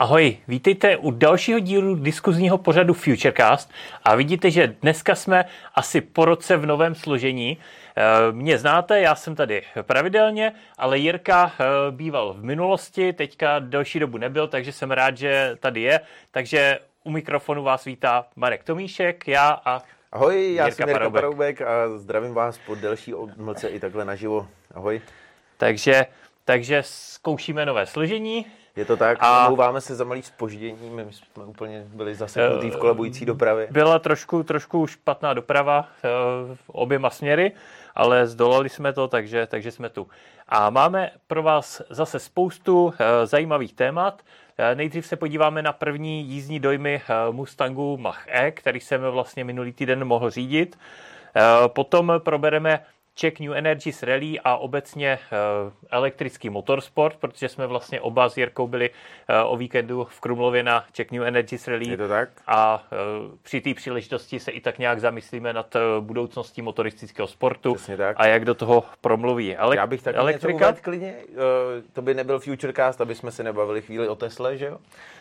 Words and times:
Ahoj, 0.00 0.36
vítejte 0.48 0.96
u 0.96 1.10
dalšího 1.10 1.58
dílu 1.58 1.94
diskuzního 1.94 2.58
pořadu 2.58 2.94
Futurecast 2.94 3.70
a 4.04 4.14
vidíte, 4.14 4.50
že 4.50 4.76
dneska 4.82 5.14
jsme 5.14 5.44
asi 5.74 6.00
po 6.00 6.24
roce 6.24 6.56
v 6.56 6.66
novém 6.66 6.94
složení. 6.94 7.58
Eh, 7.96 8.02
mě 8.32 8.58
znáte, 8.58 9.00
já 9.00 9.14
jsem 9.14 9.34
tady 9.34 9.62
pravidelně, 9.82 10.52
ale 10.78 10.98
Jirka 10.98 11.52
eh, 11.52 11.64
býval 11.90 12.34
v 12.34 12.44
minulosti, 12.44 13.12
teďka 13.12 13.58
další 13.58 13.98
dobu 13.98 14.18
nebyl, 14.18 14.48
takže 14.48 14.72
jsem 14.72 14.90
rád, 14.90 15.16
že 15.16 15.56
tady 15.60 15.80
je. 15.80 16.00
Takže 16.30 16.78
u 17.04 17.10
mikrofonu 17.10 17.62
vás 17.62 17.84
vítá 17.84 18.26
Marek 18.36 18.64
Tomíšek, 18.64 19.28
já 19.28 19.60
a 19.64 19.82
Ahoj, 20.12 20.54
já 20.54 20.64
Jirka 20.64 20.76
jsem 20.76 20.88
Jirka 20.88 20.98
Paroubek. 20.98 21.22
Paroubek 21.22 21.62
a 21.62 21.98
zdravím 21.98 22.34
vás 22.34 22.58
po 22.58 22.74
delší 22.74 23.14
odmlce 23.14 23.68
i 23.68 23.80
takhle 23.80 24.04
naživo. 24.04 24.48
Ahoj. 24.74 25.00
Takže, 25.56 26.06
takže 26.44 26.82
zkoušíme 26.86 27.66
nové 27.66 27.86
složení. 27.86 28.46
Je 28.78 28.84
to 28.84 28.96
tak, 28.96 29.18
A- 29.20 29.44
omlouváme 29.46 29.80
se 29.80 29.94
za 29.94 30.04
malý 30.04 30.22
spoždění, 30.22 30.90
my 30.90 31.06
jsme 31.10 31.44
úplně 31.44 31.84
byli 31.94 32.14
zaseknutí 32.14 32.70
v 32.70 32.76
kolabující 32.76 33.26
dopravě. 33.26 33.68
Byla 33.70 33.98
trošku, 33.98 34.42
trošku 34.42 34.86
špatná 34.86 35.34
doprava 35.34 35.88
eh, 36.04 36.08
oběma 36.66 37.10
směry, 37.10 37.52
ale 37.94 38.26
zdolali 38.26 38.68
jsme 38.68 38.92
to, 38.92 39.08
takže, 39.08 39.46
takže 39.46 39.70
jsme 39.70 39.88
tu. 39.88 40.08
A 40.48 40.70
máme 40.70 41.10
pro 41.26 41.42
vás 41.42 41.82
zase 41.90 42.18
spoustu 42.18 42.94
eh, 42.98 43.26
zajímavých 43.26 43.72
témat. 43.74 44.22
Eh, 44.58 44.74
Nejdřív 44.74 45.06
se 45.06 45.16
podíváme 45.16 45.62
na 45.62 45.72
první 45.72 46.24
jízdní 46.24 46.60
dojmy 46.60 47.02
eh, 47.08 47.32
Mustangu 47.32 47.96
Mach-E, 47.96 48.50
který 48.52 48.80
jsem 48.80 49.00
vlastně 49.00 49.44
minulý 49.44 49.72
týden 49.72 50.04
mohl 50.04 50.30
řídit. 50.30 50.78
Eh, 51.36 51.40
Potom 51.68 52.12
probereme 52.18 52.80
Czech 53.18 53.40
New 53.40 53.52
Energies 53.52 54.02
Rally 54.02 54.40
a 54.44 54.56
obecně 54.56 55.08
eh, 55.32 55.72
elektrický 55.90 56.50
motorsport, 56.50 57.16
protože 57.16 57.48
jsme 57.48 57.66
vlastně 57.66 58.00
oba 58.00 58.28
s 58.28 58.36
Jirkou 58.36 58.66
byli 58.66 58.90
eh, 59.28 59.42
o 59.42 59.56
víkendu 59.56 60.06
v 60.10 60.20
Krumlově 60.20 60.62
na 60.62 60.84
Czech 60.92 61.10
New 61.10 61.22
Energies 61.22 61.68
Rally 61.68 61.88
Je 61.88 61.96
to 61.96 62.08
tak? 62.08 62.28
a 62.46 62.84
e, 62.92 62.96
při 63.42 63.60
té 63.60 63.74
příležitosti 63.74 64.40
se 64.40 64.50
i 64.50 64.60
tak 64.60 64.78
nějak 64.78 65.00
zamyslíme 65.00 65.52
nad 65.52 65.76
budoucností 66.00 66.62
motoristického 66.62 67.28
sportu 67.28 67.76
a 68.16 68.26
jak 68.26 68.44
do 68.44 68.54
toho 68.54 68.84
promluví 69.00 69.56
Ele- 69.56 69.76
Já 69.76 69.86
bych 69.86 70.02
taky 70.02 70.16
elektrika. 70.18 70.70
něco 70.70 70.82
klidně. 70.82 71.14
Eh, 71.28 71.34
To 71.92 72.02
by 72.02 72.14
nebyl 72.14 72.40
Futurecast, 72.40 73.00
aby 73.00 73.14
jsme 73.14 73.30
se 73.30 73.42
nebavili 73.42 73.82
chvíli 73.82 74.08
o 74.08 74.14
Tesle, 74.14 74.56
že 74.56 74.66
jo? 74.66 74.78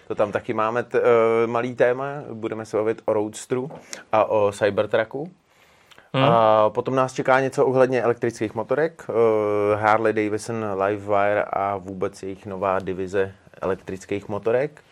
To 0.07 0.15
tam 0.15 0.31
taky 0.31 0.53
máme 0.53 0.83
t- 0.83 1.01
eh, 1.43 1.47
malý 1.47 1.75
téma. 1.75 2.05
Budeme 2.33 2.65
se 2.65 2.77
bavit 2.77 3.01
o 3.05 3.13
Roadstru 3.13 3.71
a 4.11 4.25
o 4.25 4.51
Cybertrucku. 4.51 5.31
Hmm. 6.13 6.23
A 6.23 6.69
potom 6.69 6.95
nás 6.95 7.13
čeká 7.13 7.39
něco 7.39 7.65
ohledně 7.65 8.01
elektrických 8.01 8.55
motorek, 8.55 9.05
eh, 9.09 9.75
Harley 9.75 10.13
Davidson 10.13 10.65
Livewire 10.83 11.43
a 11.43 11.77
vůbec 11.77 12.23
jejich 12.23 12.45
nová 12.45 12.79
divize 12.79 13.33
elektrických 13.61 14.27
motorek. 14.27 14.83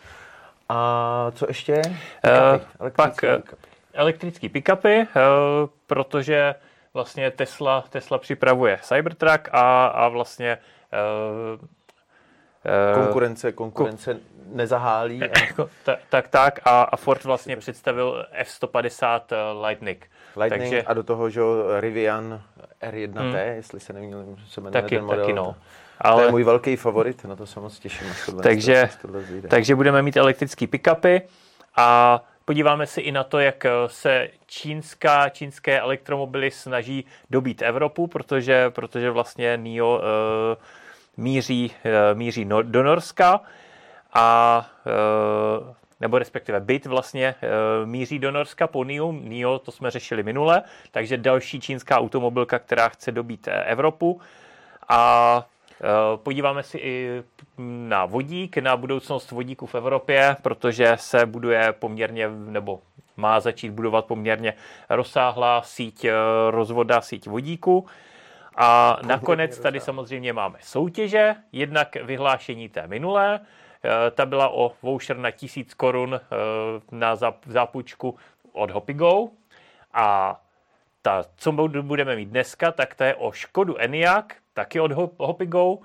A 0.68 1.32
co 1.34 1.46
ještě? 1.48 1.82
Pick-upy, 2.22 2.90
pak 2.90 3.24
elektrické 3.24 3.28
eh, 3.28 3.38
pick-upy. 3.38 3.56
elektrický 3.92 4.48
pick-upy, 4.48 4.88
e, 4.88 5.06
protože 5.86 6.54
vlastně 6.94 7.30
Tesla, 7.30 7.84
Tesla 7.90 8.18
připravuje 8.18 8.78
Cybertruck 8.82 9.48
a, 9.52 9.86
a 9.86 10.08
vlastně 10.08 10.58
e, 10.92 11.58
Konkurence, 12.94 13.52
konkurence 13.52 14.16
nezahálí. 14.52 15.22
A 15.22 15.38
Jako, 15.40 15.70
ta- 15.84 15.96
tak, 16.10 16.28
tak. 16.28 16.60
A, 16.64 16.82
a 16.82 16.96
Ford 16.96 17.24
vlastně 17.24 17.56
představil 17.56 18.26
F-150 18.32 19.20
eh, 19.30 19.66
Lightning. 19.66 20.10
Lightning 20.36 20.62
Takže- 20.62 20.82
a 20.82 20.94
do 20.94 21.02
toho, 21.02 21.30
že 21.30 21.40
Rivian 21.80 22.42
R1T, 22.82 23.54
jestli 23.54 23.80
se 23.80 23.92
nemýlím, 23.92 24.36
se 24.48 24.60
jmenuje 24.60 24.82
Taky, 24.82 24.96
ten 24.96 25.04
model. 25.04 25.20
taky 25.20 25.32
no. 25.32 25.44
To 25.44 25.50
je 25.50 25.54
Ale, 26.00 26.30
můj 26.30 26.44
velký 26.44 26.76
favorit, 26.76 27.24
na 27.24 27.36
to 27.36 27.46
se 27.46 27.60
moc 27.60 27.78
těším. 27.78 28.06
tohle- 28.26 28.42
Takže- 28.42 28.88
tohle 29.02 29.22
takže 29.48 29.74
budeme 29.74 30.02
mít 30.02 30.16
elektrický 30.16 30.66
pick-upy 30.66 31.22
a 31.76 32.20
podíváme 32.44 32.86
se 32.86 33.00
i 33.00 33.12
na 33.12 33.24
to, 33.24 33.38
jak 33.38 33.64
eh, 33.64 33.70
se 33.86 34.28
čínská, 34.46 35.28
čínské 35.28 35.80
elektromobily 35.80 36.50
snaží 36.50 37.04
dobít 37.30 37.62
Evropu, 37.62 38.06
protože, 38.06 38.70
protože 38.70 39.10
vlastně 39.10 39.56
NIO 39.56 39.98
uh, 39.98 40.02
míří, 41.16 41.72
uh, 41.84 42.18
míří 42.18 42.44
no, 42.44 42.62
do 42.62 42.82
Norska 42.82 43.40
a 44.12 44.66
uh, 45.60 45.66
nebo 46.00 46.18
respektive 46.18 46.60
byt 46.60 46.86
vlastně 46.86 47.34
uh, 47.42 47.88
míří 47.88 48.18
do 48.18 48.30
Norska 48.30 48.66
po 48.66 48.84
NIO. 48.84 49.12
NIO 49.12 49.58
to 49.58 49.72
jsme 49.72 49.90
řešili 49.90 50.22
minule, 50.22 50.62
takže 50.90 51.16
další 51.16 51.60
čínská 51.60 51.98
automobilka, 51.98 52.58
která 52.58 52.88
chce 52.88 53.12
dobít 53.12 53.48
eh, 53.48 53.64
Evropu. 53.64 54.20
A 54.88 55.46
eh, 55.80 55.86
podíváme 56.16 56.62
si 56.62 56.78
i 56.78 57.22
na 57.88 58.04
vodík, 58.04 58.58
na 58.58 58.76
budoucnost 58.76 59.30
vodíku 59.30 59.66
v 59.66 59.74
Evropě, 59.74 60.36
protože 60.42 60.92
se 60.96 61.26
buduje 61.26 61.72
poměrně, 61.72 62.28
nebo 62.28 62.80
má 63.16 63.40
začít 63.40 63.70
budovat 63.70 64.04
poměrně 64.04 64.54
rozsáhlá 64.90 65.62
síť 65.62 66.04
eh, 66.04 66.12
rozvoda, 66.50 67.00
síť 67.00 67.26
vodíku. 67.26 67.86
A 68.56 68.98
nakonec 69.06 69.58
tady 69.58 69.80
samozřejmě 69.80 70.32
máme 70.32 70.58
soutěže, 70.62 71.34
jednak 71.52 71.96
vyhlášení 71.96 72.68
té 72.68 72.86
minulé, 72.86 73.40
eh, 73.42 73.65
ta 74.10 74.26
byla 74.26 74.48
o 74.48 74.72
voucher 74.82 75.16
na 75.16 75.30
1000 75.30 75.74
korun 75.74 76.14
eh, 76.14 76.36
na 76.92 77.16
záp- 77.16 77.46
zápůjčku 77.46 78.18
od 78.52 78.70
Hopigo 78.70 79.28
a 79.94 80.40
ta, 81.02 81.24
co 81.36 81.52
budeme 81.82 82.16
mít 82.16 82.28
dneska, 82.28 82.72
tak 82.72 82.94
to 82.94 83.04
je 83.04 83.14
o 83.14 83.32
Škodu 83.32 83.80
Enyaq, 83.80 84.34
taky 84.54 84.80
od 84.80 84.92
Hop- 84.92 85.14
Hopigo. 85.18 85.78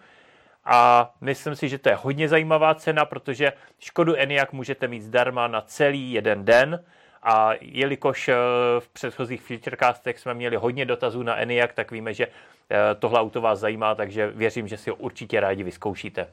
A 0.66 1.12
myslím 1.22 1.56
si, 1.56 1.70
že 1.70 1.78
to 1.78 1.90
je 1.90 1.96
hodně 1.96 2.28
zajímavá 2.28 2.76
cena, 2.76 3.06
protože 3.06 3.54
Škodu 3.80 4.16
Enyaq 4.16 4.52
můžete 4.52 4.88
mít 4.88 5.02
zdarma 5.02 5.48
na 5.48 5.62
celý 5.62 6.14
jeden 6.14 6.46
den. 6.46 6.84
A 7.24 7.52
jelikož 7.62 8.30
eh, 8.30 8.36
v 8.80 8.90
předchozích 8.90 9.42
Futurecastech 9.42 10.20
jsme 10.20 10.34
měli 10.34 10.56
hodně 10.56 10.86
dotazů 10.86 11.24
na 11.24 11.38
Enyaq, 11.38 11.74
tak 11.74 11.92
víme, 11.92 12.14
že 12.14 12.28
eh, 12.28 12.96
tohle 13.00 13.20
auto 13.20 13.42
vás 13.42 13.60
zajímá, 13.60 13.96
takže 13.96 14.28
věřím, 14.28 14.68
že 14.68 14.78
si 14.78 14.90
ho 14.90 14.96
určitě 14.96 15.40
rádi 15.40 15.64
vyzkoušíte. 15.64 16.28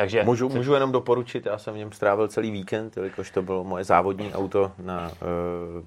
Takže 0.00 0.24
Můžu, 0.24 0.48
můžu 0.48 0.74
jenom 0.74 0.92
doporučit, 0.92 1.46
já 1.46 1.58
jsem 1.58 1.74
v 1.74 1.76
něm 1.76 1.92
strávil 1.92 2.28
celý 2.28 2.50
víkend, 2.50 2.96
jelikož 2.96 3.30
to 3.30 3.42
bylo 3.42 3.64
moje 3.64 3.84
závodní 3.84 4.32
auto 4.32 4.72
na 4.78 5.08
uh, 5.08 5.16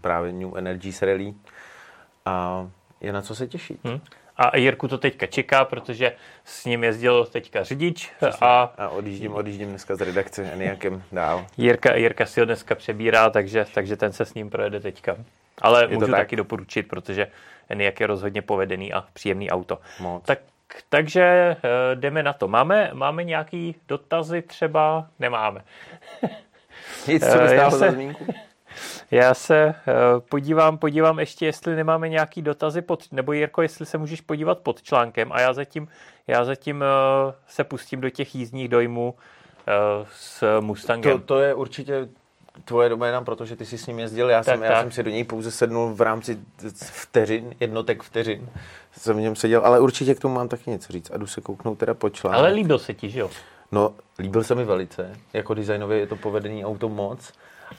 právě 0.01 0.33
New 0.33 0.57
Energies 0.57 1.01
Rally. 1.01 1.33
A 2.25 2.67
je 3.01 3.13
na 3.13 3.21
co 3.21 3.35
se 3.35 3.47
těšit. 3.47 3.79
Hm. 3.83 3.99
A 4.37 4.57
Jirku 4.57 4.87
to 4.87 4.97
teďka 4.97 5.25
čeká, 5.25 5.65
protože 5.65 6.13
s 6.45 6.65
ním 6.65 6.83
jezdil 6.83 7.25
teďka 7.25 7.63
řidič 7.63 8.11
a 8.41 8.73
A 8.77 8.89
odjíždím, 8.89 9.33
odjíždím 9.33 9.69
dneska 9.69 9.95
z 9.95 10.01
redakce 10.01 10.51
nějakým 10.55 11.03
dál. 11.11 11.45
Jirka, 11.57 11.95
Jirka 11.95 12.25
si 12.25 12.39
ho 12.39 12.45
dneska 12.45 12.75
přebírá, 12.75 13.29
takže, 13.29 13.65
takže 13.73 13.97
ten 13.97 14.13
se 14.13 14.25
s 14.25 14.33
ním 14.33 14.49
projede 14.49 14.79
teďka. 14.79 15.15
Ale 15.61 15.87
to 15.87 15.93
můžu 15.93 16.05
tak. 16.05 16.19
taky 16.19 16.35
doporučit, 16.35 16.87
protože 16.87 17.27
Enyaq 17.69 17.99
je 17.99 18.07
rozhodně 18.07 18.41
povedený 18.41 18.93
a 18.93 19.03
příjemný 19.13 19.49
auto. 19.49 19.79
Moc. 19.99 20.23
Tak, 20.25 20.39
takže 20.89 21.21
eh, 21.23 21.95
jdeme 21.95 22.23
na 22.23 22.33
to. 22.33 22.47
Máme, 22.47 22.89
máme 22.93 23.23
nějaký 23.23 23.75
dotazy 23.87 24.41
třeba? 24.41 25.07
Nemáme. 25.19 25.63
Nic, 27.07 27.23
co 27.31 27.39
Eh, 27.39 27.47
by 27.47 27.55
já 27.55 27.71
stálo 27.71 27.91
se-? 27.91 28.15
Já 29.11 29.33
se 29.33 29.63
eh, 29.65 29.75
podívám, 30.29 30.77
podívám 30.77 31.19
ještě, 31.19 31.45
jestli 31.45 31.75
nemáme 31.75 32.09
nějaký 32.09 32.41
dotazy 32.41 32.81
pod, 32.81 33.11
nebo 33.11 33.33
Jirko, 33.33 33.61
jestli 33.61 33.85
se 33.85 33.97
můžeš 33.97 34.21
podívat 34.21 34.59
pod 34.59 34.81
článkem 34.81 35.31
a 35.31 35.41
já 35.41 35.53
zatím, 35.53 35.87
já 36.27 36.45
zatím 36.45 36.83
eh, 36.83 36.85
se 37.47 37.63
pustím 37.63 38.01
do 38.01 38.09
těch 38.09 38.35
jízdních 38.35 38.67
dojmů 38.69 39.15
eh, 39.67 39.71
s 40.11 40.59
Mustangem. 40.59 41.19
To, 41.19 41.25
to 41.25 41.39
je 41.39 41.53
určitě 41.53 42.07
tvoje 42.65 42.89
doména, 42.89 43.21
protože 43.21 43.55
ty 43.55 43.65
jsi 43.65 43.77
s 43.77 43.87
ním 43.87 43.99
jezdil, 43.99 44.29
já, 44.29 44.43
Tak, 44.43 44.45
jsem, 44.55 44.63
já 44.63 44.71
tak. 44.71 44.81
jsem 44.81 44.91
si 44.91 45.03
do 45.03 45.09
něj 45.09 45.23
pouze 45.23 45.51
sednul 45.51 45.93
v 45.93 46.01
rámci 46.01 46.39
vteřin, 46.75 47.55
jednotek 47.59 48.03
vteřin, 48.03 48.49
jsem 48.97 49.17
v 49.17 49.21
něm 49.21 49.35
seděl, 49.35 49.61
ale 49.65 49.79
určitě 49.79 50.15
k 50.15 50.19
tomu 50.19 50.35
mám 50.35 50.47
taky 50.47 50.69
něco 50.69 50.93
říct 50.93 51.11
a 51.13 51.17
jdu 51.17 51.27
se 51.27 51.41
kouknout 51.41 51.77
teda 51.77 51.93
po 51.93 52.09
článek. 52.09 52.39
Ale 52.39 52.51
líbil 52.51 52.79
se 52.79 52.93
ti, 52.93 53.09
že 53.09 53.19
jo? 53.19 53.29
No, 53.71 53.93
líbil 54.19 54.43
se 54.43 54.55
mi 54.55 54.65
velice, 54.65 55.13
jako 55.33 55.53
designově 55.53 55.99
je 55.99 56.07
to 56.07 56.15
povedený 56.15 56.65
auto 56.65 56.89
moc 56.89 57.33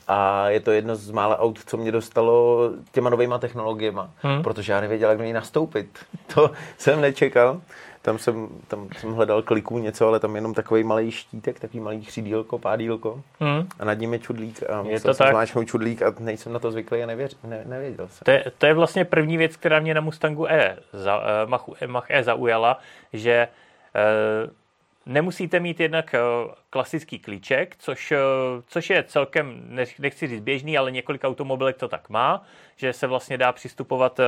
a 0.09 0.49
je 0.49 0.61
to 0.61 0.71
jedno 0.73 0.97
z 0.97 1.11
mála 1.11 1.39
aut, 1.39 1.59
co 1.67 1.77
mě 1.77 1.93
dostalo 1.93 2.61
těma 2.93 3.11
novýma 3.11 3.39
technologiemi, 3.39 4.01
Hmm. 4.23 4.43
protože 4.43 4.73
já 4.73 4.81
nevěděl, 4.81 5.09
jak 5.09 5.19
do 5.19 5.25
něj 5.25 5.33
nastoupit. 5.33 5.99
To 6.35 6.51
jsem 6.79 7.01
nečekal. 7.01 7.61
Tam 8.03 8.19
jsem, 8.19 8.49
tam 8.69 8.89
jsem 8.99 9.13
hledal 9.13 9.43
kliků 9.43 9.79
něco, 9.79 10.09
ale 10.09 10.21
tam 10.21 10.35
jenom 10.35 10.55
takový 10.55 10.85
malý 10.85 11.11
štítek, 11.11 11.61
takový 11.61 11.81
malý 11.81 12.01
křídílko, 12.01 12.59
pádílko 12.59 13.21
Hm. 13.41 13.69
a 13.81 13.85
nad 13.85 13.95
ním 13.95 14.13
je 14.13 14.19
čudlík 14.19 14.63
a 14.63 14.83
to 14.83 14.89
myslel 14.89 15.15
jsem 15.47 15.67
čudlík 15.67 16.03
a 16.03 16.15
nejsem 16.19 16.53
na 16.53 16.59
to 16.59 16.71
zvyklý 16.73 17.03
a 17.03 17.07
nevěř, 17.07 17.37
ne, 17.45 17.63
nevěděl 17.67 18.09
jsem. 18.09 18.25
To 18.25 18.31
je, 18.31 18.45
to 18.59 18.67
je 18.67 18.75
vlastně 18.75 19.05
první 19.05 19.37
věc, 19.37 19.57
která 19.57 19.81
mě 19.81 19.95
na 19.95 20.01
Mustangu 20.01 20.47
E, 20.51 20.77
za, 20.93 21.23
eh, 21.23 21.47
Machu, 21.47 21.75
Mach 21.87 22.07
E 22.11 22.23
zaujala, 22.25 22.79
že 23.13 23.49
eh, 23.95 24.51
nemusíte 25.07 25.61
mít 25.61 25.81
jednak 25.81 26.15
eh, 26.15 26.19
klasický 26.71 27.19
klíček, 27.19 27.77
což, 27.79 28.13
eh, 28.13 28.19
což 28.67 28.91
je 28.91 29.03
celkem, 29.03 29.63
nech- 29.69 29.99
nechci 30.01 30.27
říct 30.27 30.41
běžný, 30.41 30.79
ale 30.79 30.91
několik 30.91 31.25
automobilek 31.25 31.77
to 31.77 31.89
tak 31.89 32.09
má, 32.09 32.45
že 32.77 32.93
se 32.93 33.07
vlastně 33.07 33.39
dá 33.39 33.53
přistupovat 33.53 34.21
eh, 34.21 34.25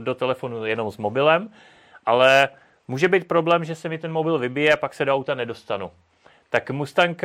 do 0.00 0.14
telefonu 0.14 0.64
jenom 0.64 0.90
s 0.90 0.96
mobilem, 0.96 1.50
ale 2.06 2.48
může 2.88 3.08
být 3.08 3.28
problém, 3.28 3.64
že 3.64 3.74
se 3.74 3.88
mi 3.88 3.98
ten 3.98 4.12
mobil 4.12 4.38
vybije 4.38 4.72
a 4.72 4.76
pak 4.76 4.94
se 4.94 5.04
do 5.04 5.14
auta 5.14 5.34
nedostanu. 5.34 5.90
tak 6.50 6.70
Mustang 6.70 7.22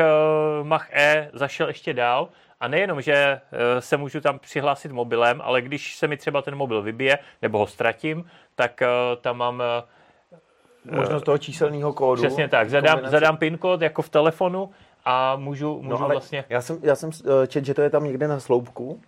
Mach-E 0.64 1.30
zašel 1.34 1.68
ještě 1.68 1.94
dál 1.94 2.30
a 2.60 2.68
nejenom, 2.68 3.02
že 3.02 3.42
se 3.80 3.98
můžu 3.98 4.22
tam 4.22 4.40
přihlásit 4.40 4.92
mobilem, 4.92 5.42
ale 5.44 5.62
když 5.62 5.96
se 5.96 6.08
mi 6.08 6.18
třeba 6.18 6.42
ten 6.42 6.56
mobil 6.56 6.82
vybije 6.82 7.20
nebo 7.42 7.58
ho 7.58 7.68
ztratím, 7.68 8.30
tak 8.56 8.82
tam 9.22 9.38
mám 9.38 9.64
možnost 10.92 11.24
toho 11.24 11.38
číselného 11.38 11.94
kódu. 11.94 12.22
Přesně 12.22 12.48
tak, 12.48 12.70
zadám, 12.70 13.00
zadám 13.04 13.38
PIN 13.38 13.58
kód 13.58 13.82
jako 13.82 14.02
v 14.02 14.10
telefonu 14.10 14.70
a 15.06 15.36
můžu, 15.36 15.82
můžu 15.82 16.02
no, 16.02 16.08
vlastně... 16.08 16.46
Já 16.50 16.62
jsem, 16.62 16.78
já 16.82 16.96
jsem 16.96 17.10
čet, 17.48 17.66
že 17.66 17.74
to 17.74 17.82
je 17.82 17.90
tam 17.90 18.04
někde 18.04 18.28
na 18.28 18.40
sloupku. 18.40 19.00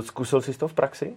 Zkusil 0.00 0.40
jsi 0.40 0.58
to 0.58 0.68
v 0.68 0.74
praxi? 0.74 1.14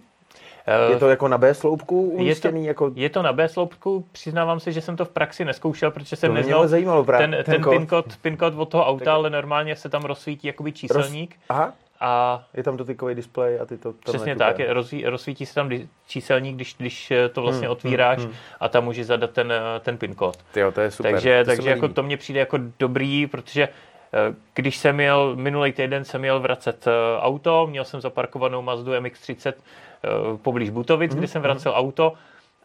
Je 0.90 0.96
to 0.96 1.08
jako 1.08 1.28
na 1.28 1.38
B 1.38 1.54
sloupku 1.54 2.10
umístěný? 2.10 2.66
Je 2.66 2.74
to, 2.74 2.84
jako... 2.84 2.92
je 2.94 3.10
to 3.10 3.22
na 3.22 3.32
B 3.32 3.48
sloupku, 3.48 4.04
přiznávám 4.12 4.60
se, 4.60 4.72
že 4.72 4.80
jsem 4.80 4.96
to 4.96 5.04
v 5.04 5.08
praxi 5.08 5.44
neskoušel, 5.44 5.90
protože 5.90 6.16
jsem 6.16 6.30
to 6.30 6.34
neznal 6.34 6.68
zajímalo 6.68 7.04
právě, 7.04 7.28
ten, 7.28 7.44
ten, 7.44 7.62
ten 7.62 7.70
PIN, 7.70 7.86
kód, 7.86 8.16
PIN 8.22 8.36
kód 8.36 8.54
od 8.56 8.68
toho 8.68 8.86
auta, 8.86 9.04
tak... 9.04 9.14
ale 9.14 9.30
normálně 9.30 9.76
se 9.76 9.88
tam 9.88 10.02
rozsvítí 10.02 10.46
jakoby 10.46 10.72
číselník. 10.72 11.30
Roz... 11.30 11.40
Aha. 11.48 11.72
A 12.02 12.44
je 12.54 12.62
tam 12.62 12.76
dotykový 12.76 13.14
displej 13.14 13.60
a 13.60 13.66
ty 13.66 13.78
to 13.78 13.92
tam 13.92 14.00
Přesně 14.04 14.36
tak, 14.36 14.58
je, 14.58 14.72
rozví, 14.72 15.04
rozsvítí 15.04 15.46
se 15.46 15.54
tam 15.54 15.70
číselník, 16.06 16.56
když, 16.56 16.74
když 16.78 17.12
to 17.32 17.42
vlastně 17.42 17.66
hmm, 17.66 17.72
otvíráš 17.72 18.18
hmm, 18.18 18.26
hmm. 18.26 18.36
a 18.60 18.68
tam 18.68 18.84
můžeš 18.84 19.06
zadat 19.06 19.30
ten, 19.30 19.52
ten 19.80 19.98
PIN 19.98 20.14
kód. 20.14 20.36
Tyjo, 20.52 20.72
to 20.72 20.80
je 20.80 20.90
super. 20.90 21.12
Takže, 21.12 21.44
to 21.44 21.50
takže 21.50 21.70
jako 21.70 21.88
to 21.88 22.02
mně 22.02 22.16
přijde 22.16 22.40
jako 22.40 22.58
dobrý, 22.78 23.26
protože 23.26 23.62
eh, 23.62 24.34
když 24.54 24.76
jsem 24.76 24.96
měl, 24.96 25.36
minulý 25.36 25.72
týden 25.72 26.04
jsem 26.04 26.20
měl 26.20 26.40
vracet 26.40 26.86
eh, 26.86 27.20
auto, 27.20 27.66
měl 27.66 27.84
jsem 27.84 28.00
zaparkovanou 28.00 28.62
Mazdu 28.62 28.92
MX-30 28.92 29.52
Eh, 30.04 30.36
poblíž 30.42 30.70
Butovic, 30.70 31.12
mm-hmm. 31.12 31.18
kdy 31.18 31.28
jsem 31.28 31.42
vracel 31.42 31.72
auto 31.76 32.12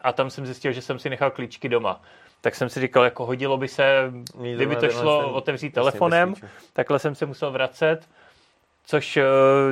a 0.02 0.12
tam 0.12 0.30
jsem 0.30 0.46
zjistil, 0.46 0.72
že 0.72 0.82
jsem 0.82 0.98
si 0.98 1.10
nechal 1.10 1.30
klíčky 1.30 1.68
doma. 1.68 2.02
Tak 2.40 2.54
jsem 2.54 2.68
si 2.68 2.80
říkal, 2.80 3.04
jako 3.04 3.26
hodilo 3.26 3.56
by 3.56 3.68
se, 3.68 4.12
Mít 4.38 4.54
kdyby 4.54 4.76
to 4.76 4.88
šlo 4.88 5.22
ten, 5.22 5.30
otevřít 5.34 5.74
telefonem, 5.74 6.34
takhle 6.72 6.98
jsem 6.98 7.14
se 7.14 7.26
musel 7.26 7.50
vracet, 7.50 8.08
což 8.88 9.16
eh, 9.16 9.22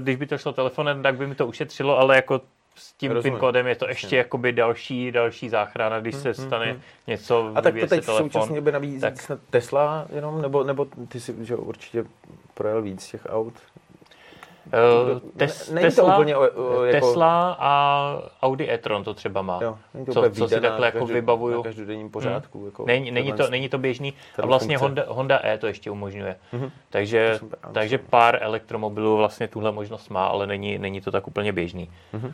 když 0.00 0.16
by 0.16 0.26
to 0.26 0.38
šlo 0.38 0.52
telefonem, 0.52 1.02
tak 1.02 1.16
by 1.16 1.26
mi 1.26 1.34
to 1.34 1.46
ušetřilo, 1.46 1.98
ale 1.98 2.16
jako 2.16 2.40
s 2.74 2.92
tím 2.92 3.12
Rozumím. 3.12 3.32
PIN 3.34 3.40
kódem 3.40 3.66
je 3.66 3.76
to 3.76 3.88
ještě 3.88 4.16
jakoby 4.16 4.52
další, 4.52 5.12
další 5.12 5.48
záchrana, 5.48 6.00
když 6.00 6.14
se 6.14 6.32
hmm, 6.32 6.46
stane 6.46 6.66
hmm, 6.72 6.80
něco, 7.06 7.52
A 7.54 7.62
tak 7.62 7.74
to 7.74 7.86
teď 7.86 8.04
telefon, 8.04 8.30
současně 8.30 8.60
by 8.60 8.72
nabízí 8.72 9.00
tak... 9.00 9.14
Tesla 9.50 10.06
jenom, 10.14 10.42
nebo, 10.42 10.64
nebo 10.64 10.86
ty 11.08 11.20
si 11.20 11.44
že 11.44 11.56
určitě 11.56 12.04
projel 12.54 12.82
víc 12.82 13.06
těch 13.10 13.26
aut, 13.28 13.54
Uh, 14.66 15.20
tes, 15.36 15.70
ne, 15.70 15.80
Tesla, 15.80 16.10
to 16.10 16.20
úplně, 16.20 16.36
uh, 16.36 16.44
jako... 16.44 16.92
Tesla 16.92 17.56
a 17.60 18.20
Audi 18.42 18.70
e-tron 18.70 19.04
to 19.04 19.14
třeba 19.14 19.42
má. 19.42 19.58
Jo, 19.62 19.78
to 20.06 20.12
co, 20.12 20.30
co 20.30 20.48
si 20.48 20.60
takhle 20.60 20.86
jako 20.86 21.06
vybavuju. 21.06 21.56
Na 21.56 21.62
každodenním 21.62 22.10
pořádku. 22.10 22.58
Hmm. 22.58 22.66
Jako 22.66 22.84
není, 22.86 23.10
není, 23.10 23.32
to, 23.32 23.50
není 23.50 23.68
to 23.68 23.78
běžný. 23.78 24.14
A 24.42 24.46
vlastně 24.46 24.78
Honda, 24.78 25.04
Honda 25.08 25.40
E 25.44 25.58
to 25.58 25.66
ještě 25.66 25.90
umožňuje. 25.90 26.36
Mm-hmm. 26.54 26.70
Takže, 26.90 27.38
takže 27.72 27.98
pár 27.98 28.38
elektromobilů 28.40 29.16
vlastně 29.16 29.48
tuhle 29.48 29.72
možnost 29.72 30.08
má, 30.08 30.26
ale 30.26 30.46
není, 30.46 30.78
není 30.78 31.00
to 31.00 31.10
tak 31.10 31.26
úplně 31.26 31.52
běžný. 31.52 31.90
Mm-hmm. 32.14 32.32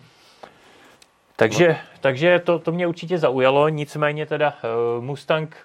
Takže, 1.37 1.69
no. 1.69 1.77
takže 2.01 2.39
to, 2.39 2.59
to 2.59 2.73
mě 2.73 2.87
určitě 2.87 3.19
zaujalo, 3.19 3.69
nicméně 3.69 4.27
teda 4.27 4.55
uh, 4.97 5.05
Mustang, 5.05 5.57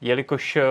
jelikož 0.00 0.56
uh, 0.56 0.62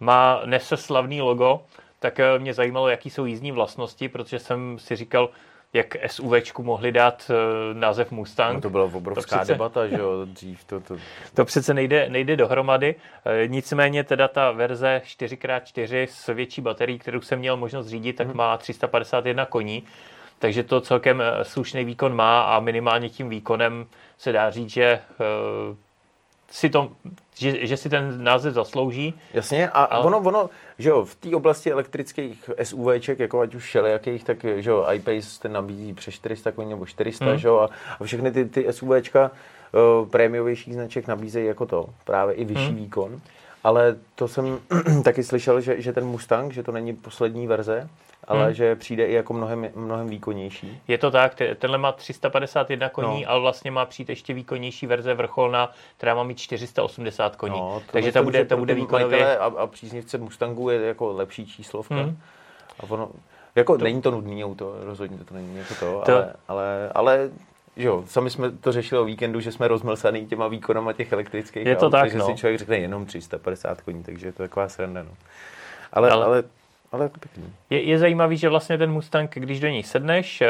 má 0.00 0.40
nese 0.44 0.76
slavný 0.76 1.22
logo, 1.22 1.60
tak 2.02 2.20
eh, 2.20 2.38
mě 2.38 2.54
zajímalo, 2.54 2.88
jaký 2.88 3.10
jsou 3.10 3.24
jízdní 3.24 3.52
vlastnosti, 3.52 4.08
protože 4.08 4.38
jsem 4.38 4.78
si 4.78 4.96
říkal, 4.96 5.30
jak 5.72 5.96
SUVčku 6.06 6.62
mohli 6.62 6.92
dát 6.92 7.30
uh, 7.30 7.78
název 7.78 8.10
Mustang. 8.10 8.54
No 8.54 8.60
to 8.60 8.70
byla 8.70 8.84
obrovská 8.84 9.36
to 9.36 9.40
přece, 9.40 9.52
debata, 9.52 9.86
že 9.86 9.96
jo, 9.96 10.24
dřív 10.24 10.64
to... 10.64 10.80
To, 10.80 10.96
to 11.34 11.44
přece 11.44 11.74
nejde, 11.74 12.08
nejde 12.08 12.36
dohromady. 12.36 12.94
E, 13.24 13.48
nicméně 13.48 14.04
teda 14.04 14.28
ta 14.28 14.50
verze 14.50 15.02
4x4 15.04 16.06
s 16.10 16.34
větší 16.34 16.60
baterií, 16.60 16.98
kterou 16.98 17.20
jsem 17.20 17.38
měl 17.38 17.56
možnost 17.56 17.86
řídit, 17.86 18.12
tak 18.12 18.26
hmm. 18.26 18.36
má 18.36 18.56
351 18.56 19.46
koní. 19.46 19.82
Takže 20.38 20.62
to 20.62 20.80
celkem 20.80 21.22
slušný 21.42 21.84
výkon 21.84 22.14
má 22.14 22.42
a 22.42 22.60
minimálně 22.60 23.08
tím 23.08 23.28
výkonem 23.28 23.86
se 24.18 24.32
dá 24.32 24.50
říct, 24.50 24.70
že 24.70 25.00
si 26.52 26.70
to, 26.70 26.92
že, 27.38 27.66
že 27.66 27.76
si 27.76 27.88
ten 27.88 28.24
název 28.24 28.54
zaslouží. 28.54 29.14
Jasně, 29.34 29.68
a 29.68 29.82
ale... 29.82 30.04
ono, 30.04 30.18
ono, 30.18 30.50
že 30.78 30.88
jo, 30.88 31.04
v 31.04 31.14
té 31.14 31.36
oblasti 31.36 31.72
elektrických 31.72 32.50
SUVček, 32.62 33.18
jako 33.18 33.40
ať 33.40 33.54
už 33.54 33.64
všelijakých, 33.64 34.24
tak 34.24 34.44
že 34.56 34.70
jo, 34.70 34.86
iPace 34.92 35.40
ten 35.40 35.52
nabízí 35.52 35.94
přes 35.94 36.14
400 36.14 36.52
koní 36.52 36.70
nebo 36.70 36.86
400, 36.86 37.24
hmm. 37.24 37.38
že 37.38 37.48
jo, 37.48 37.58
a, 37.58 37.68
a 38.00 38.04
všechny 38.04 38.32
ty, 38.32 38.44
ty 38.44 38.72
SUVčka 38.72 39.30
uh, 39.30 40.08
prémiovějších 40.08 40.74
značek 40.74 41.06
nabízejí 41.06 41.46
jako 41.46 41.66
to, 41.66 41.88
právě 42.04 42.34
i 42.34 42.44
vyšší 42.44 42.66
hmm. 42.66 42.76
výkon. 42.76 43.20
Ale 43.64 43.96
to 44.14 44.28
jsem 44.28 44.58
taky 45.04 45.24
slyšel, 45.24 45.60
že, 45.60 45.80
že 45.80 45.92
ten 45.92 46.04
Mustang, 46.04 46.52
že 46.52 46.62
to 46.62 46.72
není 46.72 46.96
poslední 46.96 47.46
verze, 47.46 47.88
ale 48.24 48.44
hmm. 48.44 48.54
že 48.54 48.76
přijde 48.76 49.06
i 49.06 49.12
jako 49.12 49.32
mnohem, 49.32 49.68
mnohem 49.74 50.08
výkonnější. 50.08 50.80
Je 50.88 50.98
to 50.98 51.10
tak, 51.10 51.34
tenhle 51.58 51.78
má 51.78 51.92
351 51.92 52.88
koní, 52.88 53.22
no. 53.22 53.30
ale 53.30 53.40
vlastně 53.40 53.70
má 53.70 53.84
přijít 53.84 54.08
ještě 54.08 54.34
výkonnější 54.34 54.86
verze 54.86 55.14
vrcholná, 55.14 55.70
která 55.96 56.14
má 56.14 56.22
mít 56.22 56.38
480 56.38 57.36
koní. 57.36 57.60
No, 57.60 57.82
Takže 57.92 58.12
ta 58.12 58.22
bude, 58.22 58.44
ta 58.44 58.56
bude 58.56 58.74
výkonově... 58.74 59.38
A, 59.38 59.44
a 59.44 59.66
příznivce 59.66 60.18
Mustangu 60.18 60.70
je 60.70 60.80
jako 60.80 61.12
lepší 61.12 61.46
číslovka. 61.46 61.94
Hmm. 61.94 62.18
A 62.80 62.82
ono, 62.88 63.10
jako 63.54 63.78
to... 63.78 63.84
není 63.84 64.02
to 64.02 64.10
nudný 64.10 64.44
auto, 64.44 64.74
rozhodně 64.80 65.18
to 65.18 65.34
není 65.34 65.56
jako 65.56 65.74
to, 65.74 66.02
to... 66.06 66.12
ale, 66.12 66.32
ale, 66.48 66.90
ale 66.94 67.30
že 67.76 67.88
jo, 67.88 68.04
sami 68.06 68.30
jsme 68.30 68.50
to 68.50 68.72
řešili 68.72 69.00
o 69.00 69.04
víkendu, 69.04 69.40
že 69.40 69.52
jsme 69.52 69.68
rozmlsaný 69.68 70.26
těma 70.26 70.48
výkonama 70.48 70.92
těch 70.92 71.12
elektrických 71.12 71.66
je 71.66 71.76
to 71.76 71.86
aut, 71.86 71.90
tak, 71.90 72.00
takže 72.00 72.18
no. 72.18 72.26
si 72.26 72.34
člověk 72.34 72.58
řekne 72.58 72.78
jenom 72.78 73.06
350 73.06 73.80
koní, 73.80 74.02
takže 74.02 74.26
je 74.26 74.32
to 74.32 74.42
taková 74.42 74.68
sranda. 74.68 75.02
No. 75.02 75.10
Ale, 75.92 76.10
ale, 76.10 76.24
ale 76.24 76.44
ale 76.92 77.04
jako 77.04 77.20
pěkný. 77.20 77.52
Je, 77.70 77.82
je 77.82 77.98
zajímavý, 77.98 78.36
že 78.36 78.48
vlastně 78.48 78.78
ten 78.78 78.92
Mustang, 78.92 79.34
když 79.34 79.60
do 79.60 79.68
něj 79.68 79.82
sedneš, 79.82 80.40
uh, 80.40 80.48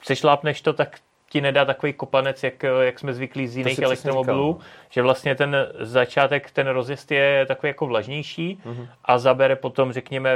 přešlápneš 0.00 0.60
to, 0.60 0.72
tak 0.72 0.98
ti 1.28 1.40
nedá 1.40 1.64
takový 1.64 1.92
kopanec, 1.92 2.42
jak, 2.42 2.62
jak 2.62 2.98
jsme 2.98 3.14
zvyklí 3.14 3.48
z 3.48 3.56
jiných 3.56 3.78
elektromobilů, 3.78 4.52
no. 4.52 4.66
že 4.90 5.02
vlastně 5.02 5.34
ten 5.34 5.56
začátek, 5.80 6.50
ten 6.50 6.66
rozjezd 6.66 7.10
je 7.10 7.46
takový 7.46 7.68
jako 7.68 7.86
vlažnější 7.86 8.58
mm-hmm. 8.64 8.88
a 9.04 9.18
zabere 9.18 9.56
potom, 9.56 9.92
řekněme, 9.92 10.30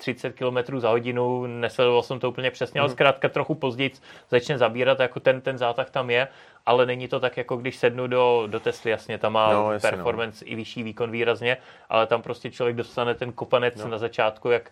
30 0.00 0.32
km 0.32 0.80
za 0.80 0.90
hodinu, 0.90 1.46
nesledoval 1.46 2.02
jsem 2.02 2.20
to 2.20 2.28
úplně 2.28 2.50
přesně, 2.50 2.80
mm. 2.80 2.82
ale 2.82 2.88
mhm. 2.88 2.92
zkrátka 2.92 3.28
trochu 3.28 3.54
později 3.54 3.90
začne 4.30 4.58
zabírat, 4.58 5.00
jako 5.00 5.20
ten, 5.20 5.40
ten 5.40 5.58
zátah 5.58 5.90
tam 5.90 6.10
je, 6.10 6.28
ale 6.66 6.86
není 6.86 7.08
to 7.08 7.20
tak, 7.20 7.36
jako 7.36 7.56
když 7.56 7.76
sednu 7.76 8.06
do, 8.06 8.44
do 8.46 8.60
Tesly, 8.60 8.90
jasně, 8.90 9.18
tam 9.18 9.32
má 9.32 9.52
no, 9.52 9.72
jasně, 9.72 9.90
no. 9.90 9.96
performance 9.96 10.44
no. 10.44 10.52
i 10.52 10.54
vyšší 10.54 10.82
výkon 10.82 11.10
výrazně, 11.10 11.56
ale 11.88 12.06
tam 12.06 12.22
prostě 12.22 12.50
člověk 12.50 12.76
dostane 12.76 13.14
ten 13.14 13.32
kopanec 13.32 13.74
no. 13.76 13.88
na 13.88 13.98
začátku, 13.98 14.50
jak, 14.50 14.70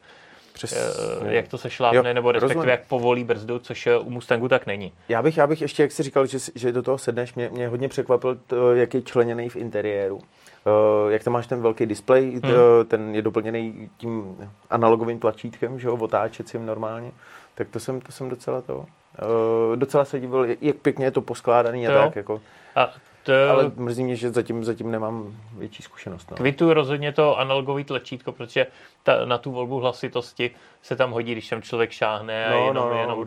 Přes, 0.53 0.73
eh, 0.73 1.35
jak 1.35 1.49
to 1.49 1.59
se 1.59 1.71
šlápne, 1.71 2.11
jo, 2.11 2.15
nebo 2.15 2.33
respektive 2.33 2.55
rozumím. 2.55 2.71
jak 2.71 2.87
povolí 2.87 3.25
brzdu, 3.25 3.59
což 3.59 3.87
eh, 3.87 3.99
u 3.99 4.11
Mustangu 4.11 4.49
tak 4.49 4.67
není. 4.67 4.93
Já 5.09 5.23
bych, 5.23 5.37
já 5.37 5.47
bych 5.47 5.61
ještě, 5.61 5.83
jak 5.83 5.93
jsi 5.93 6.03
říkal, 6.03 6.27
že, 6.27 6.39
že 6.55 6.73
do 6.73 6.83
toho 6.83 6.99
sedneš, 6.99 7.35
mě, 7.35 7.49
mě 7.49 7.69
hodně 7.69 7.89
překvapil, 7.89 8.39
to, 8.47 8.75
jak 8.75 8.95
je 8.95 9.03
členěný 9.03 9.49
v 9.49 9.57
interiéru. 9.57 10.21
Uh, 10.69 11.13
jak 11.13 11.25
tam 11.25 11.33
máš 11.33 11.47
ten 11.47 11.63
velký 11.63 11.87
displej, 11.87 12.31
hmm. 12.31 12.53
ten 12.89 13.15
je 13.15 13.23
doplněný 13.23 13.91
tím 13.97 14.37
analogovým 14.71 15.19
tlačítkem, 15.19 15.79
že 15.79 15.89
ho, 15.89 15.97
otáčecím 15.97 16.67
normálně, 16.67 17.13
tak 17.55 17.69
to 17.69 17.81
jsem, 17.81 18.01
to 18.01 18.13
jsem 18.13 18.29
docela 18.29 18.61
to, 18.61 18.77
uh, 18.77 19.77
docela 19.77 20.05
se 20.05 20.21
divil, 20.21 20.47
jak 20.61 20.77
pěkně 20.77 21.05
je 21.05 21.11
to 21.11 21.21
poskládaný 21.21 21.87
to 21.87 21.93
a 21.93 22.05
tak, 22.05 22.17
jako. 22.17 22.41
A 22.77 22.91
to... 23.23 23.33
Ale 23.51 23.73
mrzí 23.77 24.05
mě, 24.05 24.17
že 24.17 24.31
zatím, 24.31 24.65
zatím 24.65 24.91
nemám 24.91 25.37
větší 25.59 25.83
zkušenost. 25.83 26.31
No. 26.31 26.37
Kvitu 26.37 26.75
rozhodně 26.75 27.13
to 27.13 27.39
analogový 27.39 27.85
tlačítko, 27.85 28.33
protože 28.33 28.67
ta, 29.03 29.25
na 29.25 29.39
tu 29.39 29.53
volbu 29.53 29.81
hlasitosti 29.81 30.51
se 30.83 30.97
tam 30.97 31.11
hodí, 31.11 31.33
když 31.33 31.49
tam 31.49 31.63
člověk 31.63 31.91
šáhne 31.91 32.47
a 32.47 32.51
no, 32.51 32.67
jenom, 32.67 32.89
no, 32.89 32.95
no, 32.95 33.01
jenom 33.01 33.25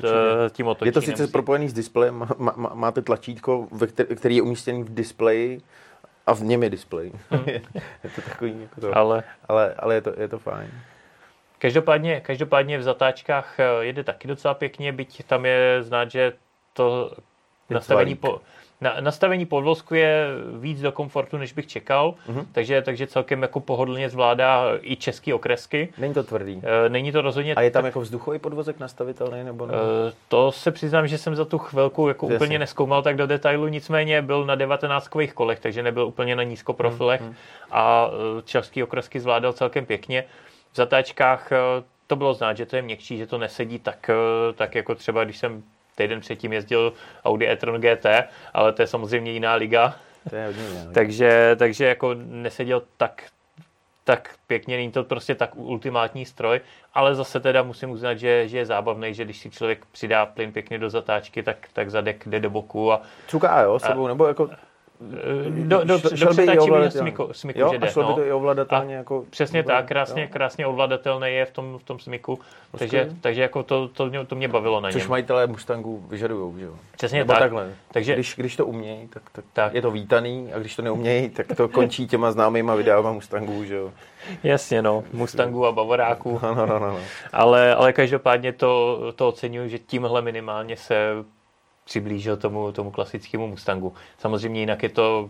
tím 0.50 0.68
otočí. 0.68 0.88
Je 0.88 0.92
to 0.92 1.02
sice 1.02 1.22
nemusí... 1.22 1.32
propojený 1.32 1.70
s 1.70 1.74
displejem, 1.74 2.28
má, 2.38 2.54
má, 2.56 2.72
máte 2.74 3.02
tlačítko, 3.02 3.68
který 4.16 4.36
je 4.36 4.42
umístěný 4.42 4.84
v 4.84 4.94
displeji, 4.94 5.62
a 6.32 6.34
v 6.34 6.44
něm 6.44 6.64
je 6.64 6.70
displej. 6.70 7.12
Hmm. 7.30 7.44
je 8.04 8.10
to 8.16 8.22
takový 8.22 8.62
jako 8.62 8.82
to. 8.82 8.98
Ale, 8.98 9.24
ale, 9.48 9.74
ale 9.74 9.96
je, 9.96 10.02
to, 10.02 10.14
je 10.18 10.28
to 10.28 10.40
fajn. 10.40 10.72
Každopádně, 11.58 12.22
každopádně 12.22 12.78
v 12.78 12.84
zatáčkách 12.84 13.60
eh, 13.60 13.86
jede 13.86 14.04
taky 14.04 14.28
docela 14.28 14.54
pěkně, 14.54 14.92
byť 14.92 15.24
tam 15.24 15.46
je 15.46 15.84
znát, 15.84 16.12
že 16.12 16.34
to 16.74 17.12
je 17.70 17.74
nastavení, 17.74 18.16
po, 18.16 18.42
na, 18.82 18.96
nastavení 19.00 19.46
podvozku 19.46 19.96
je 19.96 20.28
víc 20.60 20.82
do 20.82 20.92
komfortu, 20.92 21.38
než 21.38 21.54
bych 21.54 21.68
čekal, 21.68 22.16
mm-hmm. 22.30 22.46
takže, 22.52 22.82
takže 22.82 23.08
celkem 23.08 23.42
jako 23.42 23.60
pohodlně 23.60 24.10
zvládá 24.10 24.64
i 24.82 24.96
český 24.96 25.34
okresky. 25.34 25.94
Není 25.98 26.14
to 26.14 26.24
tvrdý. 26.24 26.62
E, 26.86 26.90
není 26.90 27.12
to 27.12 27.22
rozhodně... 27.22 27.56
A 27.56 27.62
je 27.62 27.72
tam 27.72 27.86
jako 27.86 28.02
vzduchový 28.02 28.40
podvozek 28.40 28.80
nastavitelný? 28.80 29.44
nebo 29.44 29.66
ne? 29.66 29.74
E, 29.74 30.14
to 30.28 30.52
se 30.52 30.72
přiznám, 30.72 31.08
že 31.08 31.18
jsem 31.18 31.36
za 31.36 31.46
tu 31.46 31.58
chvilku 31.58 32.08
jako 32.08 32.26
Jasně. 32.26 32.36
úplně 32.36 32.60
neskoumal 32.60 33.02
tak 33.02 33.16
do 33.16 33.28
detailu, 33.28 33.68
nicméně 33.68 34.22
byl 34.22 34.46
na 34.46 34.56
19 34.56 35.10
kolech, 35.34 35.60
takže 35.60 35.84
nebyl 35.84 36.08
úplně 36.08 36.36
na 36.36 36.44
nízkoprofilech 36.44 37.22
mm-hmm. 37.22 37.34
a 37.72 38.10
e, 38.40 38.42
český 38.42 38.84
okresky 38.84 39.20
zvládal 39.20 39.54
celkem 39.54 39.86
pěkně. 39.86 40.24
V 40.72 40.76
zatáčkách 40.76 41.50
to 42.08 42.16
bylo 42.16 42.34
znát, 42.34 42.58
že 42.58 42.66
to 42.66 42.76
je 42.76 42.82
měkčí, 42.82 43.18
že 43.18 43.28
to 43.28 43.38
nesedí 43.38 43.80
tak, 43.80 44.10
tak 44.56 44.76
jako 44.76 44.96
třeba, 44.96 45.24
když 45.24 45.38
jsem 45.38 45.64
týden 45.96 46.20
předtím 46.20 46.54
jezdil 46.54 46.94
Audi 47.26 47.48
e-tron 47.48 47.82
GT, 47.82 48.06
ale 48.54 48.74
to 48.74 48.82
je 48.82 48.88
samozřejmě 48.88 49.32
jiná 49.32 49.54
liga. 49.54 49.96
To 50.30 50.36
je 50.36 50.46
hodně 50.46 50.64
jiná 50.64 50.92
takže, 50.94 51.56
takže 51.60 51.86
jako 51.86 52.14
neseděl 52.14 52.84
tak 52.98 53.24
tak 54.04 54.36
pěkně 54.48 54.78
není 54.78 54.92
to 54.92 55.04
prostě 55.04 55.36
tak 55.36 55.56
ultimátní 55.56 56.26
stroj, 56.26 56.62
ale 56.94 57.16
zase 57.16 57.40
teda 57.40 57.64
musím 57.64 57.90
uznat, 57.92 58.14
že, 58.14 58.48
že 58.48 58.58
je 58.58 58.66
zábavný, 58.66 59.14
že 59.14 59.26
když 59.26 59.40
si 59.40 59.50
člověk 59.50 59.86
přidá 59.92 60.26
plyn 60.26 60.52
pěkně 60.52 60.78
do 60.78 60.90
zatáčky, 60.90 61.44
tak, 61.44 61.58
tak 61.74 61.90
zadek 61.90 62.28
jde 62.28 62.40
do 62.40 62.50
boku 62.50 62.92
a... 62.92 63.02
Cuká, 63.28 63.62
jo, 63.62 63.80
sebou, 63.80 64.06
a, 64.06 64.08
nebo 64.08 64.28
jako 64.28 64.50
do, 65.50 65.84
do, 65.84 65.98
do 65.98 66.30
přetáčivého 66.30 66.92
smyku, 66.92 67.30
smyku 67.32 67.60
jo, 67.60 67.70
že 67.72 67.78
jde. 67.78 67.88
A 67.88 67.92
šlo 67.92 68.04
no. 68.04 68.10
by 68.10 68.22
to 68.22 68.28
i 68.28 68.32
ovladatelně 68.32 68.96
jako... 68.96 69.26
Přesně 69.30 69.64
tak, 69.64 69.88
krásně, 69.88 70.22
jo. 70.22 70.28
krásně 70.32 70.68
ovladatelný 70.68 71.28
je 71.28 71.46
v 71.46 71.52
tom, 71.52 71.78
v 71.80 71.84
tom 71.84 72.00
smyku, 72.00 72.40
takže, 72.78 73.10
takže 73.22 73.42
jako 73.42 73.64
to, 73.64 73.88
to, 73.88 74.06
mě, 74.06 74.26
to 74.26 74.36
mě 74.36 74.48
bavilo 74.48 74.82
na 74.82 74.92
Což 74.92 75.02
něm. 75.02 75.10
majitelé 75.10 75.48
Mustangu 75.48 76.06
vyžadují, 76.10 76.60
že 76.60 76.66
jo? 76.66 76.74
Přesně 76.92 77.20
Nebo 77.20 77.34
tak. 77.34 77.40
takhle. 77.40 77.74
Takže, 77.92 78.14
když, 78.14 78.36
když 78.38 78.56
to 78.56 78.66
umějí, 78.66 79.08
tak, 79.08 79.24
tak, 79.32 79.46
tak, 79.54 79.74
je 79.74 79.82
to 79.82 79.92
vítaný 79.92 80.54
a 80.54 80.60
když 80.60 80.76
to 80.76 80.82
neumějí, 80.82 81.30
tak 81.30 81.48
to 81.58 81.70
končí 81.70 82.08
těma 82.08 82.32
známýma 82.32 82.76
videama 82.76 83.12
Mustangů, 83.12 83.64
že 83.64 83.76
jo? 83.76 83.92
Jasně, 84.44 84.82
no, 84.82 85.04
Mustangů 85.14 85.66
a 85.66 85.72
Bavoráků. 85.72 86.40
No, 86.44 86.56
no, 86.56 86.66
no, 86.66 86.80
no. 86.80 87.00
Ale, 87.34 87.76
ale 87.76 87.94
každopádně 87.94 88.54
to, 88.54 89.00
to 89.16 89.28
oceňuji, 89.28 89.70
že 89.70 89.80
tímhle 89.80 90.22
minimálně 90.22 90.78
se 90.78 90.96
přiblížil 91.92 92.38
tomu, 92.38 92.72
tomu 92.72 92.92
klasickému 92.92 93.48
Mustangu. 93.48 93.94
Samozřejmě 94.18 94.60
jinak 94.60 94.84
je 94.84 94.90
to 94.90 95.30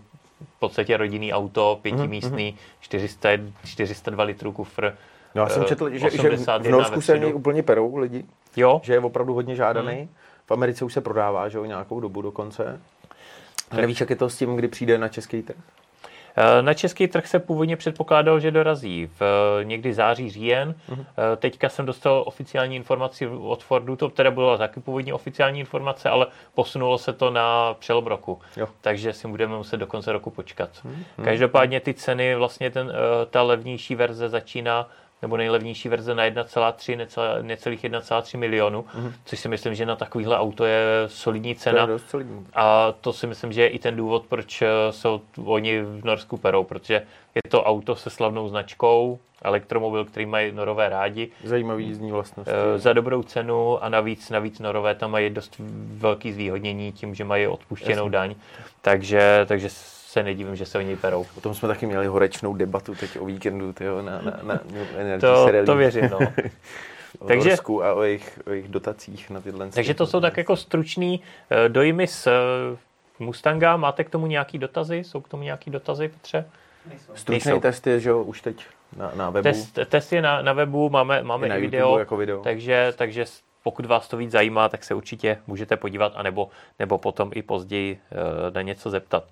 v 0.56 0.58
podstatě 0.58 0.96
rodinný 0.96 1.32
auto, 1.32 1.78
pětimístný, 1.82 2.52
mm-hmm. 2.52 2.80
400, 2.80 3.28
402 3.64 4.24
litrů 4.24 4.52
kufr. 4.52 4.94
No 5.34 5.42
já 5.42 5.48
jsem 5.48 5.64
četl, 5.64 5.90
že, 5.90 6.10
že 6.10 6.36
v 6.58 6.68
Norsku 6.68 7.00
se 7.00 7.18
něj 7.18 7.34
úplně 7.34 7.62
perou 7.62 7.96
lidi, 7.96 8.24
jo? 8.56 8.80
že 8.84 8.92
je 8.92 9.00
opravdu 9.00 9.34
hodně 9.34 9.56
žádaný. 9.56 10.00
Mm. 10.02 10.08
V 10.46 10.50
Americe 10.50 10.84
už 10.84 10.92
se 10.92 11.00
prodává, 11.00 11.48
že 11.48 11.58
jo, 11.58 11.64
nějakou 11.64 12.00
dobu 12.00 12.22
dokonce. 12.22 12.80
A 13.70 13.76
nevíš, 13.76 14.00
jak 14.00 14.10
je 14.10 14.16
to 14.16 14.30
s 14.30 14.38
tím, 14.38 14.56
kdy 14.56 14.68
přijde 14.68 14.98
na 14.98 15.08
český 15.08 15.42
trh? 15.42 15.56
Na 16.60 16.74
český 16.74 17.08
trh 17.08 17.26
se 17.26 17.38
původně 17.38 17.76
předpokládal, 17.76 18.40
že 18.40 18.50
dorazí 18.50 19.10
v 19.20 19.22
někdy 19.62 19.94
září, 19.94 20.30
říjen. 20.30 20.74
Uh-huh. 20.90 21.04
Teďka 21.36 21.68
jsem 21.68 21.86
dostal 21.86 22.22
oficiální 22.26 22.76
informaci 22.76 23.26
od 23.28 23.62
Fordu, 23.62 23.96
to 23.96 24.08
teda 24.08 24.30
byla 24.30 24.56
taky 24.56 24.80
původní 24.80 25.12
oficiální 25.12 25.60
informace, 25.60 26.08
ale 26.08 26.26
posunulo 26.54 26.98
se 26.98 27.12
to 27.12 27.30
na 27.30 27.74
přelom 27.74 28.06
roku. 28.06 28.40
Jo. 28.56 28.68
Takže 28.80 29.12
si 29.12 29.28
budeme 29.28 29.56
muset 29.56 29.76
do 29.76 29.86
konce 29.86 30.12
roku 30.12 30.30
počkat. 30.30 30.70
Uh-huh. 30.70 31.24
Každopádně 31.24 31.80
ty 31.80 31.94
ceny, 31.94 32.34
vlastně 32.34 32.70
ten, 32.70 32.92
ta 33.30 33.42
levnější 33.42 33.94
verze 33.94 34.28
začíná 34.28 34.88
nebo 35.22 35.36
nejlevnější 35.36 35.88
verze 35.88 36.14
na 36.14 36.24
1,3, 36.24 37.42
necelých 37.42 37.84
1,3 37.84 38.38
milionu, 38.38 38.82
mm-hmm. 38.82 39.12
což 39.24 39.40
si 39.40 39.48
myslím, 39.48 39.74
že 39.74 39.86
na 39.86 39.96
takovýhle 39.96 40.38
auto 40.38 40.64
je 40.64 40.84
solidní 41.06 41.54
cena. 41.54 41.86
To 41.86 41.92
je 41.92 41.98
solidní. 41.98 42.46
A 42.54 42.94
to 43.00 43.12
si 43.12 43.26
myslím, 43.26 43.52
že 43.52 43.62
je 43.62 43.68
i 43.68 43.78
ten 43.78 43.96
důvod, 43.96 44.26
proč 44.28 44.62
se 44.90 45.08
oni 45.44 45.82
v 45.82 46.04
Norsku 46.04 46.36
perou, 46.36 46.64
protože 46.64 46.94
je 47.34 47.50
to 47.50 47.64
auto 47.64 47.96
se 47.96 48.10
slavnou 48.10 48.48
značkou, 48.48 49.18
elektromobil, 49.42 50.04
který 50.04 50.26
mají 50.26 50.52
norové 50.52 50.88
rádi. 50.88 51.28
Zajímavý 51.44 51.86
jízdní 51.86 52.12
vlastnosti. 52.12 52.52
Za 52.76 52.92
dobrou 52.92 53.22
cenu 53.22 53.84
a 53.84 53.88
navíc, 53.88 54.30
navíc 54.30 54.58
norové 54.58 54.94
tam 54.94 55.10
mají 55.10 55.30
dost 55.30 55.56
velký 55.96 56.32
zvýhodnění 56.32 56.92
tím, 56.92 57.14
že 57.14 57.24
mají 57.24 57.46
odpuštěnou 57.46 58.04
Jasně. 58.04 58.10
daň. 58.10 58.34
Takže, 58.80 59.44
takže 59.48 59.68
se 60.12 60.22
nedivím, 60.22 60.56
že 60.56 60.66
se 60.66 60.78
o 60.78 60.80
něj 60.80 60.96
perou. 60.96 61.26
O 61.36 61.40
tom 61.40 61.54
jsme 61.54 61.68
taky 61.68 61.86
měli 61.86 62.06
horečnou 62.06 62.54
debatu 62.54 62.94
teď 62.94 63.18
o 63.18 63.24
víkendu 63.24 63.72
tyjo, 63.72 64.02
na, 64.02 64.22
na, 64.22 64.40
na 64.42 64.60
Energy 64.96 65.20
to, 65.20 65.48
to 65.66 65.76
věřím, 65.76 66.08
no. 66.10 66.18
o 67.18 67.26
takže, 67.28 67.48
Norsku 67.48 67.84
a 67.84 67.94
o 67.94 68.02
jejich, 68.02 68.40
o 68.46 68.50
jejich 68.50 68.68
dotacích 68.68 69.30
na 69.30 69.40
tyhle. 69.40 69.70
Takže 69.70 69.94
to 69.94 70.06
jsou 70.06 70.20
tak 70.20 70.36
jako 70.36 70.56
stručný 70.56 71.22
dojmy 71.68 72.06
z 72.06 72.28
Mustanga. 73.18 73.76
Máte 73.76 74.04
k 74.04 74.10
tomu 74.10 74.26
nějaký 74.26 74.58
dotazy? 74.58 74.96
Jsou 74.96 75.20
k 75.20 75.28
tomu 75.28 75.42
nějaký 75.42 75.70
dotazy, 75.70 76.08
Petře? 76.08 76.44
Stručný 77.14 77.60
test 77.60 77.86
je, 77.86 78.00
že 78.00 78.12
už 78.12 78.40
teď 78.40 78.66
na, 78.96 79.12
na 79.14 79.30
webu. 79.30 79.42
Test, 79.42 79.78
test 79.86 80.12
je 80.12 80.22
na, 80.22 80.42
na 80.42 80.52
webu, 80.52 80.90
máme, 80.90 81.22
máme 81.22 81.48
na 81.48 81.56
i 81.56 81.60
video, 81.60 81.98
jako 81.98 82.16
video. 82.16 82.42
Takže, 82.42 82.92
takže 82.96 83.24
pokud 83.62 83.86
vás 83.86 84.08
to 84.08 84.16
víc 84.16 84.30
zajímá, 84.30 84.68
tak 84.68 84.84
se 84.84 84.94
určitě 84.94 85.38
můžete 85.46 85.76
podívat, 85.76 86.12
anebo, 86.16 86.48
nebo 86.78 86.98
potom 86.98 87.30
i 87.34 87.42
později 87.42 88.00
uh, 88.10 88.54
na 88.54 88.62
něco 88.62 88.90
zeptat. 88.90 89.24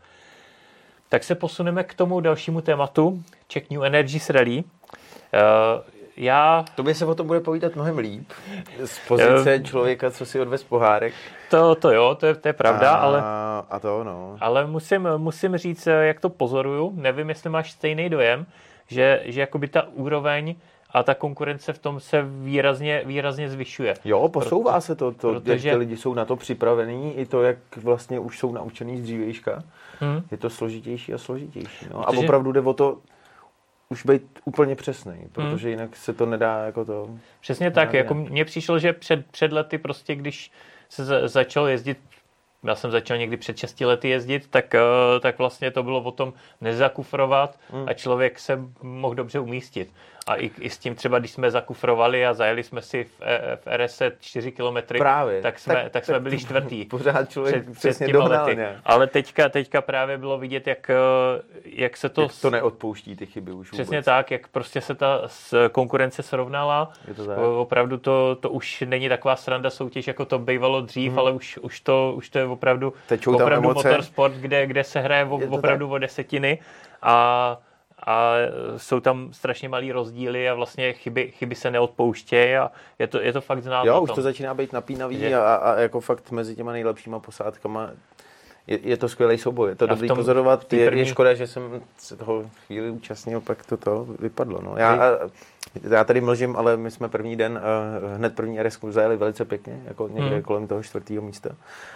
Tak 1.12 1.24
se 1.24 1.34
posuneme 1.34 1.84
k 1.84 1.94
tomu 1.94 2.20
dalšímu 2.20 2.60
tématu, 2.60 3.22
Czech 3.48 3.70
New 3.70 3.84
Energies 3.84 4.30
Rally. 4.30 4.58
Uh, 4.58 4.62
já... 6.16 6.64
To 6.74 6.82
by 6.82 6.94
se 6.94 7.04
o 7.04 7.14
tom 7.14 7.26
bude 7.26 7.40
povídat 7.40 7.74
mnohem 7.74 7.98
líp. 7.98 8.32
Z 8.84 8.98
pozice 9.08 9.56
uh, 9.56 9.62
člověka, 9.62 10.10
co 10.10 10.26
si 10.26 10.40
odvez 10.40 10.64
pohárek. 10.64 11.14
To, 11.50 11.74
to 11.74 11.92
jo, 11.92 12.14
to 12.20 12.26
je, 12.26 12.34
to 12.34 12.48
je 12.48 12.52
pravda, 12.52 12.90
a, 12.90 12.96
ale... 12.96 13.22
A 13.70 13.78
to 13.78 14.04
no. 14.04 14.36
Ale 14.40 14.66
musím, 14.66 15.08
musím 15.16 15.56
říct, 15.56 15.86
jak 15.86 16.20
to 16.20 16.28
pozoruju. 16.28 16.92
Nevím, 16.94 17.28
jestli 17.28 17.50
máš 17.50 17.70
stejný 17.70 18.08
dojem, 18.08 18.46
že, 18.86 19.22
že 19.24 19.40
jakoby 19.40 19.68
ta 19.68 19.82
úroveň 19.92 20.54
a 20.92 21.02
ta 21.02 21.14
konkurence 21.14 21.72
v 21.72 21.78
tom 21.78 22.00
se 22.00 22.22
výrazně, 22.22 23.02
výrazně 23.06 23.48
zvyšuje. 23.48 23.94
Jo, 24.04 24.28
posouvá 24.28 24.72
Proto, 24.72 24.86
se 24.86 24.94
to, 24.94 25.12
to 25.12 25.32
protože... 25.32 25.68
jak 25.68 25.74
ty 25.74 25.78
lidi 25.78 25.96
jsou 25.96 26.14
na 26.14 26.24
to 26.24 26.36
připravení, 26.36 27.14
i 27.14 27.26
to, 27.26 27.42
jak 27.42 27.58
vlastně 27.76 28.18
už 28.18 28.38
jsou 28.38 28.52
naučený 28.52 28.98
z 28.98 29.02
dřívejška. 29.02 29.62
Hmm. 30.00 30.22
Je 30.30 30.36
to 30.36 30.50
složitější 30.50 31.14
a 31.14 31.18
složitější. 31.18 31.86
No. 31.92 32.02
Protože... 32.02 32.18
A 32.18 32.20
opravdu 32.20 32.52
jde 32.52 32.60
o 32.60 32.72
to 32.72 32.98
už 33.88 34.06
být 34.06 34.22
úplně 34.44 34.76
přesný, 34.76 35.28
protože 35.32 35.68
hmm. 35.68 35.70
jinak 35.70 35.96
se 35.96 36.12
to 36.12 36.26
nedá 36.26 36.64
jako 36.64 36.84
to... 36.84 37.10
Přesně 37.40 37.70
tak, 37.70 37.94
jako 37.94 38.14
mně 38.14 38.44
přišlo, 38.44 38.78
že 38.78 38.92
před, 38.92 39.26
před 39.26 39.52
lety 39.52 39.78
prostě, 39.78 40.14
když 40.14 40.52
se 40.88 41.04
za, 41.04 41.28
začal 41.28 41.68
jezdit 41.68 41.98
já 42.64 42.74
jsem 42.74 42.90
začal 42.90 43.16
někdy 43.16 43.36
před 43.36 43.56
6 43.56 43.80
lety 43.80 44.08
jezdit, 44.08 44.50
tak, 44.50 44.74
eh, 44.74 44.80
tak 45.20 45.38
vlastně 45.38 45.70
to 45.70 45.82
bylo 45.82 46.02
o 46.02 46.10
tom 46.10 46.32
nezakufrovat 46.60 47.58
hmm. 47.70 47.88
a 47.88 47.94
člověk 47.94 48.38
se 48.38 48.60
mohl 48.82 49.14
dobře 49.14 49.40
umístit. 49.40 49.92
A 50.26 50.34
i, 50.34 50.50
i 50.60 50.70
s 50.70 50.78
tím 50.78 50.94
třeba, 50.94 51.18
když 51.18 51.30
jsme 51.30 51.50
zakufrovali 51.50 52.26
a 52.26 52.34
zajeli 52.34 52.62
jsme 52.62 52.82
si 52.82 53.04
v, 53.04 53.22
e, 53.22 53.56
v 53.56 53.76
RS 53.76 54.02
4 54.20 54.52
km, 54.52 54.98
právě. 54.98 55.42
tak 55.42 55.58
jsme, 55.58 55.74
tak, 55.74 55.92
tak 55.92 56.04
jsme 56.04 56.20
byli 56.20 56.38
čtvrtý. 56.44 56.84
Pořád 56.84 57.30
člověk 57.30 57.64
před, 57.64 57.78
přesně 57.78 58.06
před 58.06 58.12
dohnal 58.12 58.46
lety. 58.46 58.62
Ale 58.84 59.06
teďka, 59.06 59.48
teďka 59.48 59.80
právě 59.80 60.18
bylo 60.18 60.38
vidět, 60.38 60.66
jak, 60.66 60.90
eh, 60.90 60.94
jak 61.64 61.96
se 61.96 62.08
to... 62.08 62.22
Jak 62.22 62.30
to 62.40 62.50
neodpouští 62.50 63.16
ty 63.16 63.26
chyby 63.26 63.52
už 63.52 63.70
Přesně 63.70 63.96
vůbec. 63.96 64.04
tak, 64.04 64.30
jak 64.30 64.48
prostě 64.48 64.80
se 64.80 64.94
ta 64.94 65.22
konkurence 65.72 66.22
srovnala. 66.22 66.92
Je 67.08 67.14
to 67.14 67.26
tak. 67.26 67.38
Opravdu 67.38 67.98
to, 67.98 68.36
to 68.40 68.50
už 68.50 68.84
není 68.86 69.08
taková 69.08 69.36
sranda 69.36 69.70
soutěž, 69.70 70.06
jako 70.06 70.24
to 70.24 70.38
bývalo 70.38 70.80
dřív, 70.80 71.10
hmm. 71.10 71.18
ale 71.18 71.32
už, 71.32 71.58
už, 71.58 71.80
to, 71.80 72.12
už 72.16 72.30
to 72.30 72.38
je 72.38 72.46
opravdu, 72.50 72.92
Tečou 73.06 73.34
opravdu 73.34 73.68
motorsport, 73.68 74.34
kde, 74.34 74.66
kde 74.66 74.84
se 74.84 75.00
hraje 75.00 75.24
o, 75.24 75.40
opravdu 75.48 75.86
tak. 75.86 75.92
o 75.92 75.98
desetiny. 75.98 76.58
A 77.02 77.58
a 78.06 78.34
jsou 78.76 79.00
tam 79.00 79.32
strašně 79.32 79.68
malý 79.68 79.92
rozdíly 79.92 80.48
a 80.48 80.54
vlastně 80.54 80.92
chyby, 80.92 81.30
chyby 81.30 81.54
se 81.54 81.70
neodpouštějí 81.70 82.56
a 82.56 82.70
je 82.98 83.06
to, 83.06 83.20
je 83.20 83.32
to 83.32 83.40
fakt 83.40 83.62
znát. 83.62 83.86
Jo, 83.86 84.00
už 84.00 84.10
to 84.10 84.22
začíná 84.22 84.54
být 84.54 84.72
napínavý 84.72 85.18
že... 85.18 85.34
a, 85.34 85.54
a, 85.54 85.76
jako 85.76 86.00
fakt 86.00 86.30
mezi 86.30 86.56
těma 86.56 86.72
nejlepšíma 86.72 87.18
posádkama 87.18 87.90
je, 88.70 88.78
je 88.82 88.96
to 88.96 89.08
skvělý 89.08 89.38
souboj, 89.38 89.68
je 89.68 89.74
to 89.74 89.86
dobrý 89.86 90.08
tom, 90.08 90.16
pozorovat. 90.16 90.72
Je, 90.72 90.86
první... 90.86 91.00
je 91.00 91.06
škoda, 91.06 91.34
že 91.34 91.46
jsem 91.46 91.82
se 91.98 92.16
toho 92.16 92.44
chvíli 92.66 92.90
účastnil, 92.90 93.40
pak 93.40 93.66
to, 93.66 93.76
to 93.76 94.06
vypadlo. 94.18 94.60
No. 94.62 94.74
Já, 94.76 94.94
a, 94.94 95.30
já 95.90 96.04
tady 96.04 96.20
mlžím, 96.20 96.56
ale 96.56 96.76
my 96.76 96.90
jsme 96.90 97.08
první 97.08 97.36
den, 97.36 97.60
uh, 98.02 98.16
hned 98.16 98.34
první 98.34 98.62
RS 98.62 98.78
zajeli 98.88 99.16
velice 99.16 99.44
pěkně, 99.44 99.80
jako 99.84 100.08
někde 100.08 100.34
hmm. 100.34 100.42
kolem 100.42 100.66
toho 100.66 100.82
čtvrtého 100.82 101.22
místa. 101.22 101.50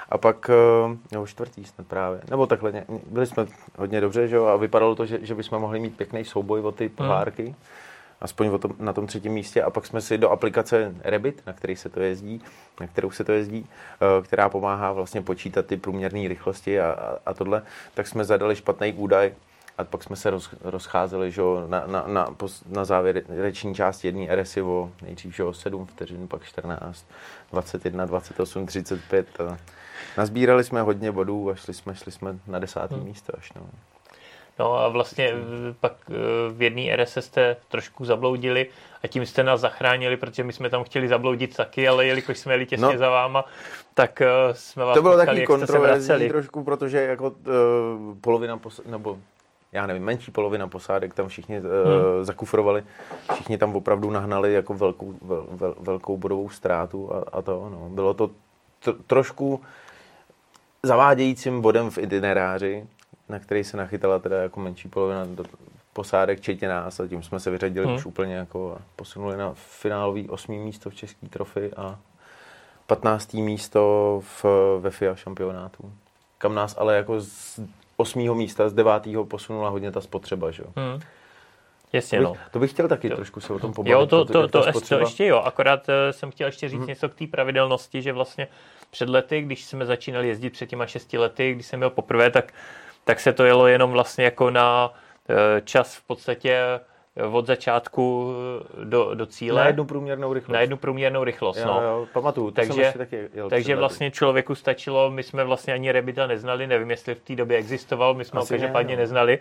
A 0.08 0.18
pak, 0.18 0.50
uh, 0.86 0.96
nebo 1.12 1.26
čtvrtý 1.26 1.64
snad 1.64 1.86
právě, 1.86 2.20
nebo 2.30 2.46
takhle, 2.46 2.72
ně, 2.72 2.84
byli 3.10 3.26
jsme 3.26 3.46
hodně 3.78 4.00
dobře, 4.00 4.28
že 4.28 4.36
jo, 4.36 4.44
a 4.44 4.56
vypadalo 4.56 4.94
to, 4.94 5.06
že, 5.06 5.18
že 5.22 5.34
bychom 5.34 5.58
mohli 5.58 5.80
mít 5.80 5.96
pěkný 5.96 6.24
souboj 6.24 6.60
o 6.60 6.72
ty 6.72 6.88
pohárky. 6.88 7.44
Hmm 7.44 7.54
aspoň 8.24 8.46
o 8.46 8.58
tom, 8.58 8.74
na 8.78 8.92
tom 8.92 9.06
třetím 9.06 9.32
místě 9.32 9.62
a 9.62 9.70
pak 9.70 9.86
jsme 9.86 10.00
si 10.00 10.18
do 10.18 10.30
aplikace 10.30 10.94
Rebit, 11.04 11.42
na 11.46 11.52
který 11.52 11.76
se 11.76 11.88
to 11.88 12.00
jezdí, 12.00 12.42
na 12.80 12.86
kterou 12.86 13.10
se 13.10 13.24
to 13.24 13.32
jezdí, 13.32 13.66
eh, 13.66 14.22
která 14.22 14.48
pomáhá 14.48 14.92
vlastně 14.92 15.22
počítat 15.22 15.66
ty 15.66 15.76
průměrné 15.76 16.28
rychlosti 16.28 16.80
a, 16.80 16.92
a, 16.92 17.18
a 17.26 17.34
tohle, 17.34 17.62
tak 17.94 18.06
jsme 18.06 18.24
zadali 18.24 18.56
špatný 18.56 18.92
údaj 18.92 19.34
a 19.78 19.84
pak 19.84 20.02
jsme 20.02 20.16
se 20.16 20.30
roz, 20.30 20.54
rozcházeli 20.60 21.30
že, 21.30 21.42
na, 21.68 21.84
na, 21.86 22.04
na, 22.06 22.36
na 22.66 22.84
závěreční 22.84 23.74
část 23.74 24.04
jedné 24.04 24.36
RSI 24.36 24.62
o 24.62 24.92
nejdřív 25.02 25.36
že, 25.36 25.44
7 25.52 25.86
vteřin, 25.86 26.28
pak 26.28 26.44
14, 26.44 27.06
21, 27.52 28.06
28, 28.06 28.66
35. 28.66 29.40
A 29.40 29.58
nazbírali 30.18 30.64
jsme 30.64 30.82
hodně 30.82 31.12
bodů 31.12 31.50
a 31.50 31.54
šli 31.54 31.74
jsme, 31.74 31.94
šli 31.94 32.12
jsme 32.12 32.38
na 32.46 32.58
desátý 32.58 32.94
hmm. 32.94 33.04
místo 33.04 33.32
až. 33.38 33.52
No. 33.52 33.66
No 34.58 34.78
a 34.78 34.88
vlastně 34.88 35.32
pak 35.80 35.92
eh, 36.10 36.14
v 36.52 36.62
jedné 36.62 36.96
RS 36.96 37.16
jste 37.20 37.56
trošku 37.68 38.04
zabloudili 38.04 38.66
a 39.02 39.06
tím 39.06 39.26
jste 39.26 39.42
nás 39.42 39.60
zachránili, 39.60 40.16
protože 40.16 40.44
my 40.44 40.52
jsme 40.52 40.70
tam 40.70 40.84
chtěli 40.84 41.08
zabloudit 41.08 41.56
taky, 41.56 41.88
ale 41.88 42.06
jelikož 42.06 42.38
jsme 42.38 42.52
jeli 42.52 42.66
těsně 42.66 42.86
no, 42.86 42.98
za 42.98 43.10
váma, 43.10 43.44
tak 43.94 44.20
eh, 44.20 44.28
jsme 44.52 44.84
vás 44.84 44.94
To 44.94 45.02
bylo 45.02 45.16
taky 45.16 45.46
kontroverzní 45.46 46.28
trošku, 46.28 46.64
protože 46.64 47.00
jako 47.00 47.26
uh, 47.28 47.34
polovina, 48.20 48.56
pos- 48.56 48.90
nebo 48.90 49.18
já 49.72 49.86
nevím, 49.86 50.04
menší 50.04 50.30
polovina 50.30 50.68
posádek 50.68 51.14
tam 51.14 51.28
všichni 51.28 51.60
uh, 51.60 51.64
hmm. 51.64 52.24
zakufrovali, 52.24 52.84
všichni 53.34 53.58
tam 53.58 53.76
opravdu 53.76 54.10
nahnali 54.10 54.52
jako 54.52 54.74
velkou, 54.74 55.14
vel, 55.22 55.46
vel, 55.50 55.74
velkou 55.80 56.16
bodovou 56.16 56.48
ztrátu 56.48 57.14
a, 57.14 57.38
a 57.38 57.42
to, 57.42 57.68
no. 57.70 57.88
Bylo 57.88 58.14
to 58.14 58.30
trošku 59.06 59.60
zavádějícím 60.82 61.60
bodem 61.60 61.90
v 61.90 61.98
itineráři, 61.98 62.86
na 63.28 63.38
který 63.38 63.64
se 63.64 63.76
nachytala 63.76 64.18
teda 64.18 64.42
jako 64.42 64.60
menší 64.60 64.88
polovina 64.88 65.24
do, 65.24 65.44
posádek, 65.92 66.38
včetně 66.38 66.68
nás, 66.68 67.00
a 67.00 67.06
tím 67.08 67.22
jsme 67.22 67.40
se 67.40 67.50
vyřadili 67.50 67.86
Hmm. 67.86 67.94
už 67.96 68.06
úplně 68.06 68.34
jako 68.34 68.76
a 68.80 68.82
posunuli 68.96 69.36
na 69.36 69.50
finálový 69.54 70.28
osmý 70.28 70.58
místo 70.58 70.90
v 70.90 70.94
české 70.94 71.26
trofy 71.28 71.70
a 71.76 71.98
15. 72.86 73.34
místo 73.34 74.22
v, 74.24 74.44
ve 74.80 74.90
FIA 74.90 75.14
šampionátu. 75.14 75.92
Kam 76.38 76.54
nás 76.54 76.74
ale 76.78 76.96
jako 76.96 77.20
z 77.20 77.60
osmého 77.96 78.34
místa, 78.34 78.68
z 78.68 78.72
devátého 78.72 79.24
posunula 79.24 79.68
hodně 79.70 79.92
ta 79.92 80.00
spotřeba, 80.00 80.50
že 80.50 80.62
jo. 80.62 80.68
Hmm. 80.76 81.00
Jasně, 81.92 82.18
To 82.18 82.24
no. 82.24 82.30
bych, 82.32 82.40
to 82.50 82.58
bych 82.58 82.70
chtěl 82.70 82.88
taky 82.88 83.10
trošku 83.10 83.40
se 83.40 83.52
o 83.52 83.58
tom 83.58 83.72
pobavit. 83.72 83.92
Jo, 83.92 84.06
to, 84.06 84.24
to, 84.24 84.32
to, 84.32 84.48
to, 84.48 84.62
spotřeba- 84.72 85.00
ještě 85.00 85.26
jo, 85.26 85.38
akorát 85.38 85.88
eh, 85.88 86.12
jsem 86.12 86.30
chtěl 86.30 86.46
ještě 86.48 86.68
říct 86.68 86.78
Mhm. 86.78 86.88
něco 86.88 87.08
k 87.08 87.14
té 87.14 87.26
pravidelnosti, 87.26 88.02
že 88.02 88.12
vlastně 88.12 88.48
před 88.90 89.08
lety, 89.08 89.40
když 89.42 89.64
jsme 89.64 89.86
začínali 89.86 90.28
jezdit 90.28 90.50
před 90.50 90.66
těma 90.68 90.86
šesti 90.86 91.18
lety, 91.18 91.54
když 91.54 91.66
jsem 91.66 91.78
měl 91.80 91.90
poprvé, 91.90 92.30
tak, 92.30 92.52
tak 93.04 93.20
se 93.20 93.32
to 93.32 93.44
jelo 93.44 93.66
jenom 93.66 93.90
vlastně 93.90 94.24
jako 94.24 94.50
na 94.50 94.94
eh, 95.28 95.60
čas 95.60 95.94
v 95.94 96.02
podstatě 96.02 96.60
eh, 97.16 97.22
od 97.22 97.46
začátku 97.46 98.32
eh, 98.82 98.84
do, 98.84 99.14
do 99.14 99.26
cíle. 99.26 99.60
Na 99.60 99.66
jednu 99.66 99.84
průměrnou 99.84 100.32
rychlost. 100.32 100.52
na 100.52 100.60
jednu 100.60 100.76
průměrnou 100.76 101.24
rychlost. 101.24 101.56
jo, 101.56 101.66
no. 101.66 101.82
jo, 101.82 102.06
pamatuju, 102.12 102.50
to 102.50 102.54
Takže- 102.54 102.90
jsem 102.92 102.98
taky 102.98 103.28
jel 103.34 103.50
Takže 103.50 103.76
vlastně 103.76 104.10
člověku 104.10 104.54
stačilo, 104.54 105.10
my 105.10 105.22
jsme 105.22 105.44
vlastně 105.44 105.74
ani 105.74 105.92
Rebita 105.92 106.26
neznali, 106.26 106.66
nevím, 106.66 106.90
jestli 106.90 107.14
v 107.14 107.20
té 107.20 107.36
době 107.36 107.56
existoval, 107.56 108.14
my 108.14 108.24
jsme 108.24 108.38
ho 108.38 108.42
Asi 108.42 108.52
ne, 108.52 108.58
každopádně 108.58 108.96
no. 108.96 109.00
neznali. 109.00 109.38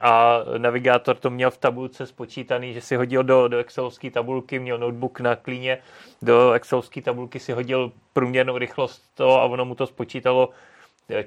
A 0.00 0.40
navigátor 0.58 1.16
to 1.16 1.30
měl 1.30 1.50
v 1.50 1.58
tabulce 1.58 2.06
spočítaný, 2.06 2.74
že 2.74 2.80
si 2.80 2.96
hodil 2.96 3.22
do, 3.22 3.48
do 3.48 3.58
Excelovské 3.58 4.10
tabulky, 4.10 4.58
měl 4.58 4.78
notebook 4.78 5.20
na 5.20 5.36
klíně, 5.36 5.78
do 6.22 6.52
Excelovské 6.52 7.02
tabulky 7.02 7.40
si 7.40 7.52
hodil 7.52 7.92
průměrnou 8.12 8.58
rychlost 8.58 9.02
to 9.14 9.40
a 9.40 9.44
ono 9.44 9.64
mu 9.64 9.74
to 9.74 9.86
spočítalo 9.86 10.50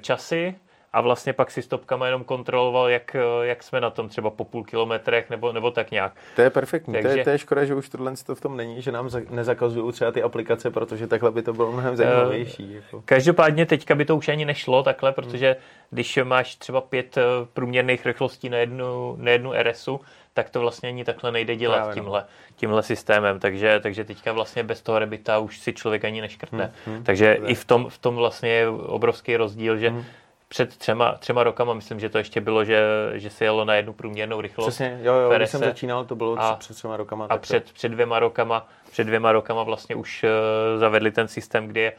časy 0.00 0.54
a 0.92 1.00
vlastně 1.00 1.32
pak 1.32 1.50
si 1.50 1.62
stopkama 1.62 2.06
jenom 2.06 2.24
kontroloval, 2.24 2.88
jak, 2.88 3.14
eh, 3.14 3.46
jak 3.46 3.62
jsme 3.62 3.80
na 3.80 3.90
tom 3.90 4.08
třeba 4.08 4.30
po 4.30 4.44
půl 4.44 4.64
kilometrech 4.64 5.30
nebo, 5.30 5.52
nebo 5.52 5.70
tak 5.70 5.90
nějak. 5.90 6.12
To 6.36 6.42
je 6.42 6.50
perfektní. 6.50 6.92
To, 6.92 6.98
je, 6.98 7.02
Takže- 7.02 7.24
to 7.24 7.30
je 7.30 7.38
škoda, 7.38 7.64
že 7.64 7.74
už 7.74 7.88
tohle 7.88 8.12
to 8.26 8.34
v 8.34 8.40
tom 8.40 8.56
není, 8.56 8.82
že 8.82 8.92
nám 8.92 9.10
za, 9.10 9.20
nezakazují 9.30 9.92
třeba 9.92 10.12
ty 10.12 10.22
aplikace, 10.22 10.70
protože 10.70 11.06
takhle 11.06 11.30
by 11.30 11.42
to 11.42 11.52
bylo 11.52 11.72
mnohem 11.72 11.96
zajímavější. 11.96 12.74
Jako. 12.74 13.02
Každopádně 13.04 13.66
teďka 13.66 13.94
by 13.94 14.04
to 14.04 14.16
už 14.16 14.28
ani 14.28 14.44
nešlo 14.44 14.82
takhle, 14.82 15.12
protože 15.12 15.56
když 15.90 16.18
máš 16.24 16.56
třeba 16.56 16.80
pět 16.80 17.16
eh, 17.16 17.22
průměrných 17.52 18.06
rychlostí 18.06 18.48
na 18.48 18.58
jednu, 18.58 19.16
na 19.18 19.30
jednu 19.30 19.52
RSu, 19.62 20.00
tak 20.34 20.50
to 20.50 20.60
vlastně 20.60 20.88
ani 20.88 21.04
takhle 21.04 21.32
nejde 21.32 21.56
dělat 21.56 21.76
Právě, 21.76 21.88
no. 21.96 22.02
tímhle, 22.02 22.24
tímhle 22.56 22.82
systémem. 22.82 23.38
Takže, 23.40 23.80
takže 23.82 24.04
teďka 24.04 24.32
vlastně 24.32 24.62
bez 24.62 24.82
toho 24.82 24.98
rebita 24.98 25.38
už 25.38 25.58
si 25.58 25.72
člověk 25.72 26.04
ani 26.04 26.20
neškrtne. 26.20 26.72
Hmm, 26.86 26.94
hmm, 26.94 27.04
takže 27.04 27.24
je. 27.24 27.36
i 27.46 27.54
v 27.54 27.64
tom, 27.64 27.88
v 27.88 27.98
tom 27.98 28.16
vlastně 28.16 28.50
je 28.50 28.68
obrovský 28.68 29.36
rozdíl, 29.36 29.78
že 29.78 29.88
Hmm. 29.88 30.04
Před 30.52 30.76
třema, 30.76 31.12
třema 31.12 31.42
rokama, 31.42 31.74
myslím, 31.74 32.00
že 32.00 32.08
to 32.08 32.18
ještě 32.18 32.40
bylo, 32.40 32.64
že, 32.64 32.82
že 33.14 33.30
se 33.30 33.44
jelo 33.44 33.64
na 33.64 33.74
jednu 33.74 33.92
průměrnou 33.92 34.40
rychlost. 34.40 34.66
Přesně, 34.68 34.98
jo, 35.02 35.14
jo, 35.14 35.32
když 35.36 35.50
jsem 35.50 35.60
začínal, 35.60 36.04
to 36.04 36.16
bylo 36.16 36.36
A- 36.38 36.56
před 36.56 36.74
třema 36.76 36.96
rokama. 36.96 37.24
A 37.28 37.36
to- 37.36 37.40
před, 37.40 37.72
před, 37.72 37.88
dvěma 37.88 38.18
rokama, 38.18 38.68
před 38.90 39.04
dvěma 39.04 39.32
rokama 39.32 39.62
vlastně 39.62 39.94
už 39.94 40.24
uh, 40.24 40.30
zavedli 40.80 41.10
ten 41.10 41.28
systém, 41.28 41.66
kdy 41.66 41.80
je 41.80 41.92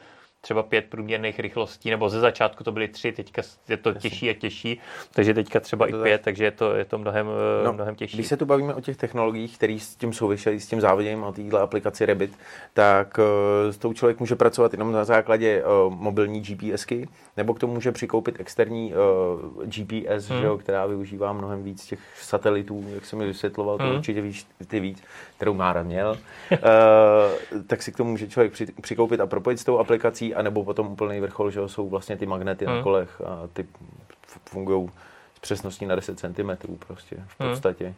třeba 0.44 0.64
pět 0.64 0.86
průměrných 0.90 1.40
rychlostí, 1.40 1.90
nebo 1.90 2.10
ze 2.10 2.20
začátku 2.20 2.64
to 2.64 2.72
byly 2.72 2.88
tři, 2.88 3.12
teďka 3.12 3.42
je 3.70 3.78
to 3.78 3.94
těžší 3.94 4.30
a 4.30 4.34
těžší, 4.34 4.80
takže 5.14 5.34
teďka 5.34 5.60
třeba 5.60 5.88
to 5.88 6.00
i 6.00 6.04
pět, 6.04 6.22
takže 6.22 6.44
je 6.44 6.52
to, 6.52 6.76
je 6.76 6.86
to 6.86 6.98
mnohem, 6.98 7.26
no, 7.26 7.64
No, 7.66 7.74
mnohem 7.74 7.96
těžší. 7.96 8.18
Když 8.18 8.28
se 8.28 8.38
tu 8.38 8.46
bavíme 8.46 8.74
o 8.74 8.82
těch 8.82 8.98
technologiích, 8.98 9.58
které 9.58 9.78
s 9.80 9.96
tím 9.96 10.14
souvisejí, 10.14 10.60
s 10.60 10.68
tím 10.68 10.82
závoděním 10.82 11.24
a 11.24 11.32
téhle 11.32 11.62
aplikaci 11.62 12.06
Rebit, 12.06 12.32
tak 12.74 13.18
uh, 13.18 13.72
s 13.72 13.78
tou 13.78 13.94
člověk 13.94 14.20
může 14.20 14.36
pracovat 14.36 14.72
jenom 14.74 14.92
na 14.92 15.04
základě 15.06 15.64
uh, 15.64 15.94
mobilní 15.94 16.42
GPSky, 16.42 17.08
nebo 17.38 17.54
k 17.54 17.60
tomu 17.60 17.74
může 17.74 17.92
přikoupit 17.92 18.40
externí 18.40 18.94
GPS, 19.66 20.30
Hmm. 20.30 20.40
že 20.40 20.46
jo, 20.46 20.58
která 20.58 20.86
využívá 20.86 21.34
mnohem 21.34 21.64
víc 21.64 21.86
těch 21.86 22.00
satelitů, 22.22 22.86
jak 22.94 23.06
jsem 23.06 23.20
mi 23.20 23.26
vysvětloval, 23.26 23.78
to 23.78 23.84
Hmm. 23.84 23.96
určitě 23.96 24.22
víš 24.22 24.46
ty 24.68 24.80
víc, 24.80 25.04
kterou 25.38 25.54
Mára 25.54 25.84
měl. 25.84 26.18
uh, 26.52 27.62
tak 27.68 27.82
si 27.84 27.92
k 27.92 27.98
tomu 27.98 28.12
může 28.12 28.28
člověk 28.28 28.52
při, 28.52 28.66
přikoupit 28.82 29.20
a 29.20 29.26
propojit 29.28 29.60
s 29.60 29.64
tou 29.64 29.78
aplikací, 29.78 30.33
anebo 30.36 30.64
potom 30.64 30.88
úplný 30.88 31.20
vrchol, 31.20 31.52
že 31.52 31.68
jsou 31.68 31.90
vlastně 31.90 32.18
ty 32.18 32.26
magnety 32.26 32.66
Hmm. 32.66 32.76
na 32.78 32.84
kolech 32.84 33.22
a 33.26 33.48
ty 33.54 33.66
fungují 34.50 34.90
s 35.36 35.40
přesností 35.40 35.86
na 35.86 35.96
10 35.96 36.20
cm 36.20 36.78
prostě 36.88 37.16
v 37.28 37.40
Hmm. 37.40 37.50
podstatě. 37.50 37.94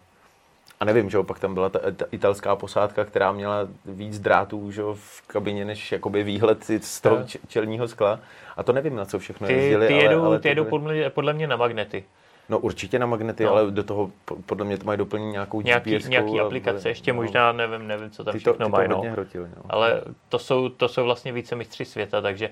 A 0.79 0.85
nevím, 0.85 1.09
že 1.09 1.17
jo, 1.17 1.23
pak 1.23 1.39
tam 1.39 1.53
byla 1.53 1.69
ta, 1.69 1.79
ta 1.95 2.05
italská 2.11 2.55
posádka, 2.55 3.05
která 3.05 3.31
měla 3.31 3.67
víc 3.85 4.19
drátů 4.19 4.71
že 4.71 4.81
jo, 4.81 4.93
v 4.99 5.21
kabině, 5.27 5.65
než 5.65 5.91
jakoby 5.91 6.23
výhled 6.23 6.63
z 6.81 7.01
toho 7.01 7.17
čelního 7.47 7.87
skla. 7.87 8.19
A 8.57 8.63
to 8.63 8.73
nevím, 8.73 8.95
na 8.95 9.05
co 9.05 9.19
všechno 9.19 9.47
ty, 9.47 9.53
jezdili, 9.53 9.87
ty 9.87 9.93
ale, 9.93 10.03
jedou, 10.03 10.23
ale 10.23 10.37
ty 10.37 10.41
to 10.41 10.47
jedou 10.47 10.65
podle 11.09 11.33
mě 11.33 11.47
na 11.47 11.55
magnety. 11.55 12.03
No 12.49 12.59
určitě 12.59 12.99
na 12.99 13.05
magnety, 13.05 13.43
No. 13.43 13.49
no. 13.49 13.55
ale 13.55 13.71
do 13.71 13.83
toho 13.83 14.11
po- 14.25 14.35
podle 14.45 14.65
mě 14.65 14.77
to 14.77 14.85
mají 14.85 14.97
doplnění 14.97 15.31
nějakou 15.31 15.61
Nějaký, 15.61 15.91
GPS. 15.91 16.07
nějaký 16.07 16.39
aplikace, 16.39 16.89
ještě 16.89 17.13
možná, 17.13 17.51
nevím, 17.51 17.87
nevím, 17.87 18.11
co 18.11 18.23
tam 18.23 18.31
ty 18.31 18.39
to, 18.39 18.53
všechno 18.53 18.65
ty 18.65 18.71
to 18.71 18.77
mají. 18.77 18.87
No. 18.89 18.95
hodně 18.95 19.11
hrotili, 19.11 19.49
no. 19.55 19.61
Ale 19.69 20.01
to 20.29 20.39
jsou, 20.39 20.69
to 20.69 20.87
jsou 20.87 21.03
vlastně 21.03 21.31
více 21.31 21.55
mistři 21.55 21.85
světa, 21.85 22.21
takže 22.21 22.49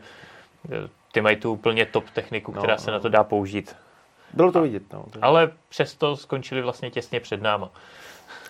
eh, 0.72 0.90
ty 1.12 1.22
mají 1.22 1.36
tu 1.36 1.52
úplně 1.52 1.86
top 1.86 2.10
techniku, 2.10 2.52
No, 2.52 2.62
která 2.62 2.78
se 2.78 2.92
no. 2.92 2.98
na 2.98 3.00
to 3.02 3.10
dá 3.10 3.24
použít. 3.24 3.76
Bylo 4.34 4.52
to 4.52 4.62
vidět, 4.62 4.84
no. 4.94 5.06
Ale 5.22 5.52
přesto 5.70 6.18
skončili 6.18 6.62
vlastně 6.62 6.90
těsně 6.92 7.20
před 7.20 7.42
náma. 7.42 7.70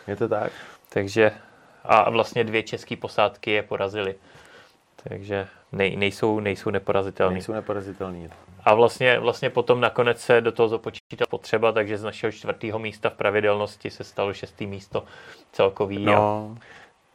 Je 0.08 0.16
to 0.16 0.28
tak? 0.30 0.52
Takže 0.90 1.32
a 1.84 2.10
vlastně 2.10 2.44
dvě 2.44 2.64
české 2.64 2.96
posádky 2.96 3.52
je 3.52 3.64
porazily. 3.64 4.16
Takže 5.10 5.48
nej, 5.72 5.96
nejsou, 5.96 6.40
nejsou 6.40 6.70
neporazitelní. 6.70 7.34
Nejsou 7.34 7.54
neporazitelný. 7.54 8.30
A 8.64 8.74
vlastně, 8.74 9.20
vlastně 9.20 9.50
potom 9.50 9.82
nakonec 9.82 10.22
se 10.22 10.42
do 10.42 10.52
toho 10.52 10.70
započítala 10.70 11.28
potřeba, 11.30 11.72
takže 11.72 11.98
z 11.98 12.04
našeho 12.04 12.32
čtvrtého 12.32 12.80
místa 12.80 13.10
v 13.10 13.14
pravidelnosti 13.14 13.90
se 13.90 14.04
stalo 14.04 14.34
šestý 14.34 14.68
místo 14.68 15.04
celkový. 15.52 16.08
A 16.08 16.16
No, 16.16 16.58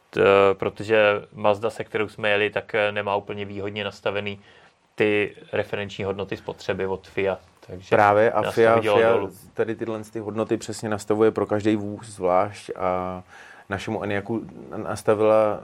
t, 0.09 0.21
protože 0.53 1.21
Mazda, 1.33 1.69
se 1.69 1.83
kterou 1.83 2.07
jsme 2.07 2.29
jeli, 2.29 2.49
tak 2.49 2.75
nemá 2.91 3.15
úplně 3.15 3.45
výhodně 3.45 3.83
nastavený 3.83 4.39
ty 4.95 5.35
referenční 5.53 6.03
hodnoty 6.03 6.37
spotřeby 6.37 6.87
od 6.87 7.07
FIA. 7.07 7.37
Takže 7.67 7.89
právě 7.89 8.31
a 8.31 8.51
FIA, 8.51 8.81
FIA 8.81 9.11
dolů. 9.11 9.31
tady 9.53 9.75
tyhle 9.75 10.03
ty 10.03 10.19
hodnoty 10.19 10.57
přesně 10.57 10.89
nastavuje 10.89 11.31
pro 11.31 11.45
každý 11.45 11.75
vůz 11.75 12.07
zvlášť 12.07 12.71
a 12.75 13.23
našemu 13.69 14.03
Eniaku 14.03 14.47
nastavila 14.75 15.59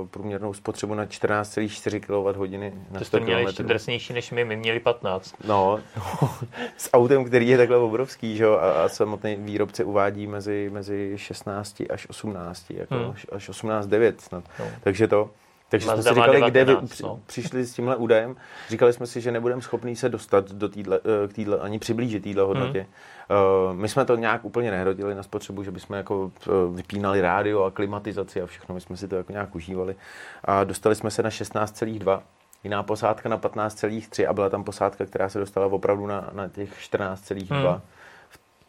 uh, 0.00 0.08
průměrnou 0.08 0.52
spotřebu 0.52 0.94
na 0.94 1.06
14,4 1.06 2.00
kWh 2.00 2.74
na 2.90 2.98
to 2.98 3.04
100 3.04 3.04
jste 3.04 3.20
měli 3.20 3.42
ještě 3.42 3.62
km. 3.62 3.68
drsnější 3.68 4.12
než 4.12 4.30
my, 4.30 4.44
my 4.44 4.56
měli 4.56 4.80
15. 4.80 5.34
No, 5.44 5.80
s 6.76 6.90
autem, 6.92 7.24
který 7.24 7.48
je 7.48 7.56
takhle 7.56 7.76
obrovský, 7.76 8.36
že 8.36 8.44
jo, 8.44 8.52
a, 8.52 8.84
a 8.84 8.88
samotný 8.88 9.36
výrobce 9.36 9.84
uvádí 9.84 10.26
mezi, 10.26 10.70
mezi 10.72 11.12
16 11.16 11.82
až 11.90 12.06
18, 12.10 12.70
jako 12.70 12.94
hmm. 12.94 13.14
až 13.32 13.50
18,9 13.50 14.14
snad. 14.18 14.44
No. 14.58 14.64
Takže 14.80 15.08
to. 15.08 15.30
Takže 15.70 15.86
jsme 15.86 15.96
Mazda 15.96 16.12
si 16.12 16.18
má 16.18 16.26
říkali, 16.26 16.50
kde 16.50 16.64
vy 16.64 16.66
19, 16.66 17.00
no. 17.00 17.20
přišli 17.26 17.64
s 17.64 17.74
tímhle 17.74 17.96
údajem. 17.96 18.36
Říkali 18.68 18.92
jsme 18.92 19.06
si, 19.06 19.20
že 19.20 19.32
nebudeme 19.32 19.62
schopní 19.62 19.96
se 19.96 20.08
dostat 20.08 20.52
do 20.52 20.68
týdle, 20.68 21.00
eh, 21.24 21.28
k 21.28 21.32
týdle, 21.32 21.58
ani 21.58 21.78
přiblížit 21.78 22.22
týdle 22.22 22.42
hodnotě. 22.42 22.86
Hmm. 23.28 23.78
My 23.80 23.88
jsme 23.88 24.04
to 24.04 24.16
nějak 24.16 24.44
úplně 24.44 24.70
nehrotili 24.70 25.14
na 25.14 25.22
spotřebu, 25.22 25.62
že 25.62 25.70
bychom 25.70 25.96
jako 25.96 26.32
eh, 26.46 26.50
vypínali 26.74 27.20
rádio 27.20 27.62
a 27.62 27.70
klimatizaci 27.70 28.42
a 28.42 28.46
všechno. 28.46 28.74
My 28.74 28.80
jsme 28.80 28.96
si 28.96 29.08
to 29.08 29.16
jako 29.16 29.32
nějak 29.32 29.54
užívali. 29.54 29.96
A 30.44 30.64
dostali 30.64 30.94
jsme 30.94 31.10
se 31.10 31.22
na 31.22 31.30
16,2 31.30 32.22
jiná 32.64 32.82
posádka 32.82 33.28
na 33.28 33.38
15,3 33.38 34.28
a 34.28 34.32
byla 34.32 34.48
tam 34.48 34.64
posádka, 34.64 35.06
která 35.06 35.28
se 35.28 35.38
dostala 35.38 35.66
opravdu 35.66 36.06
na, 36.06 36.30
na 36.32 36.48
těch 36.48 36.78
14,2. 36.78 37.70
Hmm. 37.70 37.80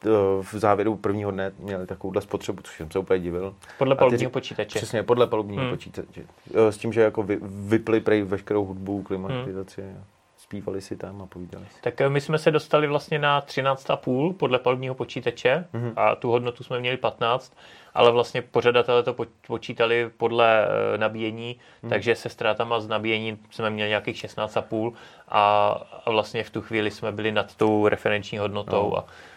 Hmm. 0.04 0.42
V, 0.44 0.54
závěru 0.54 0.96
prvního 0.96 1.32
dne 1.32 1.52
měli 1.60 1.88
takovouhle 1.88 2.22
spotřebu, 2.22 2.62
což 2.64 2.78
jsem 2.78 2.92
se 2.92 3.00
úplně 3.00 3.20
divil. 3.20 3.56
Podle 3.78 3.96
ty 3.96 4.00
palubního 4.00 4.30
ři- 4.30 4.34
počítače. 4.34 4.80
Přesně, 4.80 5.04
podle 5.04 5.28
palubního 5.28 5.62
Hmm. 5.62 5.72
počítače. 5.72 6.22
Eh, 6.56 6.72
S 6.72 6.78
tím, 6.78 6.94
že 6.94 7.02
jako 7.02 7.24
vy, 7.24 7.40
vypli 7.44 8.00
prej 8.00 8.22
veškerou 8.22 8.66
hudbu, 8.66 9.04
klimatizaci, 9.04 9.82
hmm. 9.82 10.04
zpívali 10.38 10.82
si 10.82 10.96
tam 10.98 11.22
a 11.22 11.26
povídali 11.26 11.66
si. 11.76 11.82
Tak 11.82 12.02
eh, 12.02 12.10
my 12.10 12.22
jsme 12.22 12.38
se 12.38 12.52
dostali 12.52 12.88
vlastně 12.88 13.20
na 13.20 13.42
13,5 13.42 14.34
podle 14.34 14.60
palubního 14.60 14.96
počítače 14.96 15.66
Mhm. 15.74 15.94
a 15.96 16.16
tu 16.16 16.30
hodnotu 16.32 16.64
jsme 16.64 16.80
měli 16.80 16.98
15, 16.98 17.54
ale 17.94 18.12
vlastně 18.12 18.42
pořadatelé 18.42 19.04
to 19.04 19.14
po- 19.14 19.26
počítali 19.48 20.10
podle 20.18 20.68
eh, 20.68 20.98
nabíjení, 20.98 21.56
Mhm. 21.84 21.90
takže 21.90 22.16
se 22.16 22.30
ztrátama 22.30 22.80
z 22.80 22.88
nabíjení 22.88 23.38
jsme 23.50 23.70
měli 23.70 23.90
nějakých 23.90 24.18
16,5 24.18 24.94
a, 25.30 25.68
a 26.06 26.12
vlastně 26.12 26.44
v 26.44 26.50
tu 26.50 26.62
chvíli 26.62 26.92
jsme 26.92 27.12
byli 27.12 27.32
nad 27.32 27.56
tou 27.56 27.88
referenční 27.88 28.38
hodnotou 28.38 28.90
No. 28.90 28.98
a 28.98 29.06
eh, 29.08 29.31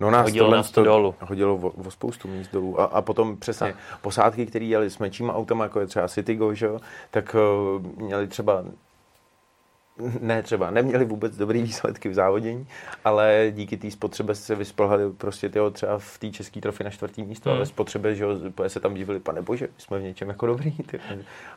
No 0.00 0.10
nás 0.10 0.24
Hodilo 0.24 0.44
tohle 0.46 0.56
nás 0.56 0.70
to 0.70 0.84
dolů. 0.84 1.14
Hodilo 1.20 1.54
o, 1.56 1.68
o 1.68 1.90
spoustu 1.90 2.28
míst 2.28 2.52
dolů. 2.52 2.80
A, 2.80 2.84
a 2.84 3.02
potom 3.02 3.36
přesně 3.36 3.66
Tak. 3.66 3.76
posádky, 4.02 4.46
které 4.46 4.64
jeli 4.64 4.90
s 4.90 4.98
menšíma 4.98 5.34
autama, 5.34 5.64
jako 5.64 5.80
je 5.80 5.86
třeba 5.86 6.08
Citygo, 6.08 6.54
že 6.54 6.66
jo, 6.66 6.78
tak 7.10 7.36
uh, 7.74 7.82
měli 8.02 8.26
třeba 8.26 8.64
ne 10.20 10.42
třeba, 10.42 10.70
neměli 10.70 11.04
vůbec 11.04 11.36
dobrý 11.36 11.62
výsledky 11.62 12.08
v 12.08 12.14
závodění, 12.14 12.66
ale 13.04 13.46
díky 13.50 13.76
té 13.76 13.90
spotřebe 13.90 14.34
se 14.34 14.54
vyspolhali 14.54 15.12
prostě 15.12 15.48
tyho 15.48 15.70
třeba 15.70 15.98
v 15.98 16.18
té 16.18 16.30
české 16.30 16.60
trofy 16.60 16.84
na 16.84 16.90
čtvrtý 16.90 17.22
místo, 17.22 17.50
Hmm. 17.50 17.56
ale 17.56 17.66
spotřebe, 17.66 18.14
že 18.14 18.24
jo, 18.24 18.30
se 18.66 18.80
tam 18.80 18.94
divili, 18.94 19.20
pane 19.20 19.42
bože, 19.42 19.68
jsme 19.78 19.98
v 19.98 20.02
něčem 20.02 20.28
jako 20.28 20.46
dobrý. 20.46 20.70
Ty. 20.70 21.00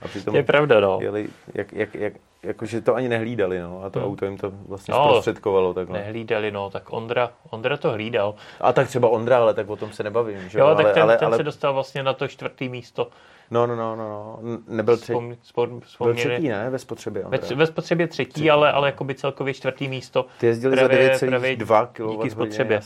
A 0.02 0.08
přitom 0.08 0.36
je 0.36 0.43
pravda, 0.43 0.80
no. 0.80 1.00
jeli 1.02 1.30
jak, 1.54 1.73
jak, 1.73 1.95
jak, 1.95 2.13
jakože 2.43 2.82
to 2.82 2.95
ani 2.95 3.10
nehlídali, 3.10 3.60
no, 3.60 3.84
a 3.84 3.89
to 3.89 4.00
Hmm. 4.00 4.08
auto 4.10 4.26
jim 4.26 4.38
to 4.38 4.52
vlastně 4.67 4.93
No, 4.93 5.06
zprostředkovalo 5.10 5.73
takhle. 5.73 6.00
Nehlídali, 6.00 6.52
no, 6.52 6.69
tak 6.69 6.93
Ondra, 6.93 7.32
Ondra 7.50 7.78
to 7.78 7.91
hlídal. 7.91 8.36
A 8.62 8.73
tak 8.73 8.88
třeba 8.88 9.10
Ondra, 9.10 9.38
ale 9.38 9.54
tak 9.54 9.69
o 9.69 9.76
tom 9.76 9.91
se 9.91 10.04
nebavím, 10.04 10.50
že 10.50 10.60
Jo, 10.60 10.65
ale, 10.65 10.84
tak 10.84 10.93
ten, 10.93 11.04
ale, 11.04 11.17
ten 11.17 11.28
ale, 11.28 11.38
se 11.38 11.43
dostal 11.43 11.73
vlastně 11.73 12.04
na 12.04 12.13
to 12.13 12.28
čtvrtý 12.28 12.69
místo. 12.69 13.08
No, 13.51 13.67
no, 13.67 13.75
no, 13.75 13.95
no, 13.95 14.39
no, 14.41 14.57
nebyl 14.67 14.97
třetí, 14.97 15.19
Vzpom, 15.41 15.81
vzpom, 15.81 16.05
byl 16.07 16.15
třetí, 16.15 16.47
ne, 16.49 16.69
ve 16.69 16.79
spotřebě, 16.79 17.23
ve, 17.27 17.55
ve 17.55 17.67
spotřebě 17.67 18.07
třetí, 18.07 18.31
Třetí. 18.31 18.49
ale, 18.49 18.71
ale 18.71 18.88
jakoby 18.88 19.15
celkově 19.15 19.53
čtvrtý 19.53 19.88
místo. 19.88 20.25
Ty 20.39 20.45
jezdili 20.45 20.77
za 20.77 20.88
právě 20.88 21.10
9,2 21.10 21.88
kWh. 21.88 22.12
díky 22.12 22.29
spotřebě. 22.29 22.81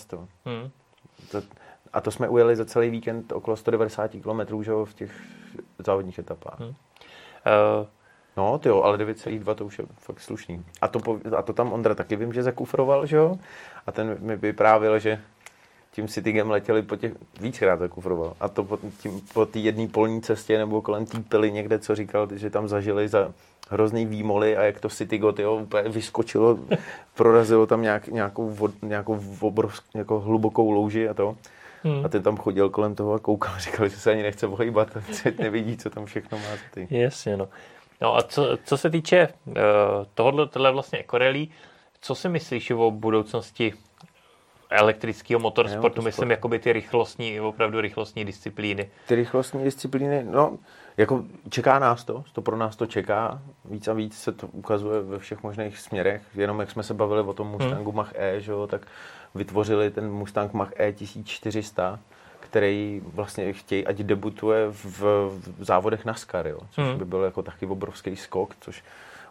Hmm. 0.46 0.64
Hm. 0.64 0.70
To, 1.32 1.42
a 1.94 2.02
to 2.02 2.12
jsme 2.12 2.30
ujeli 2.30 2.56
za 2.56 2.66
celý 2.66 2.90
víkend 2.90 3.32
okolo 3.32 3.58
190 3.58 4.12
km, 4.12 4.64
že 4.64 4.72
jo, 4.72 4.86
v 4.86 4.94
těch 4.94 5.12
závodních 5.80 6.20
etapách. 6.20 6.60
Hmm. 6.60 6.70
Uh, 6.70 6.76
No, 8.38 8.58
ty 8.58 8.70
jo, 8.70 8.82
ale 8.82 8.98
9,2 8.98 9.56
to 9.56 9.66
už 9.66 9.80
je 9.80 9.86
fakt 9.98 10.20
slušný. 10.20 10.66
A 10.82 10.88
to, 10.88 11.00
a 11.38 11.42
to 11.42 11.54
tam 11.54 11.74
Ondra 11.74 11.96
taky 11.96 12.16
vím, 12.16 12.34
že 12.34 12.44
zakufroval, 12.44 13.06
že 13.06 13.16
jo? 13.18 13.36
A 13.88 13.92
ten 13.92 14.18
mi 14.20 14.36
vyprávěl, 14.36 15.00
že 15.00 15.22
tím 15.92 16.08
Citygem 16.08 16.52
letěli 16.52 16.82
po 16.82 16.96
těch, 16.96 17.12
víckrát 17.42 17.80
zakufroval. 17.80 18.34
A 18.40 18.48
to 18.48 18.64
po, 18.64 18.80
tím, 19.00 19.22
po 19.34 19.46
té 19.46 19.60
jedné 19.60 19.88
polní 19.88 20.22
cestě 20.22 20.58
nebo 20.58 20.82
kolem 20.82 21.06
té 21.06 21.20
pily 21.20 21.52
někde, 21.52 21.80
co 21.80 21.96
říkal, 21.96 22.28
že 22.36 22.50
tam 22.50 22.68
zažili 22.68 23.08
za 23.08 23.34
hrozný 23.70 24.06
výmoly 24.06 24.58
a 24.58 24.64
jak 24.64 24.80
to 24.80 24.90
Citygo 24.90 25.32
tyjo, 25.32 25.56
úplně 25.56 25.90
vyskočilo, 25.90 26.60
prorazilo 27.16 27.68
tam 27.68 27.82
nějak, 27.82 28.08
nějakou, 28.08 28.50
vod, 28.50 28.72
nějakou 28.82 29.20
obrovskou, 29.40 29.98
jako 29.98 30.20
hlubokou 30.20 30.72
louži 30.72 31.10
a 31.10 31.14
to. 31.14 31.36
hm. 31.84 32.06
A 32.06 32.10
ten 32.10 32.24
tam 32.24 32.38
chodil 32.38 32.70
kolem 32.70 32.96
toho 32.96 33.14
a 33.14 33.20
koukal, 33.20 33.54
říkal, 33.60 33.88
že 33.88 33.98
se 33.98 34.12
ani 34.12 34.24
nechce 34.24 34.48
ohýbat, 34.48 34.98
že 35.24 35.34
nevidí, 35.40 35.78
co 35.78 35.90
tam 35.90 36.06
všechno 36.06 36.38
má 36.38 36.58
ty. 36.74 36.88
Jasně, 36.90 37.38
no. 37.38 37.48
No 38.02 38.18
a 38.18 38.22
co, 38.22 38.58
co 38.64 38.78
se 38.78 38.90
týče 38.90 39.28
uh, 39.46 39.54
tohohle, 40.14 40.48
tohle 40.48 40.72
vlastně 40.72 41.00
ekorelí, 41.00 41.52
co 42.02 42.16
si 42.16 42.30
myslíš 42.30 42.72
o 42.72 42.92
budoucnosti 42.92 43.74
elektrického 44.72 45.40
motorsportu, 45.40 45.82
motorsport. 45.82 46.06
myslím, 46.06 46.32
jakoby 46.32 46.60
ty 46.60 46.74
rychlostní, 46.74 47.42
opravdu 47.42 47.82
rychlostní 47.82 48.26
disciplíny. 48.26 48.90
Ty 49.08 49.16
rychlostní 49.16 49.64
disciplíny, 49.64 50.26
no, 50.32 50.58
jako 50.98 51.24
čeká 51.50 51.80
nás 51.80 52.04
to, 52.04 52.24
to 52.34 52.42
pro 52.42 52.58
nás 52.58 52.76
to 52.76 52.86
čeká, 52.86 53.42
víc 53.66 53.88
a 53.88 53.94
víc 53.94 54.18
se 54.18 54.32
to 54.32 54.48
ukazuje 54.48 55.02
ve 55.02 55.20
všech 55.20 55.44
možných 55.44 55.78
směrech, 55.80 56.22
jenom 56.36 56.60
jak 56.60 56.72
jsme 56.72 56.84
se 56.84 56.94
bavili 56.94 57.22
o 57.22 57.34
tom 57.34 57.48
Mustangu 57.48 57.92
Mach 57.92 58.12
E, 58.16 58.42
že 58.42 58.52
jo, 58.52 58.68
tak 58.68 58.82
vytvořili 59.36 59.92
ten 59.92 60.12
Mustang 60.12 60.54
Mach 60.54 60.80
E 60.80 60.94
1400, 60.94 62.00
který 62.40 63.02
vlastně 63.14 63.54
chtějí, 63.54 63.88
ať 63.88 63.96
debutuje 63.98 64.68
v, 64.72 65.00
v 65.58 65.64
závodech 65.64 66.06
NASCAR, 66.06 66.48
jo, 66.48 66.60
což 66.72 66.84
Hmm. 66.86 66.98
by 66.98 67.06
byl 67.06 67.24
jako 67.24 67.42
taky 67.42 67.66
obrovský 67.66 68.16
skok, 68.16 68.56
což 68.62 68.84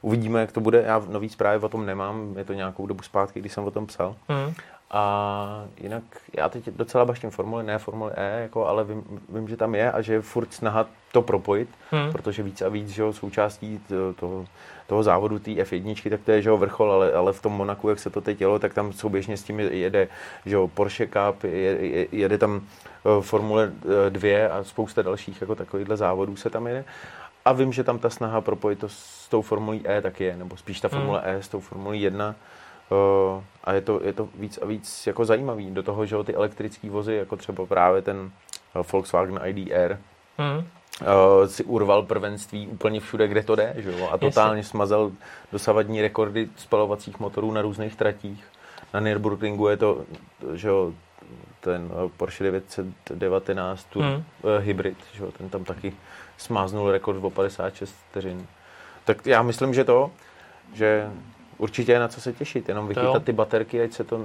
uvidíme, 0.02 0.40
jak 0.40 0.52
to 0.52 0.60
bude. 0.60 0.82
Já 0.86 1.02
nový 1.08 1.28
zprávy 1.28 1.64
o 1.64 1.68
tom 1.68 1.86
nemám, 1.86 2.34
je 2.38 2.44
to 2.44 2.52
nějakou 2.52 2.86
dobu 2.86 3.02
zpátky, 3.02 3.40
když 3.40 3.52
jsem 3.52 3.64
o 3.64 3.70
tom 3.70 3.86
psal. 3.86 4.16
Hm. 4.28 4.54
A 4.90 5.64
jinak 5.80 6.02
já 6.36 6.48
teď 6.48 6.64
docela 6.66 7.04
baštím 7.04 7.30
Formuli, 7.30 7.64
ne 7.64 7.78
Formuli 7.78 8.12
E, 8.16 8.42
jako, 8.42 8.66
ale 8.66 8.84
vím, 8.84 9.04
vím, 9.28 9.48
že 9.48 9.56
tam 9.56 9.74
je 9.74 9.92
a 9.92 10.00
že 10.02 10.12
je 10.12 10.20
furt 10.20 10.52
snaha 10.54 10.86
to 11.12 11.22
propojit, 11.22 11.68
Hmm. 11.90 12.12
protože 12.12 12.42
víc 12.42 12.62
a 12.62 12.68
víc 12.68 12.88
že 12.88 13.02
jo, 13.02 13.12
součástí 13.12 13.80
toho, 14.16 14.44
toho 14.86 15.02
závodu 15.02 15.38
té 15.38 15.50
F1, 15.50 16.10
tak 16.10 16.20
to 16.20 16.30
je 16.30 16.42
že 16.42 16.48
jo, 16.48 16.56
vrchol, 16.56 16.92
ale, 16.92 17.12
ale 17.12 17.32
v 17.32 17.42
tom 17.42 17.52
Monaku, 17.52 17.88
jak 17.88 17.98
se 17.98 18.10
to 18.10 18.20
teď 18.20 18.40
jelo, 18.40 18.58
tak 18.58 18.74
tam 18.74 18.92
souběžně 18.92 19.36
s 19.36 19.42
tím 19.42 19.60
jede 19.60 20.08
že 20.46 20.54
jo, 20.54 20.68
Porsche 20.68 21.06
Cup, 21.06 21.44
je, 21.44 21.50
je, 21.86 22.06
jede 22.12 22.38
tam 22.38 22.60
eh, 22.60 23.22
Formule 23.22 23.72
2 24.08 24.48
a 24.52 24.64
spousta 24.64 25.02
dalších 25.02 25.40
jako 25.40 25.54
takovýchhle 25.54 25.96
závodů 25.96 26.36
se 26.36 26.50
tam 26.50 26.66
jede. 26.66 26.84
A 27.44 27.52
vím, 27.52 27.72
že 27.72 27.84
tam 27.84 27.98
ta 27.98 28.10
snaha 28.10 28.40
propojit 28.40 28.78
to 28.78 28.88
s 28.88 29.28
tou 29.28 29.42
Formulí 29.42 29.88
E 29.88 30.02
taky 30.02 30.24
je, 30.24 30.36
nebo 30.36 30.56
spíš 30.56 30.80
ta 30.80 30.88
Formule 30.88 31.20
E 31.24 31.42
s 31.42 31.48
tou 31.48 31.60
Formulí 31.60 32.02
1. 32.02 32.34
Uh, 32.90 33.42
a 33.64 33.72
je 33.72 33.80
to, 33.80 34.00
je 34.04 34.12
to 34.12 34.28
víc 34.34 34.58
a 34.62 34.66
víc 34.66 35.06
jako 35.06 35.24
zajímavý. 35.24 35.70
Do 35.70 35.82
toho, 35.82 36.06
že 36.06 36.16
ty 36.24 36.34
elektrické 36.34 36.90
vozy, 36.90 37.14
jako 37.14 37.36
třeba 37.36 37.66
právě 37.66 38.02
ten 38.02 38.30
eh, 38.76 38.82
Volkswagen 38.92 39.40
IDR, 39.44 39.98
Hm. 40.38 40.56
uh, 40.58 41.46
si 41.46 41.64
urval 41.64 42.02
prvenství 42.02 42.66
úplně 42.66 43.00
všude, 43.00 43.28
kde 43.28 43.42
to 43.42 43.56
jde, 43.56 43.74
že 43.76 43.92
jo? 43.92 44.08
A 44.12 44.18
totálně 44.18 44.64
smazal 44.64 45.12
dosavadní 45.52 46.02
rekordy 46.02 46.48
spalovacích 46.56 47.20
motorů 47.20 47.52
na 47.52 47.62
různých 47.62 47.96
tratích. 47.96 48.44
Na 48.94 49.00
Nürburgringu 49.00 49.68
je 49.68 49.76
to, 49.76 50.04
že 50.54 50.68
jo, 50.68 50.92
ten 51.60 51.90
eh, 51.92 52.10
Porsche 52.16 52.44
919 52.44 53.84
Tour 53.84 54.04
Hmm. 54.04 54.12
hmm. 54.14 54.24
hybrid, 54.58 54.96
že 55.12 55.24
jo? 55.24 55.32
ten 55.32 55.48
tam 55.48 55.64
taky 55.64 55.92
smáznul 56.36 56.90
rekord 56.90 57.24
o 57.24 57.30
56 57.30 57.94
vteřin. 58.10 58.46
Tak 59.04 59.26
já 59.26 59.42
myslím, 59.42 59.74
že 59.74 59.84
to, 59.84 60.10
že 60.74 61.10
určitě 61.60 61.92
je 61.92 61.98
na 61.98 62.08
co 62.08 62.20
se 62.20 62.32
těšit, 62.32 62.68
jenom 62.68 62.84
jo. 62.84 62.88
vychytat 62.88 63.24
ty 63.24 63.32
baterky, 63.32 63.82
ať 63.82 63.92
se 63.92 64.04
to 64.04 64.20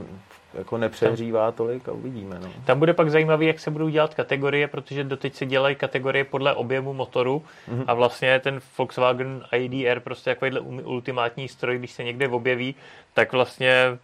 jako 0.54 0.78
nepřehřívá 0.78 1.52
tolik 1.52 1.89
a 1.89 1.91
uvidíme. 1.91 2.39
No. 2.39 2.50
Tam 2.65 2.80
bude 2.80 2.93
pak 2.93 3.12
zajímavý, 3.12 3.48
jak 3.48 3.60
se 3.60 3.71
budou 3.71 3.89
dělat 3.89 4.15
kategorie, 4.15 4.67
protože 4.67 5.04
doteď 5.04 5.36
se 5.36 5.45
dělají 5.45 5.76
kategorie 5.76 6.24
podle 6.24 6.54
objemu 6.56 6.93
motoru 6.93 7.43
Mhm. 7.67 7.84
a 7.88 7.93
vlastně 7.93 8.39
ten 8.39 8.60
Volkswagen 8.78 9.43
IDR 9.52 10.00
prostě 10.00 10.30
takovýhle 10.36 10.60
um- 10.60 10.82
ultimátní 10.86 11.48
stroj, 11.48 11.78
když 11.78 11.91
se 11.91 12.04
někde 12.04 12.28
objeví, 12.30 12.76
tak 13.13 13.32
vlastně 13.34 13.98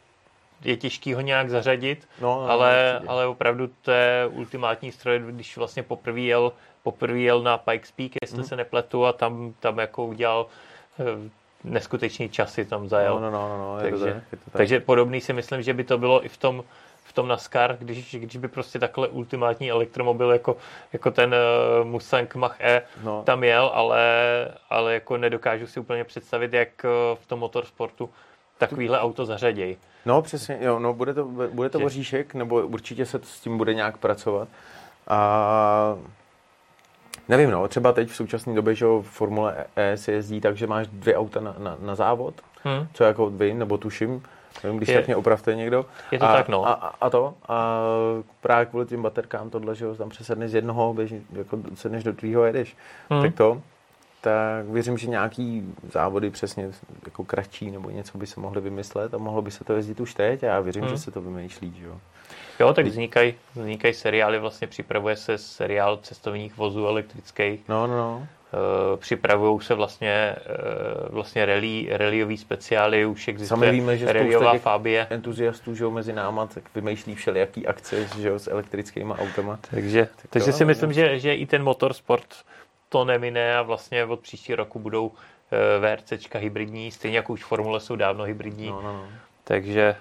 je 0.64 0.78
těžký 0.78 1.14
ho 1.14 1.22
nějak 1.22 1.50
zařadit, 1.50 2.08
No, 2.22 2.28
no, 2.28 2.50
ale, 2.50 2.92
určitě. 2.96 3.10
ale 3.10 3.28
opravdu 3.28 3.70
to 3.82 3.92
je 3.92 4.28
ultimátní 4.32 4.92
stroj, 4.92 5.20
když 5.28 5.58
vlastně 5.58 5.84
poprvé 5.84 6.20
jel, 6.20 6.52
poprvé 6.84 7.20
jel 7.20 7.42
na 7.42 7.58
Pikes 7.58 7.92
Peak, 7.92 8.12
jestli 8.22 8.38
Mhm. 8.38 8.48
se 8.48 8.56
nepletu, 8.56 9.06
a 9.06 9.14
tam, 9.14 9.54
tam 9.60 9.78
jako 9.78 10.06
udělal 10.06 10.46
eh, 11.00 11.04
neskutečný 11.64 12.30
časy 12.30 12.66
tam 12.66 12.88
zajel. 12.90 13.20
No, 13.20 13.32
no, 13.32 13.32
no, 13.32 13.58
no, 13.58 13.58
no 13.58 13.80
je, 13.80 13.92
to 13.92 13.98
Takže- 14.00 14.22
je 14.32 14.38
to 14.38 14.46
tak. 14.46 14.54
Takže 14.54 14.80
podobný 14.80 15.22
si 15.22 15.34
myslím, 15.34 15.62
že 15.62 15.74
by 15.74 15.84
to 15.84 15.98
bylo 15.98 16.26
i 16.26 16.30
v 16.30 16.38
tom, 16.38 16.64
v 17.04 17.14
tom 17.14 17.28
NASCAR, 17.28 17.78
když, 17.80 18.16
když 18.16 18.38
by 18.38 18.48
prostě 18.48 18.80
takhle 18.80 19.08
ultimátní 19.08 19.72
elektromobil 19.72 20.32
jako, 20.32 20.58
jako 20.94 21.12
ten 21.12 21.36
uh, 21.82 21.88
Mustang 21.88 22.36
Mach 22.36 22.62
E 22.62 22.82
no, 23.04 23.24
tam 23.24 23.44
jel, 23.44 23.72
ale, 23.74 24.08
ale 24.70 24.94
jako 24.94 25.18
nedokážu 25.18 25.68
si 25.68 25.80
úplně 25.80 26.04
představit, 26.04 26.54
jak 26.54 26.70
uh, 26.84 27.18
v 27.18 27.26
tom 27.26 27.40
motorsportu 27.40 28.10
takovýhle 28.58 29.00
auto 29.00 29.26
zařaděj. 29.26 29.78
No 30.06 30.22
přesně, 30.22 30.58
jo, 30.62 30.80
no 30.80 30.94
bude 30.94 31.14
to, 31.14 31.26
bude 31.26 31.70
to 31.70 31.80
Že- 31.80 31.86
oříšek, 31.86 32.34
nebo 32.34 32.56
určitě 32.56 33.06
se 33.06 33.20
s 33.24 33.40
tím 33.40 33.58
bude 33.58 33.74
nějak 33.74 33.98
pracovat. 33.98 34.48
A 35.08 35.98
nevím, 37.32 37.52
no, 37.52 37.68
třeba 37.68 37.92
teď 37.94 38.10
v 38.10 38.16
současné 38.16 38.54
době, 38.54 38.76
že 38.76 38.86
v 38.86 39.02
Formule 39.02 39.56
E 39.76 39.98
se 39.98 40.12
jezdí 40.12 40.42
tak, 40.42 40.58
že 40.58 40.68
máš 40.68 40.88
dvě 40.88 41.16
auta 41.18 41.40
na, 41.40 41.56
na, 41.58 41.78
na 41.82 41.96
závod, 41.96 42.34
Hm? 42.66 42.88
co 42.94 43.04
jako 43.04 43.30
vím, 43.30 43.60
nebo 43.60 43.78
tuším, 43.78 44.24
nevím, 44.64 44.78
když 44.78 44.90
Je- 44.90 44.96
tak 44.96 45.08
mě 45.08 45.16
opravte 45.16 45.56
někdo. 45.56 45.86
Je 46.12 46.20
to 46.20 46.26
a, 46.26 46.34
tak, 46.34 46.48
no. 46.50 46.68
A, 46.68 46.72
a, 47.02 47.10
to, 47.10 47.34
a 47.48 47.80
právě 48.42 48.66
kvůli 48.66 48.86
těm 48.86 49.02
baterkám 49.02 49.50
tohle, 49.50 49.76
že 49.76 49.86
tam 49.98 50.10
přesedneš 50.10 50.52
z 50.52 50.56
jednoho, 50.56 50.94
běží, 50.94 51.22
jako 51.34 51.58
sedneš 51.76 52.04
do 52.04 52.12
druhého 52.12 52.44
jedeš. 52.46 52.76
Hm. 53.14 53.22
Tak 53.22 53.36
to, 53.36 53.62
tak 54.22 54.66
věřím, 54.66 54.98
že 54.98 55.08
nějaký 55.10 55.74
závody 55.92 56.30
přesně 56.30 56.70
jako 57.06 57.24
kratší 57.24 57.72
nebo 57.72 57.90
něco 57.90 58.18
by 58.18 58.28
se 58.28 58.40
mohly 58.40 58.62
vymyslet 58.62 59.14
a 59.14 59.18
mohlo 59.18 59.42
by 59.42 59.52
se 59.52 59.64
to 59.64 59.74
jezdit 59.74 60.00
už 60.00 60.14
teď 60.14 60.44
a 60.44 60.48
já 60.48 60.60
věřím, 60.60 60.82
Hmm. 60.84 60.92
že 60.92 60.98
se 60.98 61.12
to 61.12 61.22
vymýšlí, 61.22 61.74
že 61.80 61.86
jo. 61.86 61.98
Jo, 62.62 62.74
tak 62.74 62.86
vznikají, 62.86 63.34
vznikají 63.56 63.94
seriály, 63.94 64.40
vlastně 64.40 64.68
připravuje 64.68 65.16
se 65.16 65.38
seriál 65.38 65.98
cestovních 65.98 66.58
vozů 66.58 66.88
elektrických, 66.88 67.60
No, 67.68 67.88
no, 67.88 67.98
no. 67.98 68.18
uh, 68.18 69.00
připravují 69.00 69.62
se 69.62 69.74
vlastně, 69.74 70.36
uh, 71.06 71.14
vlastně 71.14 71.46
rally, 71.46 71.88
rallyový 71.92 72.38
speciály, 72.38 73.06
už 73.06 73.28
existuje 73.28 73.60
Sami 73.60 73.72
víme, 73.72 73.98
že 73.98 74.14
rallyová 74.14 74.58
Fabie. 74.58 75.08
Entuziastů, 75.10 75.76
že 75.76 75.88
mezi 75.88 76.14
náma, 76.14 76.48
tak 76.48 76.64
vymýšlí 76.76 77.16
všelijaký 77.16 77.68
akce, 77.68 78.08
že 78.20 78.30
jo, 78.30 78.40
s 78.40 78.48
elektrickými 78.48 79.14
autama. 79.14 79.60
Takže, 79.72 80.08
takže 80.30 80.52
to, 80.52 80.58
si 80.58 80.64
no. 80.64 80.68
myslím, 80.68 80.94
že, 80.94 81.20
že 81.20 81.36
i 81.36 81.46
ten 81.46 81.64
motorsport 81.64 82.36
to 82.90 83.06
nemine 83.06 83.58
a 83.58 83.62
vlastně 83.62 84.06
od 84.06 84.20
příští 84.20 84.56
roku 84.56 84.80
budou 84.80 85.08
uh, 85.08 85.16
VRCčka 85.80 86.40
hybridní, 86.40 86.92
stejně 86.92 87.18
jako 87.18 87.34
už 87.34 87.44
formule 87.44 87.80
jsou 87.80 87.96
dávno 87.96 88.24
hybridní. 88.24 88.68
No, 88.68 88.82
no, 88.82 88.94
no. 88.94 89.06
Takže, 89.44 89.96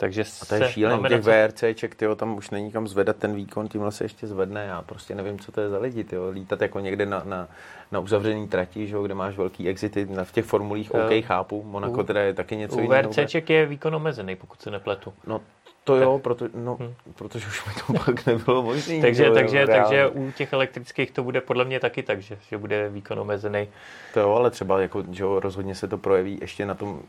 takže 0.00 0.24
A 0.42 0.46
to 0.46 0.54
je 0.54 0.68
šílený, 0.72 1.02
těch 1.08 1.20
VRCček, 1.22 1.94
tyjo, 1.94 2.14
tam 2.14 2.36
už 2.36 2.50
není 2.50 2.72
kam 2.72 2.88
zvedat 2.88 3.16
ten 3.16 3.34
výkon, 3.34 3.68
tímhle 3.68 3.92
se 3.92 4.04
ještě 4.04 4.26
zvedne, 4.26 4.64
já 4.64 4.82
prostě 4.82 5.14
nevím, 5.14 5.38
co 5.38 5.52
to 5.52 5.60
je 5.60 5.68
za 5.68 5.78
lidi, 5.78 6.04
tyjo. 6.04 6.30
lítat 6.30 6.60
jako 6.60 6.80
někde 6.80 7.06
na, 7.06 7.22
na, 7.24 7.48
na 7.92 8.00
uzavřený 8.00 8.48
trati, 8.48 8.86
že 8.86 8.96
jo, 8.96 9.02
kde 9.02 9.14
máš 9.14 9.36
velký 9.36 9.68
exity, 9.68 10.06
na, 10.06 10.24
v 10.24 10.32
těch 10.32 10.44
formulích. 10.44 10.94
OK, 10.94 11.24
chápu, 11.24 11.62
Monaco 11.62 12.00
U- 12.00 12.02
teda 12.04 12.20
je 12.20 12.34
taky 12.34 12.56
něco 12.56 12.76
U 12.76 12.80
jiného. 12.80 13.10
VRCček 13.12 13.50
je 13.50 13.66
výkon 13.66 13.94
omezený, 13.94 14.36
pokud 14.36 14.62
se 14.62 14.70
nepletu. 14.70 15.12
No 15.26 15.40
to 15.84 15.96
jo, 15.96 16.18
proto, 16.18 16.48
no, 16.54 16.76
Hm. 16.80 16.94
protože 17.14 17.46
už 17.46 17.66
mi 17.66 17.72
to 17.86 18.04
pak 18.04 18.26
nebylo 18.26 18.62
možné. 18.62 19.00
Takže, 19.00 19.30
takže, 19.30 19.66
takže 19.66 20.08
u 20.08 20.30
těch 20.32 20.52
elektrických 20.52 21.10
to 21.10 21.22
bude 21.22 21.40
podle 21.40 21.64
mě 21.64 21.80
taky 21.80 22.02
tak, 22.02 22.22
že, 22.22 22.38
že 22.48 22.58
bude 22.58 22.88
výkon 22.88 23.20
omezený. 23.20 23.68
To 24.14 24.20
jo, 24.20 24.30
ale 24.34 24.50
třeba 24.50 24.80
jako, 24.80 25.04
že 25.10 25.22
jo, 25.22 25.40
rozhodně 25.40 25.74
se 25.74 25.88
to 25.88 25.98
projeví 25.98 26.38
ještě 26.40 26.66
na 26.66 26.74
tom, 26.74 27.02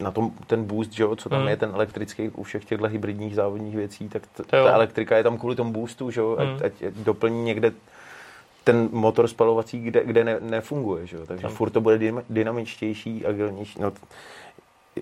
na 0.00 0.10
tom 0.10 0.30
ten 0.46 0.64
boost, 0.64 0.92
že 0.92 1.02
jo, 1.02 1.16
co 1.16 1.28
tam 1.28 1.38
Hmm. 1.38 1.48
je, 1.48 1.56
ten 1.56 1.70
elektrický 1.74 2.28
u 2.28 2.42
všech 2.42 2.64
těchto 2.64 2.86
hybridních 2.86 3.34
závodních 3.34 3.76
věcí, 3.76 4.08
tak 4.08 4.26
t- 4.26 4.42
ta 4.42 4.56
elektrika 4.56 5.16
je 5.16 5.22
tam 5.22 5.38
kvůli 5.38 5.56
tomu 5.56 5.72
boostu, 5.72 6.10
že 6.10 6.20
jo, 6.20 6.36
Hmm. 6.40 6.58
ať, 6.64 6.82
ať, 6.82 6.92
doplní 6.94 7.44
někde 7.44 7.72
ten 8.64 8.88
motor 8.92 9.28
spalovací, 9.28 9.80
kde, 9.84 10.04
kde 10.04 10.24
ne, 10.24 10.36
nefunguje, 10.40 11.06
že 11.06 11.16
jo? 11.16 11.26
takže 11.26 11.48
furt 11.48 11.70
to 11.70 11.80
bude 11.80 12.12
dynamičtější, 12.30 13.26
agilnější. 13.26 13.80
No, 13.80 13.92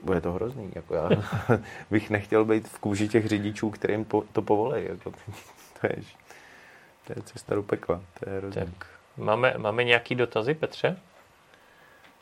bude 0.02 0.20
to 0.20 0.32
hrozný. 0.32 0.70
Jako 0.74 0.94
já 0.94 1.08
bych 1.90 2.10
nechtěl 2.10 2.44
být 2.44 2.68
v 2.68 2.78
kůži 2.78 3.08
těch 3.08 3.26
řidičů, 3.28 3.70
kterým 3.70 4.04
po, 4.04 4.24
to 4.32 4.42
povolej. 4.42 4.84
Jako, 4.86 5.10
to, 5.80 5.86
je, 5.86 5.96
to 7.06 7.12
je 7.16 7.22
cesta 7.24 7.54
do 7.54 7.62
pekla. 7.62 8.00
To 8.20 8.30
je 8.30 8.36
hrozný. 8.38 8.62
Tak, 8.62 8.86
máme, 9.16 9.54
máme 9.58 9.84
nějaký 9.84 10.14
dotazy, 10.14 10.54
Petře? 10.54 10.96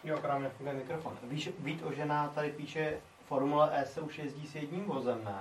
Jo, 0.05 0.19
právě 0.21 0.43
nefunguje 0.43 0.77
mikrofon. 0.77 1.13
Víš, 1.23 1.51
Vít 1.59 1.83
Ožená 1.87 2.29
tady 2.29 2.51
píše, 2.51 2.93
Formule 3.27 3.71
E 3.73 3.87
se 3.87 4.01
už 4.01 4.19
jezdí 4.19 4.47
s 4.47 4.55
jedním 4.55 4.85
vozem, 4.85 5.19
ne? 5.25 5.35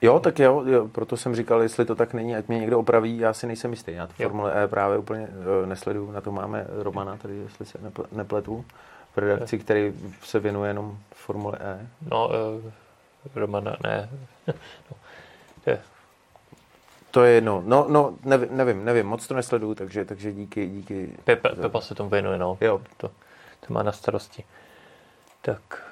Jo, 0.00 0.20
tak 0.20 0.38
jo, 0.38 0.64
jo, 0.66 0.88
proto 0.88 1.16
jsem 1.16 1.34
říkal, 1.34 1.62
jestli 1.62 1.84
to 1.84 1.94
tak 1.94 2.14
není, 2.14 2.36
ať 2.36 2.48
mě 2.48 2.58
někdo 2.58 2.78
opraví, 2.78 3.18
já 3.18 3.32
si 3.32 3.46
nejsem 3.46 3.70
jistý. 3.70 3.92
Já 3.92 4.06
to 4.06 4.12
Formule 4.12 4.64
E 4.64 4.68
právě 4.68 4.98
úplně 4.98 5.28
uh, 5.28 5.68
nesleduju, 5.68 6.10
na 6.10 6.20
to 6.20 6.32
máme 6.32 6.66
Romana, 6.68 7.16
tady, 7.16 7.36
jestli 7.36 7.66
se 7.66 7.78
nepletu, 8.12 8.64
v 9.14 9.18
redakci, 9.18 9.58
který 9.58 9.92
se 10.22 10.40
věnuje 10.40 10.70
jenom 10.70 10.98
Formule 11.14 11.58
E. 11.60 11.86
No, 12.10 12.28
uh, 12.28 12.70
Romana, 13.34 13.76
ne. 13.84 14.08
no, 14.90 14.96
je. 15.66 15.80
To 17.10 17.24
je 17.24 17.32
jedno. 17.32 17.62
No, 17.66 17.86
no 17.88 18.14
nevím, 18.24 18.48
nevím, 18.56 18.84
nevím, 18.84 19.06
moc 19.06 19.26
to 19.26 19.34
nesleduju, 19.34 19.74
takže, 19.74 20.04
takže 20.04 20.32
díky, 20.32 20.68
díky. 20.68 21.08
Pepa, 21.24 21.48
Pepa 21.48 21.80
se 21.80 21.94
tomu 21.94 22.10
věnuje, 22.10 22.38
no. 22.38 22.58
Jo. 22.60 22.82
To, 22.96 23.10
to 23.66 23.74
má 23.74 23.82
na 23.82 23.92
starosti. 23.92 24.44
Tak, 25.42 25.82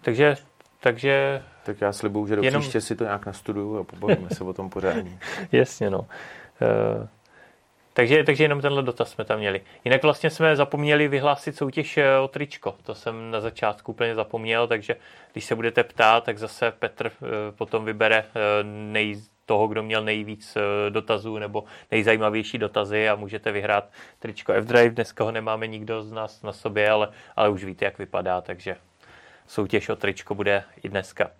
takže 0.00 0.36
takže... 0.80 1.42
Tak 1.64 1.80
já 1.80 1.92
slibuju, 1.92 2.26
že 2.26 2.36
do 2.36 2.42
jenom... 2.42 2.62
příště 2.62 2.80
si 2.80 2.96
to 2.96 3.04
nějak 3.04 3.26
nastuduju 3.26 3.78
a 3.78 3.84
pobavíme 3.84 4.30
se 4.30 4.44
o 4.44 4.52
tom 4.52 4.70
pořádně. 4.70 5.18
Jasně, 5.52 5.90
no. 5.90 5.98
Uh, 5.98 7.06
takže, 7.92 8.24
takže 8.24 8.44
jenom 8.44 8.60
tenhle 8.60 8.82
dotaz 8.82 9.10
jsme 9.10 9.24
tam 9.24 9.38
měli. 9.38 9.60
Jinak 9.84 10.02
vlastně 10.02 10.30
jsme 10.30 10.56
zapomněli 10.56 11.08
vyhlásit 11.08 11.56
soutěž 11.56 11.98
eh, 11.98 12.18
o 12.18 12.28
tričko. 12.28 12.74
To 12.82 12.94
jsem 12.94 13.30
na 13.30 13.40
začátku 13.40 13.92
úplně 13.92 14.14
zapomněl, 14.14 14.66
takže 14.66 14.96
když 15.32 15.44
se 15.44 15.54
budete 15.54 15.84
ptát, 15.84 16.24
tak 16.24 16.38
zase 16.38 16.70
Petr 16.70 17.06
uh, 17.06 17.28
potom 17.56 17.84
vybere 17.84 18.24
nej, 18.62 19.22
toho, 19.48 19.68
kdo 19.68 19.82
měl 19.82 20.04
nejvíc 20.04 20.56
dotazů 20.88 21.38
nebo 21.38 21.64
nejzajímavější 21.90 22.58
dotazy 22.58 23.08
a 23.08 23.14
můžete 23.14 23.52
vyhrát 23.52 23.88
tričko 24.18 24.52
F-Drive. 24.52 24.94
Dneska 24.94 25.24
ho 25.24 25.32
nemáme 25.32 25.66
nikdo 25.66 26.02
z 26.02 26.12
nás 26.12 26.42
na 26.42 26.52
sobě, 26.52 26.90
ale, 26.90 27.08
ale 27.36 27.48
už 27.48 27.64
víte, 27.64 27.84
jak 27.84 27.98
vypadá, 27.98 28.40
takže 28.40 28.76
soutěž 29.46 29.88
o 29.88 29.96
tričko 29.96 30.34
bude 30.34 30.64
i 30.82 30.88
dneska. 30.88 31.30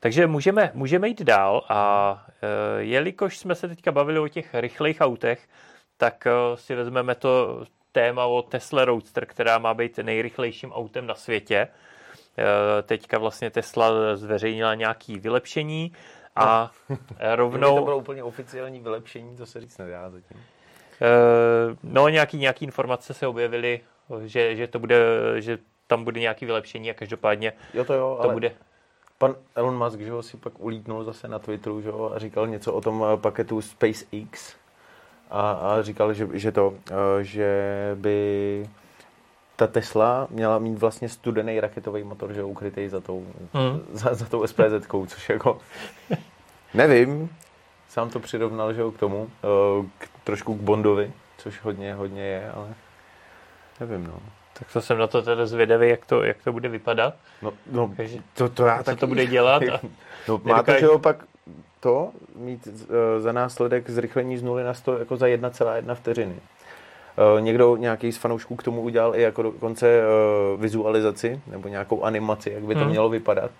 Takže 0.00 0.26
můžeme, 0.26 0.70
můžeme 0.74 1.08
jít 1.08 1.22
dál 1.22 1.64
a 1.68 2.24
e, 2.42 2.82
jelikož 2.82 3.38
jsme 3.38 3.54
se 3.54 3.68
teďka 3.68 3.92
bavili 3.92 4.18
o 4.18 4.28
těch 4.28 4.54
rychlejch 4.54 5.00
autech, 5.00 5.48
tak 5.96 6.26
e, 6.26 6.30
si 6.54 6.74
vezmeme 6.74 7.14
to 7.14 7.64
téma 7.92 8.26
o 8.26 8.42
Tesla 8.42 8.84
Roadster, 8.84 9.26
která 9.26 9.58
má 9.58 9.74
být 9.74 9.98
nejrychlejším 9.98 10.72
autem 10.72 11.06
na 11.06 11.14
světě. 11.14 11.56
E, 11.56 11.68
teďka 12.82 13.18
vlastně 13.18 13.50
Tesla 13.50 14.16
zveřejnila 14.16 14.74
nějaké 14.74 15.18
vylepšení 15.18 15.92
a 16.36 16.70
no. 16.88 16.96
rovnou... 17.36 17.76
to 17.76 17.84
bylo 17.84 17.98
úplně 17.98 18.22
oficiální 18.22 18.80
vylepšení, 18.80 19.36
to 19.36 19.46
se 19.46 19.60
říct 19.60 19.78
nedá 19.78 20.10
zatím. 20.10 20.40
No, 21.82 22.08
nějaký, 22.08 22.38
nějaký 22.38 22.64
informace 22.64 23.14
se 23.14 23.26
objevily, 23.26 23.80
že, 24.24 24.56
že 24.56 24.66
to 24.66 24.78
bude, 24.78 24.96
že 25.36 25.58
tam 25.86 26.04
bude 26.04 26.20
nějaké 26.20 26.46
vylepšení 26.46 26.90
a 26.90 26.94
každopádně 26.94 27.52
jo, 27.74 27.84
to, 27.84 27.94
jo, 27.94 28.14
to 28.16 28.24
ale... 28.24 28.32
bude 28.32 28.52
pan 29.18 29.34
Elon 29.54 29.78
Musk, 29.78 30.00
že 30.00 30.10
ho, 30.10 30.22
si 30.22 30.36
pak 30.36 30.52
ulítnul 30.60 31.04
zase 31.04 31.28
na 31.28 31.38
Twitteru, 31.38 31.80
že 31.80 31.90
ho, 31.90 32.14
a 32.14 32.18
říkal 32.18 32.46
něco 32.46 32.72
o 32.72 32.80
tom 32.80 33.04
eh, 33.06 33.16
paketu 33.16 33.62
SpaceX 33.62 34.56
a, 35.30 35.52
a 35.52 35.82
říkal, 35.82 36.14
že, 36.14 36.28
že 36.32 36.52
to, 36.52 36.74
eh, 36.90 37.24
že 37.24 37.50
by 37.94 38.66
ta 39.56 39.66
Tesla 39.66 40.26
měla 40.30 40.58
mít 40.58 40.78
vlastně 40.78 41.08
studený 41.08 41.60
raketový 41.60 42.04
motor, 42.04 42.32
že 42.32 42.44
ukrytý 42.44 42.88
za 42.88 43.00
tou, 43.00 43.26
hmm. 43.54 43.80
za, 43.92 44.14
za 44.14 44.24
tou 44.24 44.46
SPZ, 44.46 44.86
což 45.06 45.28
jako 45.28 45.58
nevím, 46.74 47.30
sám 47.88 48.10
to 48.10 48.20
přirovnal, 48.20 48.72
že 48.72 48.82
k 48.96 48.98
tomu, 48.98 49.30
eh, 49.44 49.86
k, 49.98 50.08
trošku 50.24 50.54
k 50.54 50.60
Bondovi, 50.60 51.12
což 51.38 51.60
hodně, 51.60 51.94
hodně 51.94 52.22
je, 52.22 52.52
ale 52.52 52.74
nevím, 53.80 54.06
no. 54.06 54.18
Tak 54.58 54.72
to 54.72 54.80
jsem 54.80 54.98
na 54.98 55.06
to 55.06 55.22
teda 55.22 55.46
zvědavý, 55.46 55.88
jak 55.88 56.06
to, 56.06 56.22
jak 56.22 56.36
to 56.44 56.52
bude 56.52 56.68
vypadat. 56.68 57.14
No, 57.42 57.52
no 57.70 57.92
Takže, 57.96 58.18
to, 58.34 58.48
to 58.48 58.66
já 58.66 58.78
co 58.78 58.84
taky. 58.84 59.00
to 59.00 59.06
bude 59.06 59.26
dělat. 59.26 59.62
A 59.62 59.80
no, 60.28 60.40
máte, 60.44 60.80
že 60.80 60.88
opak 60.88 61.24
to 61.80 62.12
mít 62.36 62.66
uh, 62.66 62.94
za 63.18 63.32
následek 63.32 63.90
zrychlení 63.90 64.38
z 64.38 64.42
0 64.42 64.62
na 64.62 64.74
100 64.74 64.98
jako 64.98 65.16
za 65.16 65.26
1,1 65.26 65.94
vteřiny. 65.94 66.36
Uh, 67.34 67.40
někdo, 67.40 67.76
nějaký 67.76 68.12
z 68.12 68.16
fanoušků 68.16 68.56
k 68.56 68.62
tomu 68.62 68.80
udělal 68.80 69.16
i 69.16 69.22
jako 69.22 69.42
dokonce 69.42 70.02
uh, 70.54 70.60
vizualizaci 70.60 71.40
nebo 71.46 71.68
nějakou 71.68 72.02
animaci, 72.02 72.50
jak 72.50 72.62
by 72.62 72.74
to 72.74 72.80
hmm. 72.80 72.90
mělo 72.90 73.08
vypadat. 73.08 73.50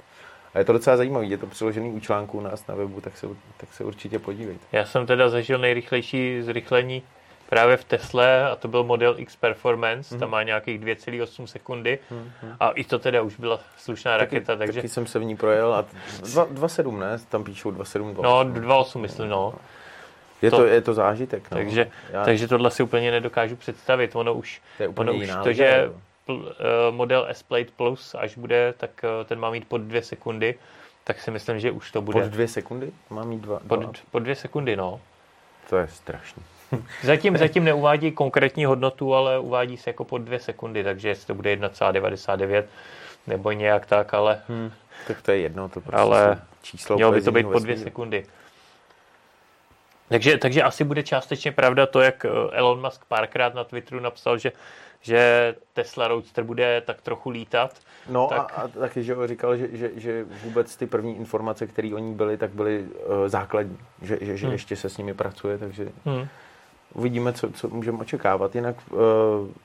A 0.55 0.59
je 0.59 0.65
to 0.65 0.73
docela 0.73 0.97
zajímavé, 0.97 1.27
je 1.27 1.39
to 1.39 1.47
přiložený 1.47 1.91
u 1.91 2.01
článku 2.01 2.39
u 2.39 2.41
nás 2.41 2.67
na 2.67 2.75
webu, 2.75 3.01
tak 3.01 3.17
se, 3.17 3.27
tak 3.57 3.73
se 3.73 3.85
určitě 3.85 4.19
podívejte. 4.19 4.67
Já 4.73 4.85
jsem 4.85 5.07
teda 5.07 5.29
zažil 5.29 5.59
nejrychlejší 5.59 6.43
zrychlení 6.43 7.03
právě 7.49 7.77
v 7.77 7.85
Tesle 7.85 8.51
a 8.51 8.57
to 8.57 8.69
byl 8.69 8.85
model 8.85 9.15
X 9.19 9.37
Performance, 9.37 10.15
mm-hmm. 10.15 10.19
tam 10.19 10.31
má 10.31 10.43
nějakých 10.43 10.81
2,8 10.81 11.45
sekundy 11.45 11.99
mm-hmm. 12.11 12.57
a 12.61 12.71
i 12.71 12.85
to 12.85 12.99
teda 12.99 13.23
už 13.23 13.37
byla 13.37 13.61
slušná 13.77 14.19
taky, 14.19 14.35
raketa, 14.37 14.57
takže... 14.57 14.79
Taky 14.79 14.89
jsem 14.89 15.07
se 15.07 15.19
v 15.19 15.25
ní 15.25 15.37
projel 15.37 15.75
a 15.75 15.85
2,7 16.23 16.99
ne? 16.99 17.19
Tam 17.29 17.45
píšou 17.45 17.71
2,7, 17.71 18.15
2,8. 18.15 18.23
No, 18.23 18.45
2,8 18.45 19.01
myslím, 19.01 19.29
no. 19.29 19.55
Je 20.43 20.51
to, 20.51 20.57
to, 20.57 20.67
je 20.67 20.81
to 20.81 20.95
zážitek. 20.95 21.51
No. 21.51 21.57
Takže, 21.57 21.91
Já... 22.13 22.25
takže 22.25 22.49
tohle 22.49 22.71
si 22.71 22.83
úplně 22.83 23.11
nedokážu 23.11 23.57
představit. 23.57 24.17
Ono 24.17 24.35
už 24.35 24.63
to, 24.77 24.83
je 24.83 24.89
ono 24.89 25.13
už 25.13 25.31
to 25.45 25.53
že 25.53 25.91
pl, 26.27 26.33
uh, 26.33 26.45
model 26.91 27.27
S-Plate 27.31 27.71
Plus, 27.77 28.15
až 28.19 28.37
bude, 28.37 28.75
tak 28.77 28.91
uh, 29.05 29.27
ten 29.27 29.41
má 29.41 29.51
mít 29.51 29.69
pod 29.69 29.81
dvě 29.81 30.03
sekundy, 30.03 30.55
tak 31.05 31.21
si 31.21 31.31
myslím, 31.31 31.61
že 31.61 31.71
už 31.71 31.91
to 31.91 32.03
bude. 32.03 32.21
Pod 32.21 32.29
dvě 32.29 32.49
sekundy? 32.49 32.93
Má 33.11 33.25
mít 33.25 33.41
dva, 33.41 33.61
dva. 33.65 33.77
Pod, 33.77 33.99
pod 34.11 34.19
dvě 34.19 34.35
sekundy, 34.35 34.77
no. 34.77 35.01
To 35.71 35.77
je 35.77 35.89
strašný. 35.89 36.43
Zatím, 37.03 37.37
zatím 37.37 37.65
neuvádí 37.65 38.13
konkrétní 38.13 38.65
hodnotu, 38.65 39.15
ale 39.15 39.39
uvádí 39.39 39.77
se 39.77 39.91
jako 39.91 40.05
po 40.05 40.19
dvě 40.19 40.39
sekundy, 40.39 40.85
takže 40.85 41.09
jestli 41.09 41.27
to 41.27 41.35
bude 41.35 41.57
1,99 41.57 42.65
nebo 43.27 43.53
nějak 43.53 43.87
tak, 43.87 44.15
ale... 44.15 44.41
Hmm, 44.49 44.73
tak 45.07 45.23
to 45.23 45.31
je 45.31 45.39
jedno, 45.39 45.69
to 45.69 45.81
prostě 45.81 45.97
ale 45.97 46.43
číslo 46.63 46.97
mělo 46.97 47.13
by 47.13 47.23
to 47.23 47.33
být 47.33 47.47
po 47.47 47.59
dvě 47.59 47.77
sekundy. 47.77 48.27
Takže, 50.13 50.39
takže 50.39 50.63
asi 50.63 50.85
bude 50.85 51.03
částečně 51.03 51.53
pravda 51.53 51.87
to, 51.87 52.01
jak 52.01 52.25
eh, 52.25 52.29
Elon 52.53 52.81
Musk 52.81 53.05
párkrát 53.05 53.55
na 53.55 53.65
Twitteru 53.65 54.01
napsal, 54.01 54.39
že, 54.39 54.53
že 55.01 55.55
Tesla 55.73 56.09
Roadster 56.09 56.45
bude 56.45 56.81
tak 56.81 57.01
trochu 57.01 57.31
lítat. 57.31 57.81
No 58.09 58.27
tak... 58.29 58.59
a, 58.59 58.63
a 58.63 58.69
taky, 58.69 59.03
že 59.03 59.15
říkal, 59.25 59.57
že, 59.57 59.69
že, 59.73 59.91
že 59.97 60.25
vůbec 60.25 60.77
ty 60.77 60.87
první 60.87 61.17
informace, 61.17 61.67
které 61.67 61.95
o 61.95 61.99
ní 61.99 62.15
byly, 62.15 62.37
tak 62.37 62.51
byly 62.51 62.81
uh, 62.81 63.29
základní, 63.29 63.79
že, 64.03 64.19
že, 64.21 64.37
že 64.37 64.47
hmm. 64.47 64.53
ještě 64.53 64.77
se 64.77 64.89
s 64.89 64.99
nimi 64.99 65.15
pracuje, 65.15 65.59
takže... 65.59 65.89
Hmm 66.05 66.29
uvidíme, 66.95 67.33
co, 67.33 67.51
co 67.51 67.69
můžeme 67.69 67.99
očekávat. 67.99 68.55
Jinak, 68.55 68.77
eh, 68.93 68.97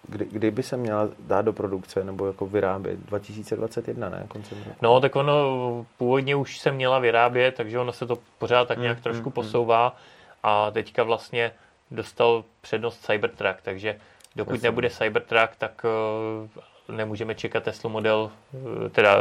kdy, 0.08 0.26
kdy 0.32 0.52
by 0.52 0.64
se 0.64 0.78
měla 0.78 1.10
dát 1.20 1.42
do 1.42 1.54
produkce 1.54 2.04
nebo 2.04 2.28
jako 2.28 2.48
vyrábět? 2.48 3.00
2021, 3.00 4.10
ne? 4.10 4.26
Koncem 4.28 4.58
roku. 4.58 4.78
No, 4.82 5.02
tak 5.02 5.16
ono 5.16 5.86
původně 5.98 6.36
už 6.36 6.60
se 6.60 6.72
měla 6.72 7.00
vyrábět, 7.00 7.56
takže 7.56 7.80
ono 7.80 7.92
se 7.92 8.06
to 8.06 8.18
pořád 8.38 8.68
tak 8.68 8.78
nějak 8.78 8.98
mm, 8.98 9.04
trošku 9.04 9.30
mm, 9.30 9.34
posouvá 9.34 9.96
a 10.48 10.72
teďka 10.72 11.04
vlastně 11.04 11.52
dostal 11.92 12.44
přednost 12.62 13.06
Cybertruck, 13.06 13.62
takže 13.62 14.00
dokud 14.36 14.54
Jasně. 14.54 14.68
nebude 14.68 14.90
Cybertruck, 14.90 15.56
tak 15.58 15.86
eh, 16.90 16.92
nemůžeme 16.92 17.36
čekat 17.36 17.64
Tesla 17.64 17.90
model, 17.90 18.32
eh, 18.86 18.90
teda 18.90 19.18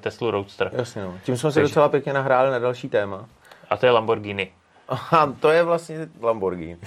Tesla 0.00 0.30
Roadster. 0.30 0.70
Jasně, 0.72 1.02
no. 1.02 1.18
Tím 1.24 1.36
jsme 1.36 1.52
se 1.52 1.60
docela 1.60 1.88
pěkně 1.88 2.12
nahráli 2.12 2.50
na 2.50 2.58
další 2.58 2.88
téma. 2.88 3.28
A 3.70 3.76
to 3.76 3.86
je 3.86 3.92
Lamborghini. 3.92 4.52
Aha, 4.88 5.34
to 5.40 5.50
je 5.50 5.62
vlastně 5.62 6.08
Lamborghini. 6.20 6.78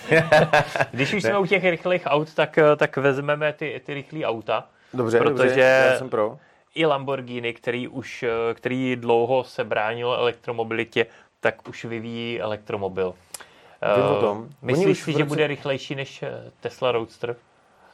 Když 0.92 1.14
už 1.14 1.24
jsme 1.24 1.38
u 1.38 1.46
těch 1.46 1.64
rychlých 1.64 2.04
aut, 2.06 2.34
tak, 2.34 2.60
tak 2.78 2.98
vezmeme 2.98 3.54
ty, 3.54 3.82
ty 3.86 3.94
rychlé 3.94 4.26
auta. 4.26 4.68
Dobře, 4.94 5.20
protože 5.20 5.48
dobře, 5.48 5.62
já 5.62 5.98
jsem 5.98 6.10
pro. 6.10 6.38
I 6.76 6.86
Lamborghini, 6.86 7.54
který 7.54 7.88
už 7.88 8.26
který 8.54 8.96
dlouho 8.96 9.44
se 9.44 9.64
bránil 9.64 10.14
elektromobilitě, 10.14 11.06
tak 11.40 11.68
už 11.68 11.86
vyvíjí 11.86 12.42
elektromobil. 12.42 13.14
Vím 13.96 14.06
o 14.06 14.22
tom. 14.22 14.50
Myslíš 14.62 15.00
si, 15.00 15.12
roce... 15.12 15.20
že 15.20 15.26
bude 15.26 15.48
rychlejší 15.48 15.96
než 15.96 16.24
eh, 16.24 16.52
Tesla 16.62 16.92
Roadster? 16.92 17.36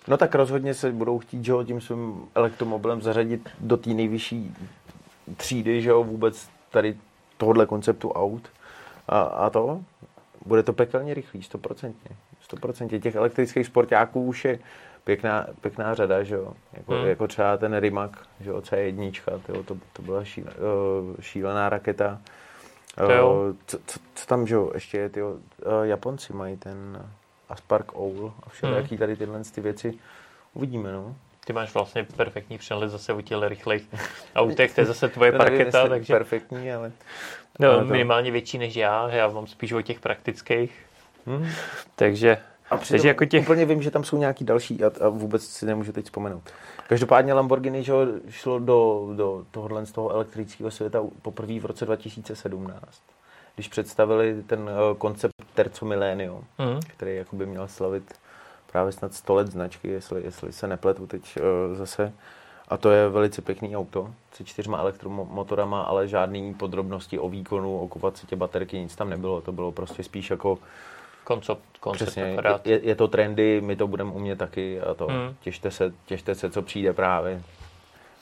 No 0.08 0.18
tak 0.18 0.36
rozhodně 0.36 0.74
se 0.74 0.92
budou 0.92 1.20
chtít, 1.20 1.46
že 1.46 1.52
ho, 1.52 1.64
tím 1.64 1.82
svým 1.82 2.28
elektromobilem 2.36 3.02
zařadit 3.02 3.50
do 3.60 3.78
té 3.78 3.90
nejvyšší 3.90 4.56
třídy, 5.38 5.82
že 5.82 5.90
jo, 5.90 6.04
vůbec 6.04 6.50
tady 6.72 6.98
tohohle 7.38 7.66
konceptu 7.66 8.12
aut. 8.12 8.50
A, 9.08 9.22
a 9.22 9.50
to, 9.50 9.82
bude 10.46 10.64
to 10.64 10.74
pekelně 10.74 11.14
rychlý, 11.14 11.44
stoprocentně. 11.44 12.16
Stoprocentně. 12.42 13.00
Těch 13.00 13.16
elektrických 13.16 13.66
sportáků 13.66 14.26
už 14.26 14.46
je 14.46 14.60
pěkná, 15.04 15.48
pěkná 15.62 15.96
řada, 15.96 16.24
že 16.24 16.36
jo. 16.36 16.54
Jako, 16.74 16.94
hmm. 16.94 17.08
jako 17.08 17.28
třeba 17.28 17.58
ten 17.58 17.78
Rimac, 17.78 18.12
že 18.40 18.50
jo, 18.50 18.60
C1, 18.60 19.40
tyjo, 19.46 19.64
to, 19.64 19.78
to 19.94 20.02
byla 20.02 20.24
šíle, 20.24 20.52
šílená 21.20 21.70
raketa. 21.70 22.22
Co, 23.66 23.78
co, 23.86 24.00
co, 24.16 24.26
tam, 24.26 24.48
že 24.48 24.56
jo, 24.56 24.72
ještě 24.74 24.98
je, 24.98 25.10
tyjo, 25.10 25.36
Japonci 25.84 26.34
mají 26.34 26.58
ten 26.58 27.06
a 27.50 27.56
Spark 27.56 27.96
Owl 27.96 28.34
a 28.44 28.50
všelijaký 28.50 28.98
tady 28.98 29.16
tyhle 29.16 29.42
ty 29.56 29.62
věci. 29.62 29.94
Uvidíme, 30.54 30.92
no. 30.92 31.16
Ty 31.46 31.54
máš 31.54 31.74
vlastně 31.74 32.04
perfektní 32.04 32.58
přehled 32.58 32.90
zase 32.90 33.14
u 33.14 33.22
těch 33.22 33.38
rychlejch 33.48 33.84
autech, 34.36 34.76
to 34.76 34.82
je 34.82 34.86
zase 34.86 35.10
tvoje 35.10 35.32
nevím, 35.32 35.46
parketa, 35.46 35.88
takže 35.88 36.14
perfektní, 36.14 36.74
ale... 36.74 36.92
no, 37.60 37.72
ale 37.72 37.86
to- 37.86 37.92
minimálně 37.92 38.32
větší 38.32 38.58
než 38.58 38.76
já, 38.76 39.10
já 39.10 39.28
mám 39.28 39.48
spíš 39.48 39.72
o 39.72 39.82
těch 39.82 40.00
praktických, 40.00 40.86
Hm. 41.28 41.48
takže, 41.96 42.38
A 42.70 42.78
takže 42.78 42.84
přitom 42.86 43.08
jako 43.08 43.26
těch, 43.26 43.44
úplně 43.44 43.66
vím, 43.66 43.82
že 43.82 43.92
tam 43.92 44.04
jsou 44.04 44.18
nějaký 44.18 44.46
další 44.46 44.84
a, 44.84 44.92
a 45.06 45.10
vůbec 45.10 45.46
si 45.48 45.66
nemůžu 45.66 45.92
teď 45.92 46.06
vzpomenout. 46.06 46.44
Každopádně 46.90 47.34
Lamborghini 47.34 47.84
že 47.84 47.94
šlo 48.30 48.60
do, 48.60 49.10
do 49.16 49.46
tohohle 49.52 49.86
z 49.86 49.92
toho 49.92 50.10
elektrického 50.10 50.72
světa 50.72 51.04
poprvé 51.22 51.60
v 51.60 51.66
roce 51.66 51.86
2017, 51.86 53.02
když 53.56 53.68
představili 53.68 54.44
ten 54.44 54.70
eh, 54.70 54.96
koncept 54.98 55.34
Terzo 55.54 55.86
Millennium, 55.86 56.44
hm, 56.60 56.80
který 56.88 57.16
jakoby 57.16 57.46
měl 57.46 57.68
slavit 57.68 58.14
právě 58.72 58.92
snad 58.92 59.14
100 59.14 59.34
let 59.34 59.48
značky, 59.48 59.88
jestli, 59.88 60.24
jestli 60.24 60.54
se 60.54 60.68
nepletu 60.68 61.08
teď 61.08 61.38
uh, 61.38 61.78
zase. 61.78 62.14
A 62.68 62.78
to 62.78 62.92
je 62.92 63.10
velice 63.10 63.42
pěkný 63.42 63.78
auto 63.78 64.14
se 64.34 64.44
čtyřma 64.44 64.78
elektromotorama, 64.78 65.82
ale 65.82 66.08
žádný 66.08 66.54
podrobnosti 66.54 67.20
o 67.20 67.30
výkonu, 67.30 67.80
o 67.80 67.88
kapacitě 67.88 68.36
baterky, 68.36 68.80
nic 68.80 68.96
tam 68.96 69.10
nebylo. 69.10 69.42
To 69.42 69.52
bylo 69.52 69.72
prostě 69.72 70.04
spíš 70.04 70.30
jako 70.30 70.58
koncept, 71.24 71.64
koncept 71.80 72.08
Přesně, 72.08 72.38
je, 72.66 72.80
je 72.84 72.96
to 72.96 73.08
trendy, 73.08 73.62
my 73.62 73.76
to 73.76 73.88
budeme 73.88 74.12
umět 74.12 74.36
taky 74.36 74.82
a 74.82 74.94
to 74.94 75.08
Hmm. 75.08 75.36
těšte, 75.42 75.72
se, 75.72 75.94
těšte 76.06 76.36
se, 76.36 76.52
co 76.52 76.62
přijde 76.62 76.94
právě 76.94 77.42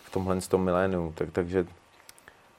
v 0.03 0.11
tomhle 0.11 0.41
z 0.41 0.47
tom 0.47 0.63
milénu, 0.63 1.11
tak, 1.17 1.31
takže 1.31 1.65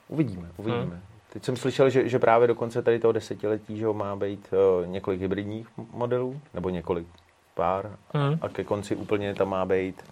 uvidíme, 0.08 0.48
uvidíme. 0.56 0.82
Hmm. 0.82 1.00
Teď 1.32 1.44
jsem 1.44 1.56
slyšel, 1.56 1.90
že, 1.90 2.08
že 2.08 2.18
právě 2.18 2.48
do 2.48 2.54
konce 2.54 2.82
tady 2.82 2.98
toho 2.98 3.12
desetiletí 3.12 3.78
že 3.78 3.86
má 3.86 4.16
být 4.16 4.48
uh, 4.80 4.86
několik 4.86 5.20
hybridních 5.20 5.68
modelů, 5.92 6.40
nebo 6.54 6.68
několik 6.68 7.06
pár 7.54 7.96
Hm. 8.14 8.38
a 8.42 8.48
ke 8.48 8.64
konci 8.64 8.96
úplně 8.96 9.34
tam 9.34 9.48
má 9.48 9.64
být 9.64 10.02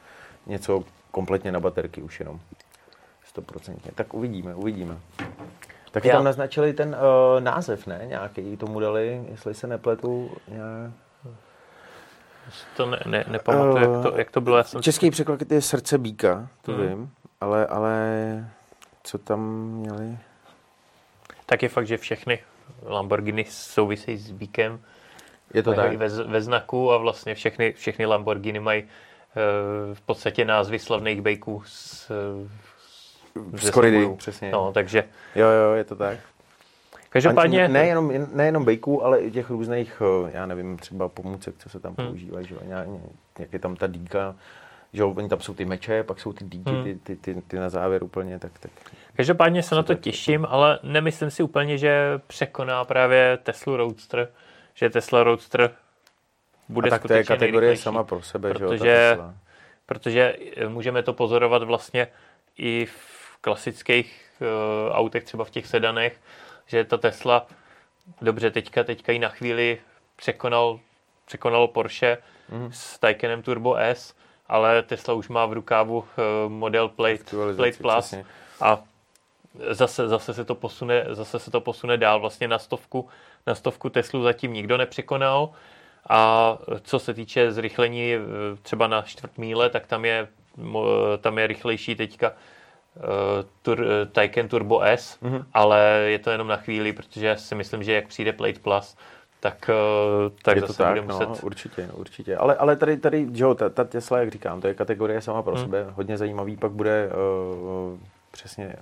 něco 0.47 0.85
kompletně 1.11 1.53
na 1.53 1.61
baterky 1.61 2.03
už 2.03 2.21
jenom. 2.21 2.41
100%. 3.37 3.77
Tak 3.95 4.15
uvidíme, 4.15 4.55
uvidíme. 4.55 4.99
Taky 5.97 6.09
Já- 6.09 6.15
tam 6.15 6.25
naznačili 6.25 6.73
ten 6.73 6.89
uh, 6.89 7.41
název, 7.41 7.87
ne? 7.87 8.01
Nějaký 8.05 8.57
tomu 8.57 8.81
dali, 8.81 9.27
jestli 9.31 9.55
se 9.55 9.67
nepletu. 9.67 10.31
Nějak... 10.49 10.93
To 12.77 12.87
ne, 12.87 12.99
ne, 13.07 13.25
nepamatuju, 13.29 13.77
jak 13.95 14.03
to, 14.03 14.19
jak 14.19 14.31
to 14.31 14.41
bylo. 14.41 14.57
Já 14.57 14.65
jsem 14.65 14.83
Český 14.83 15.11
překlad 15.11 15.53
je 15.53 15.63
Srdce 15.63 15.99
býka, 15.99 16.49
to 16.63 16.73
Hmm. 16.73 16.87
vím, 16.89 17.11
ale, 17.41 17.67
ale 17.67 18.01
co 19.03 19.19
tam 19.19 19.41
měli? 19.71 20.19
Tak 21.47 21.63
je 21.63 21.69
fakt, 21.69 21.87
že 21.87 21.97
všechny 21.97 22.39
Lamborghini 22.83 23.45
souvisejí 23.49 24.19
s 24.19 24.31
bíkem, 24.31 24.81
Je 25.55 25.63
to 25.63 25.75
tak? 25.75 25.95
ve, 25.97 26.09
ve 26.09 26.43
znaku 26.43 26.93
a 26.93 26.97
vlastně 26.99 27.35
všechny, 27.35 27.73
všechny 27.73 28.07
Lamborghini 28.07 28.61
mají 28.61 28.83
eh, 28.83 28.85
v 29.95 30.01
podstatě 30.01 30.45
názvy 30.45 30.79
slavných 30.79 31.21
bejků 31.21 31.63
s, 31.67 32.11
Z 33.55 33.71
koridy, 33.71 34.09
přesně. 34.17 34.51
no, 34.51 34.73
takže 34.73 35.05
Jo, 35.35 35.47
jo, 35.49 35.73
je 35.75 35.85
to 35.85 35.97
tak. 35.97 36.19
každopádně 37.09 37.69
nejenom, 37.69 38.13
nejenom 38.33 38.65
bejků, 38.65 39.05
ale 39.05 39.21
i 39.21 39.31
těch 39.31 39.51
různých, 39.51 40.03
eh, 40.27 40.31
já 40.35 40.47
nevím, 40.47 40.77
třeba 40.77 41.09
pomůcek, 41.09 41.55
co 41.59 41.69
se 41.69 41.81
tam 41.81 41.95
Hmm. 41.99 42.07
používají, 42.07 42.47
že 42.47 42.55
jo, 42.55 42.61
nějak, 42.65 42.87
jak 43.39 43.53
je 43.53 43.59
tam 43.59 43.77
ta 43.77 43.87
dýka, 43.87 44.35
že 44.93 45.05
oni 45.05 45.29
tam 45.29 45.41
jsou 45.41 45.55
ty 45.55 45.65
meče, 45.65 46.03
pak 46.03 46.21
jsou 46.21 46.33
ty 46.33 46.45
díky, 46.45 46.71
Hmm. 46.71 46.85
ty, 46.85 46.95
ty, 47.03 47.17
ty, 47.17 47.43
ty, 47.49 47.57
na 47.59 47.69
závěr 47.69 48.05
úplně, 48.05 48.39
tak, 48.39 48.53
tak 48.61 48.71
Každopádně 49.17 49.63
se 49.63 49.75
na 49.75 49.83
to 49.83 49.95
těším, 49.95 50.47
ale 50.49 50.79
nemyslím 50.83 51.31
si 51.31 51.43
úplně, 51.43 51.79
že 51.79 52.21
překoná 52.27 52.85
právě 52.85 53.39
Tesla 53.43 53.77
Roadster, 53.77 54.29
že 54.75 54.91
Tesla 54.91 55.23
Roadster 55.23 55.71
bude 56.69 56.89
a 56.89 56.91
tak 56.91 57.03
to 57.03 57.13
je 57.13 57.25
kategorie 57.25 57.77
sama 57.77 58.05
pro 58.05 58.23
sebe, 58.23 58.53
že 58.59 58.65
jo, 58.65 58.71
ta 58.71 58.77
protože- 58.77 59.09
Tesla. 59.11 59.35
protože 59.87 60.37
eh, 60.57 60.69
můžeme 60.69 61.03
to 61.03 61.13
pozorovat 61.13 61.63
vlastně 61.63 62.09
i 62.59 62.87
v 62.87 63.16
klasických 63.41 64.33
uh, 64.41 64.93
autech, 64.97 65.25
třeba 65.25 65.45
v 65.45 65.51
těch 65.51 65.67
sedanech, 65.67 66.21
že 66.67 66.85
ta 66.85 66.97
Tesla, 66.97 67.47
dobře, 68.23 68.51
teďka, 68.51 68.85
teďka 68.85 69.13
ji 69.13 69.19
na 69.19 69.29
chvíli 69.29 69.79
překonal, 70.17 70.81
překonal 71.27 71.69
Porsche 71.69 72.19
Mhm. 72.49 72.71
s 72.73 72.99
Taycanem 72.99 73.43
Turbo 73.43 73.75
S, 73.77 74.15
ale 74.49 74.83
Tesla 74.83 75.15
už 75.15 75.29
má 75.29 75.47
v 75.47 75.53
rukávu 75.53 75.99
uh, 75.99 76.05
model 76.53 76.89
Plate, 76.89 77.25
Plate 77.57 77.77
Plus 77.79 77.95
přesně. 77.99 78.25
a 78.61 78.83
zase, 79.71 80.09
zase, 80.09 80.35
se 80.35 80.45
to 80.45 80.55
posune, 80.55 81.05
zase 81.11 81.39
se 81.39 81.51
to 81.51 81.61
posune 81.61 81.97
dál. 81.97 82.21
Vlastně 82.21 82.49
na 82.49 82.59
stovku, 82.59 83.09
na 83.47 83.55
stovku 83.55 83.91
Teslu 83.91 84.23
zatím 84.23 84.53
nikdo 84.53 84.77
nepřekonal. 84.77 85.51
A 86.09 86.59
co 86.83 86.99
se 86.99 87.15
týče 87.15 87.53
zrychlení 87.53 88.15
eh, 88.15 88.19
třeba 88.63 88.87
na 88.87 89.03
čtvrt 89.03 89.39
míle, 89.39 89.71
tak 89.71 89.87
tam 89.87 90.05
je, 90.05 90.29
tam 91.21 91.39
je 91.39 91.47
rychlejší 91.47 91.95
teďka 91.95 92.33
tur, 93.63 93.87
eh, 94.03 94.07
Taycan 94.07 94.49
Turbo 94.49 94.81
S, 94.83 95.19
Mhm. 95.21 95.45
ale 95.55 95.81
je 96.07 96.19
to 96.19 96.31
jenom 96.31 96.49
na 96.49 96.57
chvíli, 96.57 96.93
protože 96.93 97.37
si 97.39 97.55
myslím, 97.55 97.83
že 97.83 97.93
jak 97.93 98.07
přijde 98.09 98.33
Plate 98.33 98.59
Plus, 98.59 98.97
tak, 99.41 99.71
eh, 99.71 100.31
tak 100.43 100.57
je 100.57 100.63
to 100.63 100.67
zase 100.67 100.79
tak, 100.79 100.89
bude 100.89 101.01
muset... 101.13 101.29
no, 101.29 101.37
určitě, 101.43 101.89
určitě. 101.93 102.37
Ale, 102.37 102.57
ale 102.57 102.77
tady, 102.77 102.97
tady, 102.97 103.27
že 103.33 103.45
jo, 103.45 103.55
ta, 103.55 103.69
ta 103.69 103.85
Tesla, 103.85 104.19
jak 104.19 104.31
říkám, 104.31 104.61
to 104.61 104.69
je 104.69 104.75
kategorie 104.75 105.21
sama 105.21 105.43
pro 105.43 105.55
Hmm. 105.55 105.65
sebe. 105.65 105.87
Hodně 105.91 106.17
zajímavý 106.17 106.57
pak 106.57 106.71
bude 106.73 107.09
uh, 107.09 107.99
přesně 108.31 108.75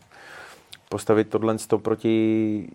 postavit 0.89 1.29
tohle 1.29 1.57
proti 1.83 2.69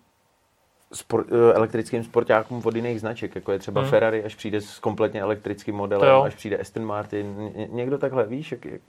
spor, 0.94 1.20
uh, 1.32 1.38
elektrickým 1.54 2.04
sportákům 2.04 2.62
od 2.66 2.76
jiných 2.76 3.00
značek, 3.00 3.36
jako 3.36 3.52
je 3.52 3.60
třeba 3.60 3.82
Hmm. 3.82 3.90
Ferrari, 3.90 4.24
až 4.24 4.36
přijde 4.36 4.62
s 4.62 4.80
kompletně 4.80 5.22
elektrickým 5.22 5.74
To 5.74 5.78
modelem, 5.78 6.22
až 6.22 6.36
přijde 6.36 6.58
Aston 6.58 6.86
Martin. 6.86 7.52
Ně, 7.56 7.68
někdo 7.72 7.98
takhle, 7.98 8.26
víš, 8.26 8.52
jak, 8.52 8.66
jak 8.66 8.82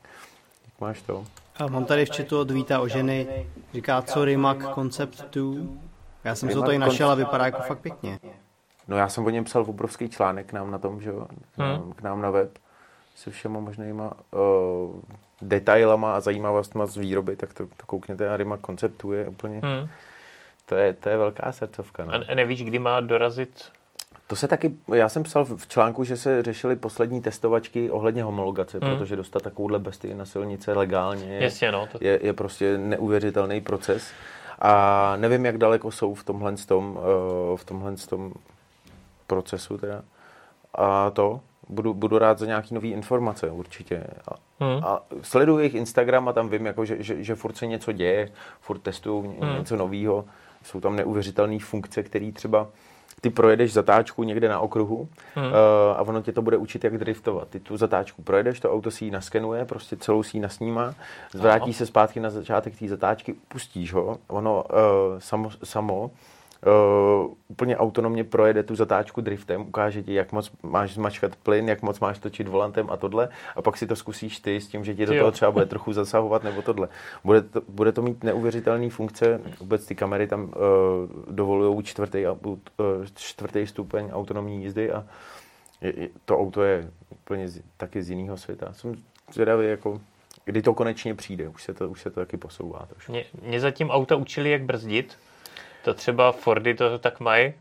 máš 0.81 1.03
to? 1.03 1.25
A 1.57 1.67
mám 1.67 1.85
tady 1.85 2.07
v 2.07 2.17
chatu 2.17 2.41
od 2.41 2.51
Víta 2.51 2.81
o 2.81 2.89
ženy, 2.89 3.47
říká, 3.75 4.03
co 4.03 4.25
Rimac 4.25 4.59
Concept 4.75 5.25
2. 5.35 5.55
Já 6.25 6.35
jsem 6.35 6.49
si 6.49 6.55
to 6.55 6.63
tady 6.63 6.79
našel 6.79 7.11
a 7.11 7.15
vypadá 7.15 7.45
jako 7.45 7.63
fakt 7.63 7.79
pěkně. 7.79 8.19
No 8.89 8.97
já 8.97 9.09
jsem 9.09 9.27
o 9.27 9.31
něm 9.31 9.45
psal 9.45 9.65
obrovský 9.69 10.09
článek 10.09 10.47
k 10.47 10.53
nám 10.53 10.71
na 10.71 10.79
tom, 10.79 11.01
že 11.01 11.11
jo, 11.11 11.27
k 11.55 11.59
nám, 11.59 11.81
Hmm. 11.83 11.93
k 11.93 12.03
nám 12.03 12.23
na 12.23 12.31
web 12.31 12.59
se 13.17 13.31
všema 13.31 13.61
možnýma 13.61 14.13
uh, 14.31 15.01
detailama 15.43 16.15
a 16.17 16.21
zajímavostma 16.21 16.87
z 16.87 16.97
výroby, 16.97 17.37
tak 17.37 17.55
to, 17.55 17.67
to 17.67 17.87
koukněte 17.87 18.29
a 18.31 18.37
Rima 18.37 18.57
konceptu 18.57 19.13
je 19.13 19.29
úplně, 19.29 19.61
Hmm. 19.65 19.89
to 20.67 20.75
je, 20.75 20.93
to 20.95 21.09
je 21.09 21.17
velká 21.17 21.53
srdcovka. 21.53 22.05
No. 22.05 22.13
A 22.31 22.35
nevíš, 22.35 22.65
kdy 22.65 22.79
má 22.79 23.01
dorazit 23.01 23.65
To 24.31 24.37
se 24.37 24.49
taky, 24.49 24.75
já 24.95 25.09
jsem 25.09 25.23
psal 25.23 25.45
v 25.45 25.69
článku, 25.69 26.05
že 26.05 26.17
se 26.17 26.43
řešily 26.43 26.77
poslední 26.77 27.21
testovačky 27.23 27.91
ohledně 27.91 28.23
homologace, 28.23 28.79
Hmm. 28.83 28.97
protože 28.99 29.17
dostat 29.17 29.43
takovouhle 29.43 29.79
bestii 29.79 30.15
na 30.15 30.25
silnice 30.25 30.73
legálně 30.73 31.25
je, 31.25 31.43
Jasně, 31.45 31.73
no. 31.73 31.89
To, 31.93 31.99
je, 32.01 32.19
je 32.23 32.33
prostě 32.33 32.79
neuvěřitelný 32.79 33.61
proces. 33.61 34.11
A 34.59 35.15
nevím, 35.17 35.45
jak 35.45 35.59
daleko 35.59 35.91
jsou 35.91 36.15
v 36.15 36.25
tomhle 36.25 36.57
tom, 36.57 36.99
uh, 37.51 37.57
v 37.57 37.65
tomhle 37.65 37.97
tom 37.97 38.33
procesu 39.27 39.79
teda. 39.79 40.03
A 40.75 41.11
to, 41.11 41.41
budu, 41.69 41.95
budu 41.95 42.19
rád 42.19 42.39
za 42.39 42.47
nějaký 42.47 42.75
nové 42.75 42.89
informace 42.89 43.51
určitě. 43.51 44.05
A, 44.29 44.35
Hmm. 44.65 44.85
a 44.85 45.03
sleduju 45.23 45.59
jejich 45.59 45.75
Instagram 45.75 46.29
a 46.29 46.33
tam 46.33 46.49
vím, 46.49 46.67
jako, 46.67 46.85
že, 46.85 47.03
že, 47.03 47.25
že 47.25 47.35
furt 47.35 47.57
se 47.57 47.67
něco 47.67 47.93
děje, 47.93 48.31
furt 48.61 48.79
testují 48.79 49.25
Hmm. 49.41 49.59
něco 49.59 49.77
nového. 49.77 50.25
Jsou 50.65 50.81
tam 50.81 50.97
neuvěřitelné 50.97 51.59
funkce, 51.59 52.03
které 52.03 52.33
třeba 52.33 52.67
ty 53.21 53.31
projedeš 53.31 53.73
zatáčku 53.73 54.23
někde 54.23 54.49
na 54.49 54.61
okruhu 54.61 55.09
Hmm. 55.35 55.47
uh, 55.47 55.53
a 55.97 56.01
ono 56.03 56.23
tě 56.23 56.33
to 56.33 56.43
bude 56.43 56.57
učit, 56.57 56.85
jak 56.85 56.99
driftovat. 56.99 57.49
Ty 57.49 57.61
tu 57.61 57.77
zatáčku 57.77 58.23
projedeš, 58.23 58.61
to 58.61 58.73
auto 58.73 58.91
si 58.91 59.05
ji 59.05 59.11
naskenuje, 59.11 59.65
prostě 59.65 59.97
celou 59.97 60.23
si 60.23 60.37
ji 60.37 60.41
nasnímá, 60.41 60.95
zvrátí 61.33 61.63
Aha. 61.63 61.73
se 61.73 61.87
zpátky 61.87 62.21
na 62.21 62.31
začátek 62.31 62.79
té 62.79 62.89
zatáčky, 62.89 63.35
pustíš 63.49 63.93
ho, 63.93 64.19
ono 64.29 64.65
uh, 64.65 65.19
samo, 65.19 65.51
samo 65.65 66.11
uh, 66.67 67.35
úplně 67.49 67.77
autonomně 67.77 68.25
projede 68.25 68.63
tu 68.63 68.75
zatáčku 68.75 69.21
driftem, 69.21 69.61
ukáže 69.61 70.03
ti, 70.03 70.15
jak 70.15 70.33
moc 70.33 70.51
máš 70.63 70.95
zmačkat 70.95 71.37
plyn, 71.37 71.69
jak 71.69 71.83
moc 71.83 72.01
máš 72.01 72.19
točit 72.19 72.49
volantem 72.49 72.91
a 72.91 72.97
tohle, 72.97 73.29
a 73.57 73.63
pak 73.63 73.77
si 73.77 73.87
to 73.87 73.97
zkusíš 73.97 74.41
ty 74.41 74.61
s 74.61 74.69
tím, 74.69 74.85
že 74.85 74.95
ti 74.95 75.07
do 75.07 75.19
toho 75.19 75.31
třeba 75.31 75.51
bude 75.51 75.67
trochu 75.67 75.93
zasahovat 75.93 76.45
nebo 76.45 76.63
tohle. 76.63 76.89
Bude 77.25 77.43
to, 77.43 77.63
bude 77.69 77.93
to 77.93 78.03
mít 78.03 78.25
neuvěřitelné 78.25 78.91
funkce, 78.91 79.41
vůbec 79.61 79.87
ty 79.87 79.95
kamery 79.95 80.27
tam 80.27 80.43
uh, 80.43 80.51
dovolují 81.35 81.83
čtvrtý, 81.83 82.27
uh, 82.27 82.59
čtvrtý 83.15 83.67
stupeň 83.67 84.11
autonomní 84.13 84.63
jízdy 84.63 84.93
a 84.93 85.07
je, 85.81 86.01
je, 86.01 86.09
to 86.25 86.39
auto 86.39 86.63
je 86.63 86.91
úplně 87.11 87.49
z, 87.49 87.63
taky 87.77 88.03
z 88.03 88.11
jiného 88.11 88.37
světa. 88.37 88.73
Jsem 88.73 88.95
zvědavý, 89.33 89.69
jako, 89.69 90.01
kdy 90.45 90.63
to 90.63 90.75
konečně 90.75 91.15
přijde. 91.15 91.49
Už 91.49 91.63
se 91.63 91.75
to, 91.75 91.89
už 91.89 92.01
se 92.01 92.11
to 92.11 92.21
taky 92.21 92.37
posouvá 92.37 92.87
trošku. 92.91 93.13
Mě, 93.13 93.25
mě 93.43 93.61
zatím 93.61 93.91
auta 93.91 94.17
učili, 94.17 94.51
jak 94.51 94.63
brzdit. 94.63 95.17
To 95.85 95.95
třeba 95.95 96.33
Fordy 96.33 96.75
to 96.75 96.99
tak 96.99 97.21
mají, 97.21 97.47
eh, 97.47 97.53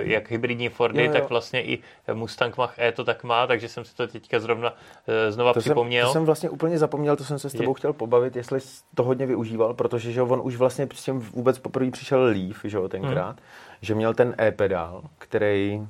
jak 0.00 0.30
hybridní 0.30 0.68
Fordy, 0.68 1.00
Jo, 1.04 1.06
jo. 1.06 1.12
tak 1.12 1.28
vlastně 1.30 1.64
i 1.64 1.78
Mustang 2.14 2.56
Mach-E 2.56 2.92
to 2.92 3.04
tak 3.04 3.24
má, 3.24 3.46
takže 3.46 3.68
jsem 3.68 3.84
si 3.84 3.94
to 3.96 4.06
teďka 4.06 4.40
zrovna 4.40 4.74
eh, 5.08 5.32
znova 5.32 5.52
To 5.52 5.60
jsem, 5.60 5.70
připomněl. 5.70 6.06
to 6.06 6.12
jsem 6.12 6.24
vlastně 6.24 6.50
úplně 6.50 6.78
zapomněl, 6.78 7.16
to 7.16 7.24
jsem 7.24 7.38
se 7.38 7.50
s 7.50 7.52
tebou 7.52 7.74
chtěl 7.74 7.92
pobavit, 7.92 8.36
jestli 8.36 8.60
jsi 8.60 8.82
to 8.94 9.02
hodně 9.02 9.26
využíval, 9.26 9.74
protože 9.74 10.12
že 10.12 10.22
on 10.22 10.40
už 10.42 10.56
vlastně 10.56 10.88
s 10.94 11.04
tím 11.04 11.20
vůbec 11.20 11.58
poprvé 11.58 11.90
přišel 11.90 12.22
Leaf, 12.24 12.60
že 12.64 12.76
jo, 12.76 12.88
tenkrát, 12.88 13.26
Hmm. 13.36 13.44
že 13.80 13.94
měl 13.94 14.14
ten 14.14 14.34
e-pedál, 14.40 15.02
který 15.18 15.82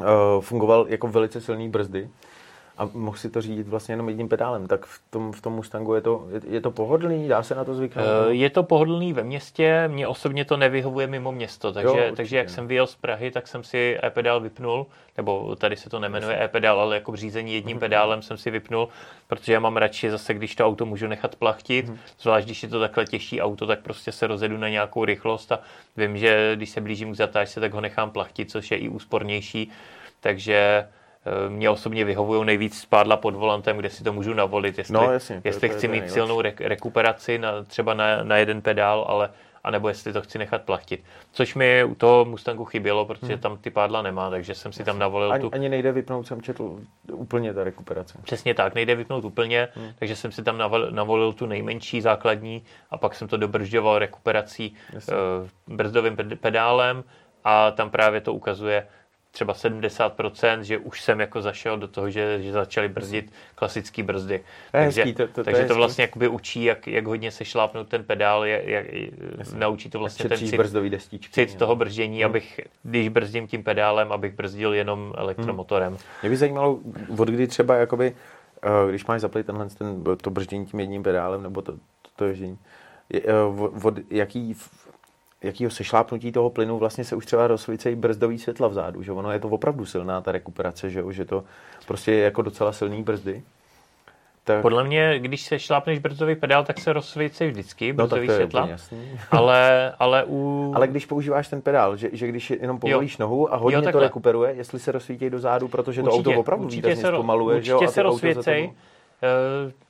uh, 0.00 0.06
fungoval 0.40 0.86
jako 0.88 1.08
velice 1.08 1.40
silný 1.40 1.68
brzdy 1.68 2.08
a 2.78 2.88
mohl 2.92 3.16
si 3.16 3.30
to 3.30 3.40
řídit 3.40 3.68
vlastně 3.68 3.92
jenom 3.92 4.08
jedním 4.08 4.28
pedálem, 4.28 4.66
tak 4.66 4.86
v 4.86 5.00
tom, 5.10 5.32
v 5.32 5.40
tom 5.40 5.52
Mustangu 5.52 5.94
je 5.94 6.00
to, 6.00 6.26
je, 6.30 6.40
je 6.54 6.60
to 6.60 6.70
pohodlný, 6.70 7.28
dá 7.28 7.42
se 7.42 7.54
na 7.54 7.64
to 7.64 7.74
zvyknout? 7.74 8.06
Uh, 8.06 8.32
je 8.32 8.50
to 8.50 8.62
pohodlný 8.62 9.12
ve 9.12 9.22
městě, 9.22 9.88
mně 9.88 10.08
osobně 10.08 10.44
to 10.44 10.56
nevyhovuje 10.56 11.06
mimo 11.06 11.32
město, 11.32 11.72
takže, 11.72 12.06
jo, 12.06 12.16
takže 12.16 12.36
jak 12.36 12.50
jsem 12.50 12.68
vyjel 12.68 12.86
z 12.86 12.94
Prahy, 12.94 13.30
tak 13.30 13.48
jsem 13.48 13.64
si 13.64 13.98
e-pedál 14.04 14.40
vypnul, 14.40 14.86
nebo 15.16 15.56
tady 15.56 15.76
se 15.76 15.90
to 15.90 16.00
nemenuje 16.00 16.44
e-pedál, 16.44 16.80
ale 16.80 16.94
jako 16.94 17.16
řízení 17.16 17.54
jedním 17.54 17.76
mm-hmm. 17.76 17.80
pedálem 17.80 18.22
jsem 18.22 18.36
si 18.36 18.50
vypnul, 18.50 18.88
protože 19.26 19.52
já 19.52 19.60
mám 19.60 19.76
radši 19.76 20.10
zase, 20.10 20.34
když 20.34 20.54
to 20.54 20.66
auto 20.66 20.86
můžu 20.86 21.06
nechat 21.06 21.36
plachtit, 21.36 21.88
mm-hmm. 21.88 21.98
zvlášť 22.20 22.46
když 22.46 22.62
je 22.62 22.68
to 22.68 22.80
takhle 22.80 23.04
těžší 23.04 23.40
auto, 23.40 23.66
tak 23.66 23.80
prostě 23.80 24.12
se 24.12 24.26
rozjedu 24.26 24.56
na 24.58 24.68
nějakou 24.68 25.04
rychlost 25.04 25.52
a 25.52 25.60
vím, 25.96 26.18
že 26.18 26.52
když 26.56 26.70
se 26.70 26.80
blížím 26.80 27.12
k 27.12 27.16
zatáčce, 27.16 27.60
tak 27.60 27.74
ho 27.74 27.80
nechám 27.80 28.10
plachtit, 28.10 28.50
což 28.50 28.70
je 28.70 28.76
i 28.76 28.88
úspornější, 28.88 29.70
takže 30.20 30.86
Eh, 30.86 31.03
mě 31.48 31.70
osobně 31.70 32.04
vyhovují 32.04 32.44
nejvíc 32.44 32.80
spádla 32.80 33.16
pod 33.16 33.34
volantem, 33.34 33.76
kde 33.76 33.90
si 33.90 34.04
to 34.04 34.12
můžu 34.12 34.34
navolit, 34.34 34.78
jestli, 34.78 34.94
no, 34.94 35.12
jasně, 35.12 35.40
jestli 35.44 35.68
to, 35.68 35.74
chci 35.74 35.86
to 35.86 35.92
mít 35.92 36.10
silnou 36.10 36.40
re- 36.40 36.54
rekuperaci 36.60 37.38
na, 37.38 37.62
třeba 37.62 37.94
na, 37.94 38.22
na 38.22 38.36
jeden 38.36 38.62
pedál, 38.62 39.04
ale 39.08 39.30
anebo 39.64 39.88
jestli 39.88 40.12
to 40.12 40.22
chci 40.22 40.38
nechat 40.38 40.62
plachtit. 40.62 41.04
Což 41.32 41.54
mi 41.54 41.84
u 41.84 41.94
toho 41.94 42.24
Mustangu 42.24 42.64
chybělo, 42.64 43.06
protože 43.06 43.32
hmm. 43.32 43.42
tam 43.42 43.56
ty 43.56 43.70
pádla 43.70 44.02
nemá, 44.02 44.30
takže 44.30 44.54
jsem 44.54 44.72
si 44.72 44.80
Jasně. 44.80 44.84
tam 44.84 44.98
navolil 44.98 45.32
ani, 45.32 45.42
tu... 45.42 45.50
Ani 45.52 45.68
nejde 45.68 45.92
vypnout, 45.92 46.26
jsem 46.26 46.42
četl, 46.42 46.80
úplně 47.12 47.54
ta 47.54 47.64
rekuperace. 47.64 48.18
Přesně 48.22 48.54
tak, 48.54 48.74
nejde 48.74 48.94
vypnout 48.94 49.24
úplně, 49.24 49.68
hmm. 49.74 49.92
takže 49.98 50.16
jsem 50.16 50.32
si 50.32 50.42
tam 50.42 50.58
navolil, 50.58 50.90
navolil 50.90 51.32
tu 51.32 51.46
nejmenší 51.46 52.00
základní 52.00 52.62
a 52.90 52.98
pak 52.98 53.14
jsem 53.14 53.28
to 53.28 53.36
dobržďoval 53.36 53.98
rekuperací 53.98 54.74
Jasně. 54.92 55.14
uh, 55.14 55.76
brzdovým 55.76 56.16
pedálem 56.40 57.04
a 57.44 57.70
tam 57.70 57.90
právě 57.90 58.20
to 58.20 58.34
ukazuje, 58.34 58.86
třeba 59.34 59.54
70%, 59.54 60.60
že 60.60 60.78
už 60.78 61.02
jsem 61.02 61.20
jako 61.20 61.42
zašel 61.42 61.78
do 61.78 61.88
toho, 61.88 62.10
že, 62.10 62.42
že 62.42 62.52
začali 62.52 62.88
brzdit 62.88 63.32
klasické 63.54 64.02
brzdy. 64.02 64.38
To 64.38 64.44
takže 64.70 65.02
hezký, 65.02 65.14
to, 65.14 65.28
to, 65.28 65.44
takže 65.44 65.62
to, 65.62 65.68
to 65.68 65.74
vlastně 65.74 66.02
jakoby 66.02 66.28
učí, 66.28 66.64
jak, 66.64 66.86
jak 66.86 67.06
hodně 67.06 67.30
se 67.30 67.44
šlápnout 67.44 67.88
ten 67.88 68.04
pedál, 68.04 68.44
jak, 68.44 68.66
jak, 68.66 68.86
naučí 69.54 69.90
to 69.90 69.98
vlastně 69.98 70.28
ten 70.28 70.38
cit, 70.38 70.60
destičky, 70.88 71.32
cit 71.32 71.52
no. 71.52 71.58
toho 71.58 71.76
brždění, 71.76 72.16
hmm. 72.16 72.30
abych, 72.30 72.60
když 72.82 73.08
brzdím 73.08 73.46
tím 73.46 73.62
pedálem, 73.62 74.12
abych 74.12 74.34
brzdil 74.34 74.74
jenom 74.74 75.12
elektromotorem. 75.16 75.88
Hmm. 75.88 75.98
Mě 76.22 76.30
by 76.30 76.36
zajímalo, 76.36 76.78
od 77.18 77.28
kdy 77.28 77.46
třeba 77.46 77.76
jakoby, 77.76 78.14
eh, 78.62 78.90
když 78.90 79.06
máš 79.06 79.20
zaplit 79.20 79.46
tenhle 79.46 79.68
ten, 79.68 80.04
to 80.20 80.30
brždění 80.30 80.66
tím 80.66 80.80
jedním 80.80 81.02
pedálem, 81.02 81.42
nebo 81.42 81.62
to, 81.62 81.72
to, 81.72 81.78
to 82.16 82.24
ježdění, 82.24 82.58
eh, 83.14 83.32
od, 83.58 83.84
od 83.84 83.94
jaký 84.10 84.56
jakýho 85.44 85.70
sešlápnutí 85.70 86.32
toho 86.32 86.50
plynu 86.50 86.78
vlastně 86.78 87.04
se 87.04 87.16
už 87.16 87.26
třeba 87.26 87.46
rozsvícejí 87.46 87.96
brzdový 87.96 88.38
světla 88.38 88.68
vzadu, 88.68 89.02
že 89.02 89.12
ono 89.12 89.32
je 89.32 89.38
to 89.38 89.48
opravdu 89.48 89.84
silná 89.84 90.20
ta 90.20 90.32
rekuperace, 90.32 90.90
že, 90.90 91.02
že 91.10 91.24
to 91.24 91.44
prostě 91.86 92.12
je 92.12 92.24
jako 92.24 92.42
docela 92.42 92.72
silný 92.72 93.02
brzdy. 93.02 93.42
Tak... 94.44 94.62
Podle 94.62 94.84
mě, 94.84 95.18
když 95.18 95.42
se 95.42 95.58
šlápneš 95.58 95.98
brzdový 95.98 96.34
pedál, 96.34 96.64
tak 96.64 96.80
se 96.80 96.92
rozsvícejí 96.92 97.50
vždycky 97.50 97.92
brzdový 97.92 98.28
no, 98.28 98.34
světla. 98.34 98.68
ale, 99.30 99.92
ale, 99.98 100.24
u... 100.28 100.72
ale 100.76 100.88
když 100.88 101.06
používáš 101.06 101.48
ten 101.48 101.62
pedál, 101.62 101.96
že, 101.96 102.10
že 102.12 102.26
když 102.26 102.50
jenom 102.50 102.78
povolíš 102.78 103.12
jo. 103.12 103.16
nohu 103.20 103.54
a 103.54 103.56
hodně 103.56 103.86
jo, 103.86 103.92
to 103.92 104.00
rekuperuje, 104.00 104.54
jestli 104.54 104.78
se 104.78 104.92
rozsvítí 104.92 105.30
do 105.30 105.38
zádu, 105.38 105.68
protože 105.68 106.02
určitě, 106.02 106.22
to 106.22 106.30
auto 106.30 106.40
opravdu 106.40 106.64
určitě 106.64 106.96
se, 106.96 107.08
zpomaluje. 107.08 107.56
Určitě 107.56 107.78
že 107.78 107.84
jo, 107.84 107.90
se 107.90 108.02
rozsvícej. 108.02 108.72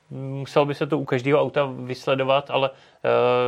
Musel 0.09 0.65
by 0.65 0.75
se 0.75 0.87
to 0.87 0.99
u 0.99 1.05
každého 1.05 1.41
auta 1.41 1.69
vysledovat, 1.77 2.51
ale 2.51 2.69
uh, 2.69 2.75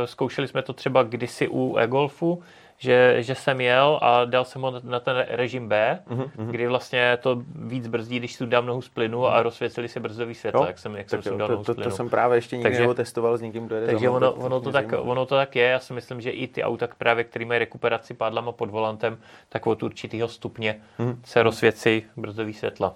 zkoušeli 0.04 0.48
jsme 0.48 0.62
to 0.62 0.72
třeba 0.72 1.02
kdysi 1.02 1.48
u 1.48 1.76
e-Golfu, 1.76 2.42
že, 2.78 3.16
že 3.18 3.34
jsem 3.34 3.60
jel 3.60 3.98
a 4.02 4.24
dal 4.24 4.44
jsem 4.44 4.62
ho 4.62 4.80
na 4.84 5.00
ten 5.00 5.26
režim 5.28 5.68
B, 5.68 5.98
mm-hmm. 6.10 6.46
kdy 6.50 6.66
vlastně 6.66 7.18
to 7.20 7.42
víc 7.54 7.86
brzdí, 7.86 8.18
když 8.18 8.38
tu 8.38 8.46
dám 8.46 8.66
nohu 8.66 8.82
z 8.82 8.88
plynu 8.88 9.26
a 9.26 9.42
rozsvěceli 9.42 9.88
se 9.88 10.00
brzdový 10.00 10.34
světla, 10.34 10.66
jak 10.66 10.78
jsem, 10.78 10.96
jak 10.96 11.10
jsem 11.10 11.20
jo, 11.24 11.36
dal 11.36 11.48
to, 11.48 11.52
nohu 11.52 11.64
to. 11.64 11.74
To 11.74 11.90
jsem 11.90 12.10
právě 12.10 12.36
ještě 12.38 12.56
nikdy 12.56 12.76
takže, 12.76 12.94
testoval 12.94 13.36
s 13.36 13.40
někým, 13.40 13.66
kdo 13.66 13.74
jede 13.74 13.86
Takže 13.86 14.08
ono, 14.08 14.32
ono, 14.32 14.60
to 14.60 14.72
tak, 14.72 14.94
ono 14.98 15.26
to 15.26 15.34
tak 15.34 15.56
je, 15.56 15.64
já 15.64 15.78
si 15.78 15.92
myslím, 15.92 16.20
že 16.20 16.30
i 16.30 16.46
ty 16.46 16.62
auta, 16.62 16.88
právě, 16.98 17.24
které 17.24 17.44
mají 17.44 17.58
rekuperaci 17.58 18.14
pádlama 18.14 18.52
pod 18.52 18.70
volantem, 18.70 19.18
tak 19.48 19.66
od 19.66 19.82
určitého 19.82 20.28
stupně 20.28 20.80
mm-hmm. 20.98 21.16
se 21.24 21.42
rozsvěcí 21.42 22.02
brzdový 22.16 22.54
světla. 22.54 22.94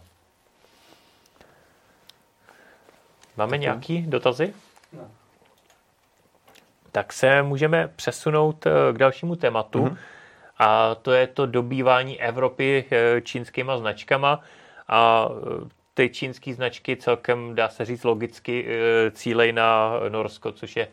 Máme 3.36 3.58
nějaký 3.58 4.02
dotazy? 4.02 4.54
No. 4.92 5.10
Tak 6.92 7.12
se 7.12 7.42
můžeme 7.42 7.88
přesunout 7.96 8.66
eh, 8.66 8.92
k 8.92 8.98
dalšímu 8.98 9.36
tématu. 9.36 9.84
Mm-hmm. 9.84 9.96
A 10.58 10.94
to 10.94 11.12
je 11.12 11.26
to 11.26 11.46
dobývání 11.46 12.20
Evropy 12.20 12.84
eh, 12.90 13.20
čínskýma 13.20 13.78
značkama. 13.78 14.40
A 14.88 15.28
eh, 15.30 15.68
ty 15.94 16.08
čínské 16.08 16.54
značky 16.54 16.96
celkem, 16.96 17.54
dá 17.54 17.68
se 17.68 17.84
říct 17.84 18.04
logicky, 18.04 18.66
cílej 19.10 19.52
na 19.52 19.92
Norsko, 20.08 20.52
což 20.52 20.76
je 20.76 20.88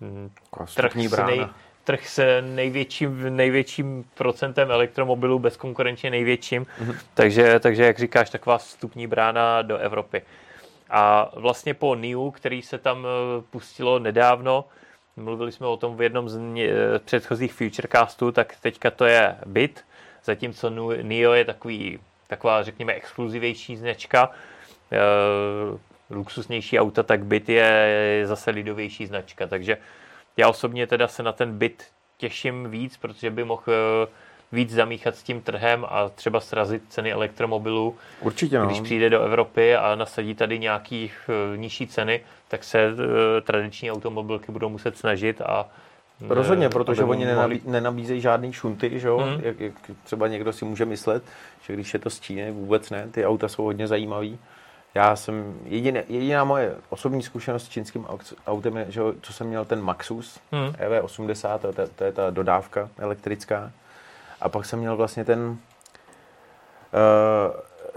hm, 0.00 0.30
trh 0.76 0.92
s, 0.92 1.16
nej, 1.26 1.46
trh 1.84 2.08
s 2.08 2.40
největším, 2.40 3.36
největším 3.36 4.04
procentem 4.14 4.70
elektromobilů, 4.70 5.38
bezkonkurenčně 5.38 6.10
největším. 6.10 6.62
Mm-hmm. 6.62 6.96
Takže, 7.14 7.60
takže, 7.60 7.84
jak 7.84 7.98
říkáš, 7.98 8.30
taková 8.30 8.58
vstupní 8.58 9.06
brána 9.06 9.62
do 9.62 9.78
Evropy. 9.78 10.22
A 10.96 11.30
vlastně 11.36 11.74
po 11.74 11.94
NIU, 11.94 12.30
který 12.30 12.62
se 12.62 12.78
tam 12.78 13.06
eh, 13.06 13.42
pustilo 13.50 13.98
nedávno, 13.98 14.64
mluvili 15.16 15.52
jsme 15.52 15.66
o 15.66 15.76
tom 15.76 15.96
v 15.96 16.02
jednom 16.02 16.28
z 16.28 16.38
eh, 16.38 16.98
předchozích 16.98 17.52
Futurecastů, 17.52 18.32
tak 18.32 18.56
teďka 18.60 18.90
to 18.90 19.04
je 19.04 19.36
BIT, 19.46 19.84
zatímco 20.24 20.70
NIO 21.02 21.32
je 21.32 21.44
takový, 21.44 21.98
taková, 22.26 22.62
řekněme, 22.62 22.92
exkluzivější 22.92 23.76
značka, 23.76 24.30
e, 24.92 24.98
luxusnější 26.14 26.78
auta, 26.78 27.02
tak 27.02 27.24
BIT 27.24 27.48
je 27.48 28.22
zase 28.24 28.50
lidovější 28.50 29.06
značka, 29.06 29.46
takže 29.46 29.76
já 30.36 30.48
osobně 30.48 30.86
teda 30.86 31.08
se 31.08 31.22
na 31.22 31.32
ten 31.32 31.58
BIT 31.58 31.84
těším 32.16 32.70
víc, 32.70 32.96
protože 32.96 33.30
by 33.30 33.44
mohl 33.44 33.62
víc 34.52 34.70
zamíchat 34.70 35.16
s 35.16 35.22
tím 35.22 35.40
trhem 35.40 35.86
a 35.88 36.08
třeba 36.08 36.40
srazit 36.40 36.82
ceny 36.88 37.12
elektromobilů. 37.12 37.94
Určitě, 38.20 38.58
no. 38.58 38.66
Když 38.66 38.80
přijde 38.80 39.10
do 39.10 39.22
Evropy 39.22 39.76
a 39.76 39.94
nasadí 39.94 40.34
tady 40.34 40.58
nějaký 40.58 41.10
uh, 41.28 41.58
nižší 41.58 41.86
ceny, 41.86 42.20
tak 42.48 42.64
se 42.64 42.92
uh, 42.92 42.98
tradiční 43.42 43.90
automobilky 43.92 44.52
budou 44.52 44.68
muset 44.68 44.98
snažit 44.98 45.40
a 45.40 45.66
eh, 46.22 46.34
Rozhodně, 46.34 46.68
protože 46.68 47.04
oni 47.04 47.24
nenabí, 47.24 47.60
nenabízejí 47.64 48.20
žádný 48.20 48.52
šunty, 48.52 49.00
že 49.00 49.08
jo? 49.08 49.18
Hmm. 49.18 49.40
Jak, 49.42 49.60
jak 49.60 49.72
třeba 50.04 50.28
někdo 50.28 50.52
si 50.52 50.64
může 50.64 50.84
myslet, 50.84 51.22
že 51.62 51.72
když 51.72 51.94
je 51.94 52.00
to 52.00 52.10
z 52.10 52.20
Číny, 52.20 52.50
vůbec 52.50 52.90
ne, 52.90 53.08
ty 53.10 53.26
auta 53.26 53.48
jsou 53.48 53.62
hodně 53.62 53.86
zajímavý. 53.86 54.38
Já 54.94 55.16
jsem, 55.16 55.54
jediné, 55.64 56.04
jediná 56.08 56.44
moje 56.44 56.74
osobní 56.88 57.22
zkušenost 57.22 57.64
s 57.64 57.68
čínským 57.68 58.06
autem 58.46 58.76
je, 58.76 58.86
že 58.88 59.00
co 59.20 59.32
jsem 59.32 59.46
měl 59.46 59.64
ten 59.64 59.82
Maxus 59.82 60.38
hmm. 60.52 60.68
EV80, 60.68 61.58
to, 61.58 61.72
to, 61.72 61.86
to 61.96 62.04
je 62.04 62.12
ta 62.12 62.30
dodávka 62.30 62.88
elektrická. 62.98 63.72
A 64.44 64.48
pak 64.48 64.64
jsem 64.64 64.78
měl 64.78 64.96
vlastně 64.96 65.24
ten 65.24 65.40
uh, 65.40 65.56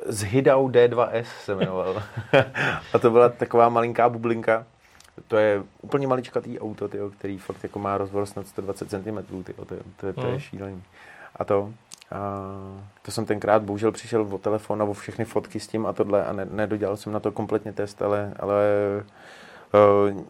z 0.05 0.23
Hidau 0.23 0.67
D2S 0.67 1.25
se 1.43 1.55
jmenoval. 1.55 2.03
a 2.93 2.99
to 2.99 3.11
byla 3.11 3.29
taková 3.29 3.69
malinká 3.69 4.09
bublinka. 4.09 4.65
To 5.27 5.37
je 5.37 5.63
úplně 5.81 6.07
maličkatý 6.07 6.59
auto, 6.59 6.87
tyjo, 6.87 7.09
který 7.09 7.37
fakt 7.37 7.63
jako 7.63 7.79
má 7.79 7.97
rozvor 7.97 8.25
snad 8.25 8.47
120 8.47 8.89
cm. 8.89 9.43
Tyjo, 9.43 9.65
to, 9.65 9.73
je, 9.73 9.79
to, 9.97 10.07
je, 10.07 10.13
to 10.13 10.25
je 10.25 10.31
hmm. 10.31 10.39
šílený. 10.39 10.83
A 11.35 11.43
to, 11.45 11.73
a 12.11 12.19
to 13.01 13.11
jsem 13.11 13.25
tenkrát 13.25 13.61
bohužel 13.61 13.91
přišel 13.91 14.27
o 14.31 14.37
telefon 14.37 14.81
a 14.81 14.85
o 14.85 14.93
všechny 14.93 15.25
fotky 15.25 15.59
s 15.59 15.67
tím 15.67 15.85
a 15.85 15.93
tohle 15.93 16.25
a 16.25 16.33
ne, 16.33 16.47
nedodělal 16.51 16.97
jsem 16.97 17.13
na 17.13 17.19
to 17.19 17.31
kompletně 17.31 17.73
test, 17.73 18.01
ale, 18.01 18.33
ale 18.39 18.65
uh, 20.09 20.21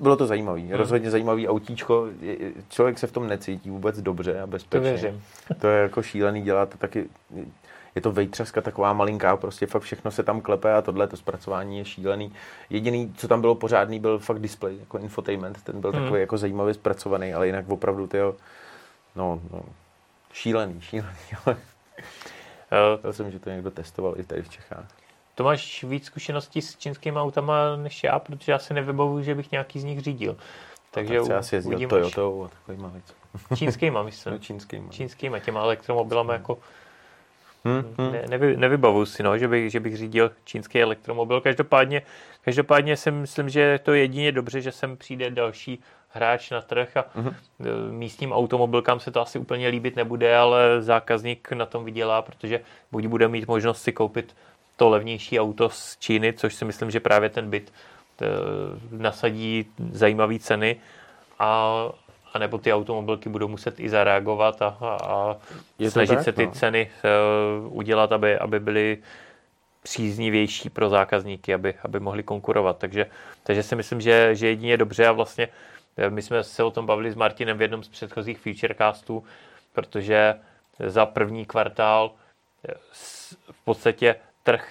bylo 0.00 0.16
to 0.16 0.26
zajímavé. 0.26 0.60
Hmm. 0.60 0.70
Rozhodně 0.70 1.10
zajímavý 1.10 1.48
autíčko. 1.48 2.06
Člověk 2.68 2.98
se 2.98 3.06
v 3.06 3.12
tom 3.12 3.28
necítí 3.28 3.70
vůbec 3.70 4.00
dobře 4.00 4.40
a 4.40 4.46
bezpečně. 4.46 4.78
To 4.78 5.00
věřím. 5.00 5.22
To 5.60 5.68
je 5.68 5.82
jako 5.82 6.02
šílený 6.02 6.42
dělat. 6.42 6.74
Taky 6.78 7.08
je 7.94 8.02
to 8.02 8.12
vejtřeska 8.12 8.60
taková 8.60 8.92
malinká, 8.92 9.36
prostě 9.36 9.66
fakt 9.66 9.82
všechno 9.82 10.10
se 10.10 10.22
tam 10.22 10.40
klepe 10.40 10.74
a 10.74 10.82
tohle 10.82 11.06
to 11.06 11.16
zpracování 11.16 11.78
je 11.78 11.84
šílený. 11.84 12.32
Jediný, 12.70 13.14
co 13.16 13.28
tam 13.28 13.40
bylo 13.40 13.54
pořádný, 13.54 14.00
byl 14.00 14.18
fakt 14.18 14.38
display, 14.38 14.76
jako 14.78 14.98
infotainment, 14.98 15.62
ten 15.62 15.80
byl 15.80 15.92
hmm. 15.92 16.02
takový 16.02 16.20
jako 16.20 16.38
zajímavě 16.38 16.74
zpracovaný, 16.74 17.34
ale 17.34 17.46
jinak 17.46 17.68
opravdu 17.68 18.06
ty 18.06 18.18
no, 19.16 19.40
no, 19.52 19.62
šílený, 20.32 20.80
šílený, 20.80 21.18
ale 21.46 21.56
uh, 23.04 23.10
jsem, 23.10 23.30
že 23.30 23.38
to 23.38 23.50
někdo 23.50 23.70
testoval 23.70 24.14
i 24.16 24.24
tady 24.24 24.42
v 24.42 24.48
Čechách. 24.48 24.88
To 25.38 25.44
máš 25.44 25.84
víc 25.84 26.04
zkušeností 26.04 26.62
s 26.62 26.76
čínskými 26.76 27.18
autama 27.18 27.76
než 27.76 28.04
já, 28.04 28.18
protože 28.18 28.52
já 28.52 28.58
si 28.58 28.74
nevybavuju, 28.74 29.22
že 29.22 29.34
bych 29.34 29.50
nějaký 29.50 29.80
z 29.80 29.84
nich 29.84 30.00
řídil. 30.00 30.36
Takže 30.90 31.20
tak 31.20 31.30
asi 31.30 31.54
jezdil 31.54 31.88
Toyotou 31.88 32.44
a 32.44 32.48
takovýma 32.48 32.88
věc. 32.88 33.14
Čínskýma, 33.58 34.02
myslím. 34.02 34.32
No, 34.32 34.38
čínskýma. 34.38 34.92
Čínskýma, 34.92 35.38
těma 35.38 35.60
elektromobilama 35.60 36.32
jako 36.32 36.58
Hmm, 37.64 37.94
hmm. 37.98 38.12
Ne, 38.12 38.24
nevy, 38.28 38.56
nevybavuju 38.56 39.06
si, 39.06 39.22
no, 39.22 39.38
že, 39.38 39.48
bych, 39.48 39.70
že 39.70 39.80
bych 39.80 39.96
řídil 39.96 40.30
čínský 40.44 40.82
elektromobil. 40.82 41.40
Každopádně, 41.40 42.02
každopádně 42.42 42.96
si 42.96 43.10
myslím, 43.10 43.48
že 43.48 43.60
je 43.60 43.78
to 43.78 43.94
jedině 43.94 44.32
dobře, 44.32 44.60
že 44.60 44.72
sem 44.72 44.96
přijde 44.96 45.30
další 45.30 45.82
hráč 46.08 46.50
na 46.50 46.60
trh 46.60 46.96
a 46.96 47.02
uh-huh. 47.02 47.34
místním 47.90 48.32
automobilkám 48.32 49.00
se 49.00 49.10
to 49.10 49.20
asi 49.20 49.38
úplně 49.38 49.68
líbit 49.68 49.96
nebude, 49.96 50.36
ale 50.36 50.82
zákazník 50.82 51.52
na 51.52 51.66
tom 51.66 51.84
vydělá, 51.84 52.22
protože 52.22 52.60
buď 52.92 53.06
bude 53.06 53.28
mít 53.28 53.48
možnost 53.48 53.82
si 53.82 53.92
koupit 53.92 54.34
to 54.78 54.88
levnější 54.88 55.40
auto 55.40 55.68
z 55.68 55.96
Číny, 55.96 56.32
což 56.32 56.54
si 56.54 56.64
myslím, 56.64 56.90
že 56.90 57.00
právě 57.00 57.28
ten 57.28 57.50
byt 57.50 57.72
eh, 58.22 58.26
nasadí 58.90 59.66
zajímavé 59.92 60.38
ceny 60.38 60.76
a, 61.38 61.72
a 62.34 62.38
nebo 62.38 62.58
ty 62.58 62.72
automobilky 62.72 63.28
budou 63.28 63.48
muset 63.48 63.80
i 63.80 63.88
zareagovat 63.88 64.62
a, 64.62 64.76
a, 64.80 64.96
a 64.96 65.36
snažit 65.88 66.14
tak, 66.14 66.24
se 66.24 66.32
ty 66.32 66.46
no. 66.46 66.52
ceny 66.52 66.90
uh, 67.66 67.76
udělat, 67.76 68.12
aby, 68.12 68.38
aby 68.38 68.60
byly 68.60 68.98
příznivější 69.82 70.70
pro 70.70 70.88
zákazníky, 70.88 71.54
aby, 71.54 71.74
aby 71.82 72.00
mohli 72.00 72.22
konkurovat. 72.22 72.78
Takže, 72.78 73.06
takže 73.42 73.62
si 73.62 73.76
myslím, 73.76 74.00
že, 74.00 74.34
že 74.34 74.46
jedině 74.46 74.76
dobře 74.76 75.06
a 75.06 75.12
vlastně 75.12 75.48
eh, 75.96 76.10
my 76.10 76.22
jsme 76.22 76.44
se 76.44 76.62
o 76.62 76.70
tom 76.70 76.86
bavili 76.86 77.10
s 77.10 77.14
Martinem 77.14 77.58
v 77.58 77.62
jednom 77.62 77.82
z 77.82 77.88
předchozích 77.88 78.38
Futurecastů, 78.38 79.24
protože 79.72 80.34
za 80.86 81.06
první 81.06 81.46
kvartál 81.46 82.10
v 83.50 83.64
podstatě 83.64 84.16
trh 84.48 84.64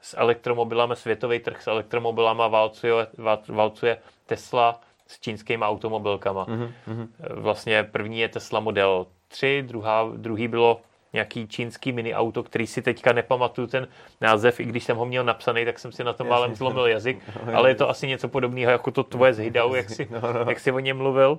s 0.00 0.16
elektromobilama, 0.16 0.94
světový 0.94 1.38
trh 1.38 1.62
s 1.62 1.66
elektromobilama 1.66 2.48
válcuje, 2.48 3.06
válcuje 3.48 3.98
Tesla 4.26 4.80
s 5.06 5.20
čínskými 5.20 5.64
automobilkama. 5.64 6.44
Mm-hmm. 6.44 7.08
Vlastně 7.30 7.82
první 7.82 8.20
je 8.20 8.28
Tesla 8.28 8.60
Model 8.60 9.06
3, 9.28 9.64
druhá, 9.66 10.10
druhý 10.16 10.48
bylo 10.48 10.80
nějaký 11.12 11.48
čínský 11.48 11.92
mini 11.92 12.14
auto, 12.14 12.42
který 12.42 12.66
si 12.66 12.82
teďka 12.82 13.12
nepamatuju 13.12 13.66
ten 13.66 13.88
název, 14.20 14.60
i 14.60 14.64
když 14.64 14.84
jsem 14.84 14.96
ho 14.96 15.06
měl 15.06 15.24
napsaný, 15.24 15.64
tak 15.64 15.78
jsem 15.78 15.92
si 15.92 16.04
na 16.04 16.12
tom 16.12 16.28
málem 16.28 16.54
zlomil 16.54 16.86
jazyk, 16.86 17.18
ale 17.54 17.70
je 17.70 17.74
to 17.74 17.88
asi 17.88 18.06
něco 18.06 18.28
podobného 18.28 18.72
jako 18.72 18.90
to 18.90 19.02
tvoje 19.02 19.34
z 19.34 19.38
Hidau, 19.38 19.74
jak 19.74 19.90
si, 19.90 20.08
no, 20.10 20.32
no. 20.32 20.44
jak 20.48 20.60
si 20.60 20.72
o 20.72 20.78
něm 20.78 20.96
mluvil. 20.96 21.38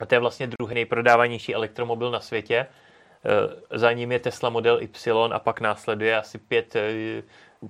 A 0.00 0.06
to 0.06 0.14
je 0.14 0.18
vlastně 0.18 0.46
druhý 0.46 0.74
nejprodávanější 0.74 1.54
elektromobil 1.54 2.10
na 2.10 2.20
světě. 2.20 2.66
Eh, 3.28 3.78
za 3.78 3.92
ním 3.92 4.12
je 4.12 4.18
Tesla 4.18 4.50
Model 4.50 4.82
Y 4.82 5.32
a 5.32 5.38
pak 5.38 5.60
následuje 5.60 6.16
asi 6.16 6.38
pět 6.38 6.76
eh, 6.76 7.22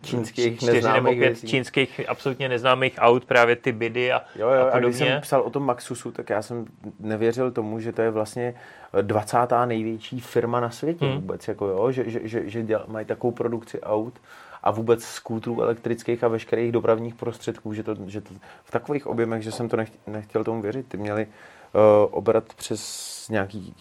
čínských 0.02 0.61
čtyři 0.61 0.92
nebo 0.92 1.09
pět 1.09 1.18
věcí. 1.18 1.46
čínských 1.46 2.09
absolutně 2.09 2.48
neznámých 2.48 2.94
aut, 2.98 3.24
právě 3.24 3.56
ty 3.56 3.72
bidy 3.72 4.12
a, 4.12 4.22
jo, 4.36 4.50
jo, 4.50 4.66
a 4.66 4.70
podobně. 4.70 4.72
A 4.72 4.78
když 4.78 4.96
jsem 4.96 5.20
psal 5.20 5.40
o 5.40 5.50
tom 5.50 5.62
Maxusu, 5.62 6.12
tak 6.12 6.30
já 6.30 6.42
jsem 6.42 6.64
nevěřil 7.00 7.50
tomu, 7.50 7.80
že 7.80 7.92
to 7.92 8.02
je 8.02 8.11
vlastně 8.11 8.54
20. 9.02 9.36
největší 9.66 10.20
firma 10.20 10.61
na 10.61 10.70
světě 10.70 11.04
hmm. 11.04 11.14
vůbec, 11.14 11.48
jako 11.48 11.66
jo, 11.66 11.92
že, 11.92 12.11
že, 12.11 12.20
že, 12.22 12.50
že 12.50 12.62
děl, 12.62 12.84
mají 12.86 13.06
takovou 13.06 13.30
produkci 13.30 13.80
aut 13.80 14.14
a 14.62 14.70
vůbec 14.70 15.04
skútrů 15.04 15.62
elektrických 15.62 16.24
a 16.24 16.28
veškerých 16.28 16.72
dopravních 16.72 17.14
prostředků, 17.14 17.74
že 17.74 17.82
to, 17.82 17.96
že 18.06 18.20
to 18.20 18.34
v 18.64 18.70
takových 18.70 19.06
objemech, 19.06 19.42
že 19.42 19.52
jsem 19.52 19.68
to 19.68 19.76
nechtěl 20.06 20.44
tomu 20.44 20.62
věřit. 20.62 20.88
Ty 20.88 20.96
měli 20.96 21.26
uh, 21.26 21.80
obrat 22.11 22.44
přes 22.54 23.28
nějakých 23.28 23.74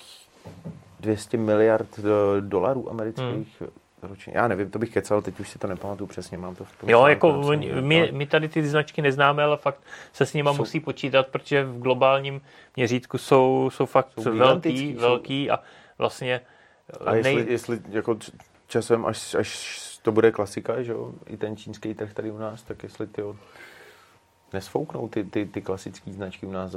200 1.00 1.38
miliard 1.38 2.00
eh, 2.00 2.42
dolarů 2.42 2.90
amerických 2.90 3.62
hmm. 3.62 3.70
ročně. 4.02 4.34
Já 4.36 4.48
nevím, 4.48 4.70
to 4.70 4.80
bych 4.80 4.94
kecal, 4.94 5.22
teď 5.22 5.40
už 5.40 5.50
si 5.50 5.60
to 5.60 5.68
nepamatuju 5.68 6.08
přesně, 6.08 6.38
mám 6.38 6.56
to 6.56 6.64
v 6.64 6.76
tom. 6.76 6.90
Jo, 6.90 7.06
jako 7.06 7.44
my, 7.82 8.12
my 8.12 8.26
tady 8.26 8.50
ty 8.50 8.68
značky 8.68 9.02
neznáme, 9.02 9.44
ale 9.44 9.58
fakt 9.58 9.82
se 10.14 10.26
s 10.26 10.32
jsou, 10.32 10.54
musí 10.54 10.80
počítat, 10.80 11.28
protože 11.28 11.64
v 11.64 11.80
globálním 11.80 12.42
měřítku 12.76 13.18
jsou, 13.18 13.70
jsou 13.74 13.86
fakt 13.86 14.12
jsou 14.20 14.38
velký, 14.38 14.94
jsou... 14.94 15.02
velký 15.02 15.52
a 15.52 15.60
vlastně... 15.98 16.42
A 17.06 17.12
nej... 17.12 17.36
jestli, 17.36 17.52
jestli 17.52 17.80
jako 17.90 18.18
časem, 18.68 19.06
až, 19.06 19.36
až 19.36 19.78
to 20.02 20.12
bude 20.12 20.32
klasika, 20.32 20.84
že 20.84 20.92
jo, 20.92 21.12
i 21.26 21.38
ten 21.38 21.58
čínský 21.58 21.94
trh 21.94 22.14
tady 22.14 22.32
u 22.32 22.38
nás, 22.38 22.64
tak 22.64 22.84
jestli 22.84 23.08
ty 23.08 23.22
nesfouknou 24.54 25.08
ty, 25.08 25.24
ty, 25.24 25.46
ty 25.46 25.62
klasické 25.62 26.14
značky 26.14 26.46
u 26.46 26.52
nás 26.52 26.76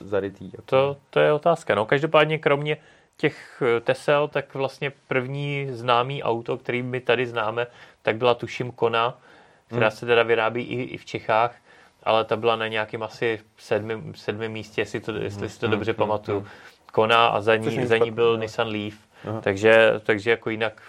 zarytý. 0.00 0.44
Jako... 0.44 0.62
To, 0.62 0.96
to 1.10 1.20
je 1.20 1.32
otázka. 1.32 1.74
No, 1.74 1.86
každopádně 1.86 2.38
kromě 2.38 2.76
těch 3.16 3.62
eh, 3.76 3.80
Tesel, 3.80 4.28
tak 4.28 4.54
vlastně 4.54 4.92
první 5.08 5.66
známý 5.70 6.22
auto, 6.22 6.58
který 6.58 6.82
my 6.82 7.00
tady 7.00 7.26
známe, 7.26 7.66
tak 8.02 8.16
byla 8.16 8.34
tuším 8.34 8.72
Kona, 8.72 9.18
která 9.66 9.86
hmm. 9.88 9.96
se 9.96 10.06
teda 10.06 10.22
vyrábí 10.22 10.62
i, 10.62 10.82
i 10.82 10.96
v 10.96 11.04
Čechách, 11.04 11.54
ale 12.02 12.24
ta 12.24 12.36
byla 12.36 12.56
na 12.56 12.68
nějakém 12.68 13.02
asi 13.02 13.40
sedmém, 13.58 14.14
sedmém 14.14 14.52
místě, 14.52 14.80
jestli, 14.80 15.00
to, 15.00 15.12
jestli 15.12 15.40
hmm. 15.40 15.48
si 15.48 15.60
to 15.60 15.68
dobře 15.68 15.90
hmm. 15.90 15.96
pamatuju. 15.96 16.38
Hmm. 16.38 16.48
Kona 16.92 17.26
a 17.26 17.40
za 17.40 17.56
ní, 17.56 17.86
za 17.86 17.98
ní 17.98 18.10
byl 18.10 18.32
no. 18.32 18.36
Nissan 18.36 18.68
Leaf. 18.68 18.94
Takže, 19.40 19.92
takže 20.04 20.30
jako 20.30 20.50
jinak 20.50 20.82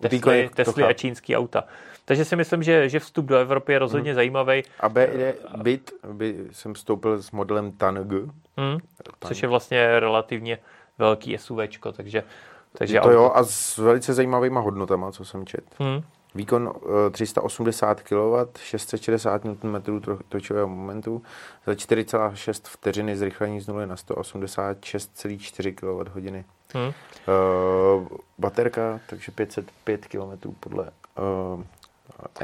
Tesly, 0.00 0.50
Tesly 0.54 0.84
a 0.84 0.92
čínský 0.92 1.36
auta. 1.36 1.64
Takže 2.04 2.24
si 2.24 2.36
myslím, 2.36 2.62
že, 2.62 2.88
že 2.88 3.00
vstup 3.00 3.26
do 3.26 3.36
Evropy 3.36 3.72
je 3.72 3.78
rozhodně 3.78 4.10
hmm. 4.10 4.14
zajímavý. 4.14 4.62
A 4.80 4.88
B, 4.88 5.08
byt, 5.56 5.92
by 6.12 6.46
jsem 6.52 6.74
vstoupil 6.74 7.22
s 7.22 7.30
modelem 7.30 7.72
Tang. 7.72 8.12
Hmm. 8.56 8.78
Což 9.26 9.42
je 9.42 9.48
vlastně 9.48 10.00
relativně 10.00 10.58
velký 10.98 11.38
SUVčko, 11.38 11.92
takže... 11.92 12.24
takže 12.72 13.00
to 13.00 13.00
auto... 13.00 13.12
jo, 13.12 13.32
a 13.34 13.44
s 13.44 13.78
velice 13.78 14.14
zajímavýma 14.14 14.60
hodnotama, 14.60 15.12
co 15.12 15.24
jsem 15.24 15.46
čet. 15.46 15.64
Hmm. 15.78 16.02
Výkon 16.34 16.72
380 17.10 18.00
kW, 18.00 18.46
660 18.58 19.44
Nm 19.44 19.82
točového 20.28 20.68
momentu, 20.68 21.22
za 21.66 21.72
4,6 21.72 22.60
vteřiny 22.64 23.16
zrychlení 23.16 23.60
z 23.60 23.66
0 23.66 23.86
na 23.86 23.94
186,4 23.94 25.74
kWh. 25.74 26.44
Hmm. 26.74 26.86
Uh, 26.86 28.06
baterka, 28.38 29.00
takže 29.06 29.32
505 29.32 30.06
km 30.06 30.52
podle 30.60 30.90
uh, 31.18 31.62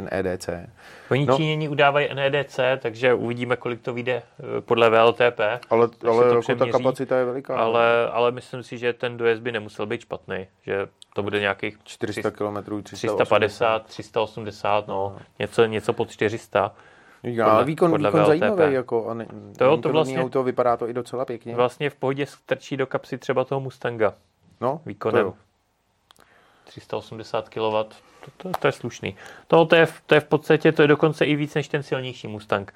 NEDC. 0.01 0.49
Oni 1.11 1.27
no. 1.27 1.37
Číněni 1.37 1.69
udávají 1.69 2.09
NEDC, 2.15 2.61
takže 2.79 3.15
uvidíme, 3.15 3.57
kolik 3.57 3.81
to 3.81 3.95
vyjde 3.95 4.13
eh, 4.13 4.61
podle 4.61 4.91
VLTP. 4.91 5.41
Ale, 5.71 5.89
ale 6.09 6.31
to 6.31 6.53
jako 6.53 6.55
ta 6.55 6.67
kapacita 6.67 7.17
je 7.17 7.25
veliká. 7.25 7.57
Ale, 7.57 8.11
ale 8.11 8.31
myslím 8.31 8.63
si, 8.63 8.79
že 8.79 8.93
ten 8.93 9.17
dojezd 9.17 9.43
by 9.43 9.53
nemusel 9.53 9.87
být 9.87 10.01
špatný, 10.01 10.47
že 10.63 10.89
to 11.15 11.23
bude 11.23 11.41
nějakých 11.41 11.79
400 11.85 12.31
km, 12.31 12.83
350, 12.83 13.87
380, 13.87 14.89
no, 14.89 14.95
no. 14.95 15.17
Něco, 15.39 15.65
něco 15.65 15.93
pod 15.93 16.11
400. 16.11 16.75
Já, 17.23 17.49
podle, 17.49 17.65
výkon, 17.65 17.91
podle 17.91 18.11
výkon 18.11 18.27
zajímavý, 18.27 18.75
jako, 18.75 19.09
a 19.09 19.15
ne, 19.15 19.27
to, 19.59 19.65
jo, 19.65 19.77
to 19.77 19.89
vlastně, 19.89 20.23
auto, 20.23 20.43
vypadá 20.43 20.77
to 20.77 20.89
i 20.89 20.93
docela 20.93 21.25
pěkně. 21.25 21.55
Vlastně 21.55 21.91
v 21.91 21.95
pohodě 21.95 22.27
strčí 22.27 22.77
do 22.77 22.87
kapsy 22.87 23.19
třeba 23.19 23.45
toho 23.45 23.61
Mustanga. 23.61 24.15
No, 24.61 24.81
výkonem. 24.87 25.25
To 25.25 25.35
380 26.69 27.49
kW, 27.49 27.85
to, 28.25 28.31
to, 28.37 28.51
to 28.59 28.69
je 28.69 28.73
slušný. 28.73 29.17
To, 29.47 29.67
to, 29.67 29.77
je, 29.77 29.89
to 30.07 30.15
je 30.15 30.21
v 30.21 30.25
podstatě, 30.25 30.73
to 30.73 30.83
je 30.83 30.89
dokonce 30.89 31.25
i 31.25 31.37
víc 31.37 31.55
než 31.55 31.69
ten 31.69 31.83
silnější 31.83 32.29
Mustang. 32.29 32.75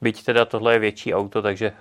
Byť 0.00 0.24
teda 0.24 0.44
tohle 0.44 0.72
je 0.72 0.78
větší 0.78 1.14
auto, 1.14 1.42
takže 1.42 1.72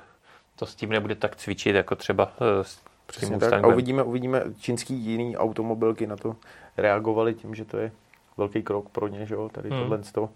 to 0.55 0.66
s 0.66 0.76
tím 0.76 0.89
nebude 0.89 1.16
tak 1.16 1.36
cvičit, 1.36 1.76
jako 1.76 1.95
třeba 1.95 2.26
uh, 2.26 2.32
s 2.62 2.80
Přesně 3.05 3.26
tím 3.28 3.34
Mustangem. 3.34 3.62
Tak. 3.62 3.72
A 3.72 3.74
uvidíme, 3.74 4.03
uvidíme, 4.03 4.43
čínský 4.59 4.93
jiný 4.93 5.38
automobilky 5.38 6.07
na 6.07 6.18
to 6.18 6.36
reagovali 6.78 7.34
tím, 7.34 7.55
že 7.55 7.66
to 7.66 7.78
je 7.78 7.91
velký 8.38 8.64
krok 8.64 8.89
pro 8.89 9.07
ně, 9.07 9.26
že 9.26 9.34
jo, 9.34 9.49
tady 9.49 9.70
hmm. 9.70 9.80
tohle 9.80 9.99
to, 10.12 10.30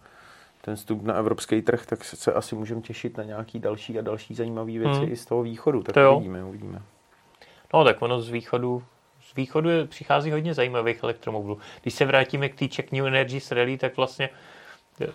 ten 0.61 0.75
vstup 0.75 1.03
na 1.03 1.13
evropský 1.13 1.61
trh, 1.61 1.85
tak 1.85 2.03
se 2.03 2.33
asi 2.33 2.55
můžeme 2.55 2.81
těšit 2.81 3.17
na 3.17 3.23
nějaký 3.23 3.59
další 3.59 3.99
a 3.99 4.01
další 4.01 4.35
zajímavé 4.35 4.71
věci 4.71 4.99
hmm. 4.99 5.11
i 5.11 5.15
z 5.15 5.25
toho 5.25 5.43
východu, 5.43 5.83
tak 5.83 5.93
to 5.93 6.15
uvidíme, 6.15 6.43
uvidíme. 6.43 6.81
No 7.73 7.83
tak 7.83 8.01
ono 8.01 8.21
z 8.21 8.29
východu 8.29 8.83
z 9.35 9.37
východu 9.37 9.69
je, 9.69 9.85
přichází 9.85 10.31
hodně 10.31 10.53
zajímavých 10.53 11.03
elektromobilů. 11.03 11.59
Když 11.81 11.93
se 11.93 12.05
vrátíme 12.05 12.49
k 12.49 12.55
té 12.55 12.67
Czech 12.67 12.91
New 12.91 13.07
Energy 13.07 13.39
Rally, 13.51 13.77
tak 13.77 13.97
vlastně 13.97 14.29
eh, 15.01 15.07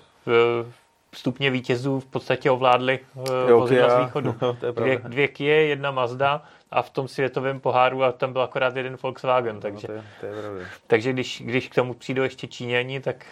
stupně 1.15 1.51
vítězů 1.51 2.01
v 2.01 2.07
podstatě 2.07 2.51
ovládli 2.51 3.01
eh, 3.49 3.53
vozidla 3.53 3.89
z 3.89 4.05
východu. 4.05 4.35
No, 4.43 4.57
dvě, 4.73 4.99
dvě 4.99 5.29
Kia, 5.29 5.57
jedna 5.57 5.91
Mazda 5.91 6.43
a 6.71 6.83
v 6.83 6.91
tom 6.91 7.09
světovém 7.09 7.61
poháru 7.61 8.05
a 8.05 8.13
tam 8.13 8.33
byl 8.33 8.43
akorát 8.43 8.77
jeden 8.77 8.97
Volkswagen. 9.03 9.55
No, 9.55 9.61
takže, 9.61 9.87
to 9.87 9.93
je, 9.93 10.03
to 10.21 10.27
je 10.27 10.67
takže 10.87 11.13
když, 11.13 11.43
když 11.45 11.69
k 11.69 11.75
tomu 11.75 11.95
přijdou 11.95 12.23
ještě 12.23 12.47
Číňani, 12.47 13.01
tak 13.01 13.27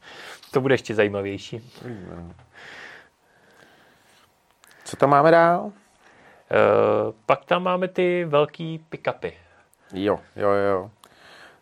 to 0.50 0.60
bude 0.60 0.74
ještě 0.74 0.94
zajímavější. 0.94 1.70
Co 4.84 4.96
tam 4.96 5.10
máme 5.10 5.30
dál? 5.30 5.64
Uh, 5.64 5.72
pak 7.26 7.44
tam 7.44 7.62
máme 7.62 7.88
ty 7.88 8.24
velký 8.24 8.84
pick-upy. 8.90 9.32
Jo, 9.92 10.20
jo, 10.36 10.50
jo. 10.50 10.90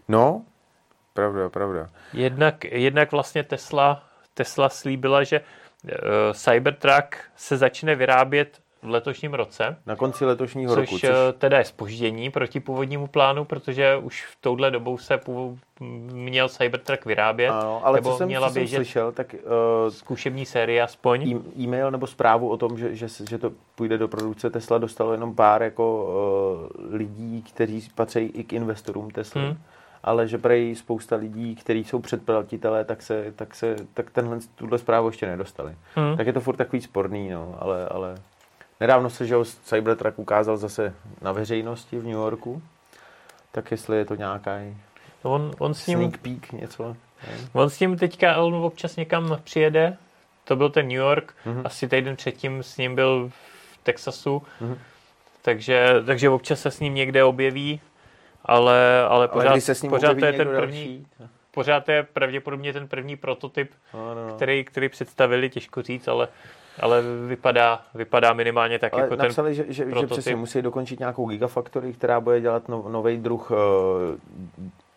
No, 0.08 0.44
pravda, 1.14 1.48
pravda. 1.48 1.90
Jednak, 2.12 2.64
jednak 2.64 3.12
vlastně 3.12 3.42
Tesla, 3.42 4.04
Tesla 4.34 4.68
slíbila, 4.68 5.24
že 5.24 5.40
uh, 5.40 5.90
Cybertruck 6.32 7.16
se 7.36 7.56
začne 7.56 7.94
vyrábět 7.94 8.60
v 8.82 8.88
letošním 8.88 9.34
roce. 9.34 9.76
Na 9.86 9.96
konci 9.96 10.24
letošního 10.24 10.74
což 10.74 10.80
roku. 10.80 10.98
Což 10.98 11.04
eh, 11.04 11.32
teda 11.38 11.58
je 11.58 11.64
spoždění 11.64 12.30
proti 12.30 12.60
původnímu 12.60 13.06
plánu, 13.06 13.44
protože 13.44 13.96
už 13.96 14.26
v 14.26 14.36
touhle 14.40 14.70
dobou 14.70 14.98
se 14.98 15.20
měl 16.12 16.48
Cybertruck 16.48 17.04
vyrábět. 17.04 17.50
Ano, 17.50 17.80
ale 17.86 17.96
nebo 17.96 18.10
co 18.10 18.16
jsem, 18.16 18.28
měla 18.28 18.48
co 18.48 18.54
běžet 18.54 18.76
jsem 18.76 18.84
slyšel, 18.84 19.12
tak 19.12 19.34
uh, 19.34 19.40
zkušební 19.88 20.46
série 20.46 20.82
aspoň. 20.82 21.30
E- 21.30 21.62
e-mail 21.62 21.90
nebo 21.90 22.06
zprávu 22.06 22.48
o 22.48 22.56
tom, 22.56 22.78
že, 22.78 22.96
že, 22.96 23.06
že 23.30 23.38
to 23.38 23.52
půjde 23.74 23.98
do 23.98 24.08
produkce 24.08 24.50
Tesla, 24.50 24.78
dostalo 24.78 25.12
jenom 25.12 25.34
pár 25.34 25.62
jako 25.62 26.04
uh, 26.78 26.94
lidí, 26.94 27.42
kteří 27.42 27.88
patří 27.94 28.20
i 28.20 28.44
k 28.44 28.52
investorům 28.52 29.10
Tesla. 29.10 29.42
Hmm 29.42 29.56
ale 30.02 30.28
že 30.28 30.38
prej 30.38 30.76
spousta 30.76 31.16
lidí, 31.16 31.54
kteří 31.54 31.84
jsou 31.84 31.98
předplatitelé, 31.98 32.84
tak 32.84 33.02
se, 33.02 33.32
tak 33.36 33.54
se, 33.54 33.76
tak 33.94 34.10
tenhle, 34.10 34.38
tuhle 34.54 34.78
zprávu 34.78 35.08
ještě 35.08 35.26
nedostali. 35.26 35.74
Hmm. 35.94 36.16
Tak 36.16 36.26
je 36.26 36.32
to 36.32 36.40
furt 36.40 36.56
takový 36.56 36.82
sporný, 36.82 37.30
no, 37.30 37.56
ale, 37.58 37.88
ale 37.88 38.14
nedávno 38.80 39.10
se, 39.10 39.26
že 39.26 39.34
Cybertruck 39.44 40.18
ukázal 40.18 40.56
zase 40.56 40.94
na 41.22 41.32
veřejnosti 41.32 41.98
v 41.98 42.02
New 42.04 42.12
Yorku, 42.12 42.62
tak 43.52 43.70
jestli 43.70 43.96
je 43.96 44.04
to 44.04 44.14
nějaká 44.14 44.58
No 45.24 45.30
on, 45.32 45.50
on 45.58 45.74
s 45.74 45.86
ním, 45.86 45.98
sneak 45.98 46.18
peek 46.18 46.52
něco. 46.52 46.96
nevím. 47.30 47.48
on 47.52 47.70
s 47.70 47.80
ním 47.80 47.98
teďka 47.98 48.36
on 48.36 48.54
občas 48.54 48.96
někam 48.96 49.38
přijede, 49.44 49.96
to 50.44 50.56
byl 50.56 50.70
ten 50.70 50.86
New 50.88 50.96
York, 50.96 51.34
Mhm. 51.46 51.62
asi 51.64 51.88
týden 51.88 52.16
předtím 52.16 52.62
s 52.62 52.76
ním 52.76 52.94
byl 52.94 53.28
v 53.28 53.78
Texasu, 53.82 54.42
Mhm. 54.60 54.78
takže, 55.42 55.86
takže 56.06 56.30
občas 56.30 56.60
se 56.60 56.70
s 56.70 56.80
ním 56.80 56.94
někde 56.94 57.24
objeví, 57.24 57.80
ale, 58.44 59.00
ale 59.00 59.08
Ale 59.08 59.28
pořád, 59.28 59.52
když 59.52 59.64
se 59.64 59.74
s 59.74 59.82
ním 59.82 59.90
pořád 59.90 60.18
to 60.18 60.24
je 60.26 60.32
ten 60.32 60.48
první, 60.48 61.06
další, 61.18 61.28
pořád 61.50 61.84
to 61.84 61.92
je 61.92 62.02
pravděpodobně 62.02 62.72
ten 62.72 62.88
první 62.88 63.16
prototyp, 63.16 63.70
no, 63.94 64.14
no, 64.14 64.28
no. 64.28 64.34
který, 64.34 64.64
který 64.64 64.88
představili, 64.88 65.50
těžko 65.50 65.82
říct, 65.82 66.08
ale, 66.08 66.28
ale 66.80 67.02
vypadá, 67.28 67.82
vypadá 67.94 68.32
minimálně 68.32 68.78
tak 68.78 68.92
Ale 68.92 69.02
jako 69.02 69.16
ten 69.16 69.24
napsali, 69.26 69.54
že, 69.54 69.64
že, 69.68 69.72
že 69.74 69.84
prototyp. 69.84 70.10
přesně 70.10 70.36
musí 70.36 70.62
dokončit 70.62 70.98
nějakou 70.98 71.28
gigafactory, 71.28 71.92
která 71.92 72.20
bude 72.20 72.40
dělat 72.40 72.68
no, 72.68 72.84
nový 72.88 73.16
druh 73.16 73.50
uh, 73.50 73.56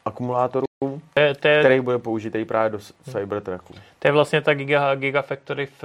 akumulátorů, 0.05 0.65
to, 1.39 1.47
je, 1.47 1.59
který 1.59 1.79
bude 1.81 1.97
použitý 1.97 2.45
právě 2.45 2.69
do 2.69 2.79
Cybertrucku. 3.11 3.73
to 3.99 4.07
je 4.07 4.11
vlastně 4.11 4.41
ta 4.41 4.53
Giga, 4.53 4.95
Gigafactory 4.95 5.65
v 5.65 5.83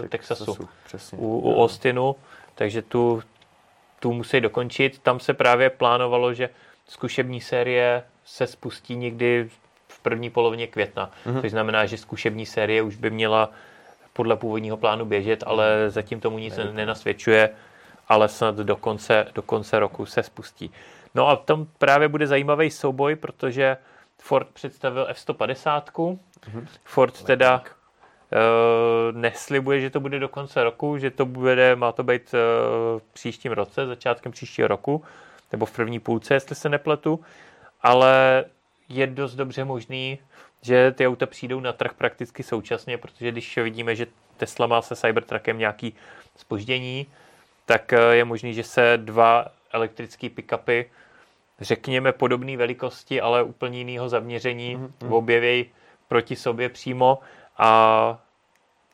uh, 0.00 0.06
Texasu, 0.08 0.68
Přesně. 0.86 1.18
u, 1.18 1.38
u 1.38 1.62
Austinu, 1.62 2.16
takže 2.54 2.82
tu, 2.82 3.22
tu 4.00 4.12
musí 4.12 4.40
dokončit. 4.40 4.98
Tam 4.98 5.20
se 5.20 5.34
právě 5.34 5.70
plánovalo, 5.70 6.34
že 6.34 6.48
zkušební 6.88 7.40
série 7.40 8.02
se 8.24 8.46
spustí 8.46 8.96
někdy 8.96 9.48
v 9.88 10.00
první 10.02 10.30
polovině 10.30 10.66
května, 10.66 11.10
Mhm. 11.26 11.40
což 11.40 11.50
znamená, 11.50 11.86
že 11.86 11.96
zkušební 11.98 12.46
série 12.46 12.82
už 12.82 12.96
by 12.96 13.10
měla 13.10 13.50
podle 14.16 14.36
původního 14.36 14.76
plánu 14.76 15.04
běžet, 15.04 15.44
ale 15.46 15.90
zatím 15.90 16.20
tomu 16.20 16.38
nic 16.38 16.56
Nevypadá. 16.56 16.76
nenasvědčuje, 16.76 17.50
ale 18.08 18.28
snad 18.28 18.56
do 18.56 18.76
konce, 18.76 19.26
do 19.34 19.42
konce 19.42 19.78
roku 19.78 20.06
se 20.06 20.22
spustí. 20.22 20.70
No 21.14 21.28
a 21.28 21.36
tam 21.36 21.66
právě 21.78 22.08
bude 22.08 22.26
zajímavý 22.26 22.70
souboj, 22.70 23.16
protože 23.16 23.76
Ford 24.18 24.48
představil 24.52 25.06
F-150, 25.08 26.18
Ford 26.84 27.22
teda 27.22 27.62
uh, 27.62 29.18
neslibuje, 29.18 29.80
že 29.80 29.90
to 29.90 30.00
bude 30.00 30.18
do 30.18 30.28
konce 30.28 30.64
roku, 30.64 30.98
že 30.98 31.10
to 31.10 31.26
bude, 31.26 31.76
má 31.76 31.92
to 31.92 32.02
být 32.02 32.34
uh, 32.34 32.38
v 33.00 33.02
příštím 33.12 33.52
roce, 33.52 33.86
začátkem 33.86 34.32
příštího 34.32 34.68
roku, 34.68 35.04
nebo 35.52 35.66
v 35.66 35.72
první 35.72 36.00
půlce, 36.00 36.34
jestli 36.34 36.54
se 36.54 36.68
nepletu, 36.68 37.20
ale 37.82 38.44
je 38.88 39.06
dost 39.06 39.34
dobře 39.34 39.64
možný, 39.64 40.18
že 40.62 40.92
ty 40.92 41.06
auta 41.06 41.26
přijdou 41.26 41.60
na 41.60 41.72
trh 41.72 41.94
prakticky 41.94 42.42
současně, 42.42 42.98
protože 42.98 43.32
když 43.32 43.58
vidíme, 43.58 43.96
že 43.96 44.06
Tesla 44.36 44.66
má 44.66 44.82
se 44.82 44.96
Cybertruckem 44.96 45.58
nějaký 45.58 45.94
spoždění, 46.36 47.06
tak 47.66 47.92
eh, 47.92 48.16
je 48.16 48.24
možný, 48.24 48.54
že 48.54 48.62
se 48.62 48.92
dva 48.96 49.46
elektrické 49.72 50.26
pick-upy, 50.26 50.84
řekněme 51.60 52.12
podobné 52.12 52.56
velikosti, 52.56 53.20
ale 53.20 53.42
úplně 53.42 53.78
jiného 53.78 54.08
zaměření, 54.08 54.76
mm-hmm. 54.76 55.14
objeví 55.14 55.70
proti 56.08 56.36
sobě 56.36 56.68
přímo 56.68 57.18
a 57.58 58.18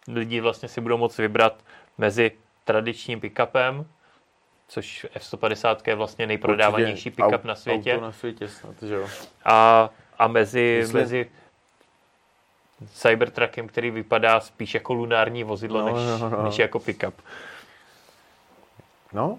lidi 0.09 0.41
vlastně 0.41 0.69
si 0.69 0.81
budou 0.81 0.97
moct 0.99 1.19
vybrat 1.19 1.65
mezi 1.99 2.31
tradičním 2.65 3.21
pick-upem, 3.21 3.85
což 4.69 5.07
F-150 5.15 5.77
je 5.87 5.95
vlastně 5.95 6.27
nejprodávanější 6.27 7.11
pick-up 7.11 7.45
na 7.45 7.55
světě, 7.55 7.95
Auto 7.95 8.05
na 8.05 8.13
světě 8.13 8.49
snad, 8.49 8.83
že 8.83 8.95
jo. 8.95 9.09
a, 9.45 9.91
a 10.19 10.29
mezi, 10.29 10.61
Jestli- 10.61 11.01
mezi 11.01 11.31
Cybertruckem, 12.93 13.69
který 13.69 13.91
vypadá 13.91 14.41
spíš 14.41 14.75
jako 14.75 14.95
lunární 14.95 15.45
vozidlo, 15.45 15.81
No, 15.81 15.87
než, 15.87 16.21
no, 16.21 16.31
no. 16.31 16.43
než 16.43 16.59
jako 16.59 16.79
pick-up. 16.79 17.13
No. 19.13 19.39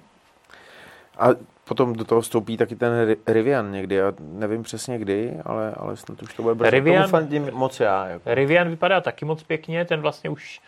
A 1.19 1.27
potom 1.63 1.93
do 1.93 2.05
toho 2.05 2.21
vstoupí 2.21 2.57
taky 2.57 2.75
ten 2.75 3.07
Ri- 3.07 3.17
Rivian 3.27 3.71
někdy, 3.71 3.95
já 3.95 4.13
nevím 4.19 4.63
přesně 4.63 4.97
kdy, 4.97 5.33
ale, 5.45 5.73
ale 5.77 5.97
snad 5.97 6.21
už 6.23 6.33
to 6.33 6.41
bude 6.43 6.55
brzo. 6.55 6.71
Rivian- 6.71 7.07
fandím 7.07 7.49
moc 7.53 7.79
já. 7.79 8.07
Jako. 8.07 8.21
Rivian 8.35 8.69
vypadá 8.69 9.01
taky 9.01 9.25
moc 9.25 9.43
pěkně, 9.43 9.85
ten 9.85 10.01
vlastně 10.01 10.29
už 10.29 10.61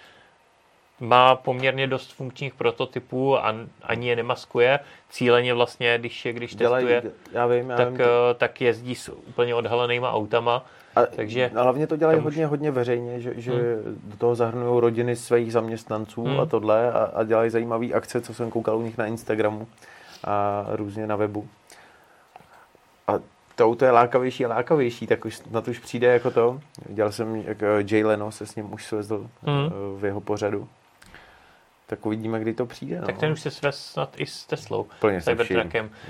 má 1.00 1.36
poměrně 1.36 1.88
dost 1.88 2.14
funkčních 2.14 2.54
prototypů 2.54 3.38
a 3.38 3.56
ani 3.84 4.08
je 4.10 4.16
nemaskuje. 4.16 4.80
Cíleně 5.10 5.54
vlastně, 5.54 5.98
když, 5.98 6.28
když 6.32 6.56
Dělají, 6.56 6.88
testuje, 6.88 7.14
já 7.32 7.48
vím, 7.48 7.70
já 7.70 7.78
tak, 7.78 7.90
vím. 7.90 8.02
eh, 8.02 8.34
tak 8.34 8.62
jezdí 8.62 8.96
s 8.96 9.10
úplně 9.10 9.56
odhalenýma 9.56 10.12
autama. 10.14 10.66
A, 10.96 11.06
takže 11.06 11.50
a 11.56 11.62
hlavně 11.62 11.88
to 11.88 11.96
dělají 11.98 12.18
tam 12.18 12.26
už- 12.28 12.34
hodně, 12.34 12.46
hodně 12.46 12.72
veřejně, 12.72 13.20
že, 13.22 13.34
že 13.38 13.52
do 14.04 14.18
toho 14.18 14.36
zahrnují 14.36 14.82
rodiny 14.82 15.16
svých 15.16 15.54
zaměstnanců 15.54 16.24
Hmm. 16.24 16.40
a 16.40 16.46
tohle 16.46 16.92
a, 16.92 16.98
a 17.16 17.24
dělají 17.24 17.50
zajímavé 17.50 17.88
akce, 17.94 18.22
co 18.22 18.34
jsem 18.34 18.52
koukal 18.52 18.78
u 18.78 18.82
nich 18.82 18.98
na 18.98 19.06
Instagramu 19.06 19.68
a 20.24 20.66
různě 20.70 21.08
na 21.08 21.16
webu. 21.16 21.48
A 23.08 23.14
to 23.56 23.66
auto 23.66 23.86
je 23.86 23.92
lákavější 23.92 24.46
a 24.46 24.50
lákavější, 24.50 25.08
tak 25.08 25.26
už 25.26 25.42
na 25.52 25.62
to 25.62 25.72
už 25.72 25.80
přijde 25.80 26.08
jako 26.08 26.32
to. 26.32 26.60
Dělal 26.90 27.12
jsem, 27.12 27.36
jak 27.36 27.64
eh, 27.64 27.68
Jay 27.92 28.04
Leno 28.04 28.32
se 28.32 28.46
s 28.46 28.56
ním 28.56 28.74
už 28.74 28.86
svezl 28.86 29.28
Hmm. 29.44 29.66
eh, 29.68 30.00
v 30.02 30.06
jeho 30.06 30.22
pořadu. 30.22 30.68
Tak 31.88 32.06
uvidíme, 32.06 32.40
kdy 32.40 32.54
to 32.54 32.66
přijde. 32.66 33.00
No. 33.00 33.06
Tak 33.06 33.18
ten 33.18 33.32
už 33.32 33.42
se 33.42 33.52
svez 33.52 33.86
snad 33.86 34.10
i 34.18 34.26
s 34.26 34.46
Teslou, 34.46 34.82
Úplně 34.82 35.22
se 35.22 35.36
vším. 35.36 35.58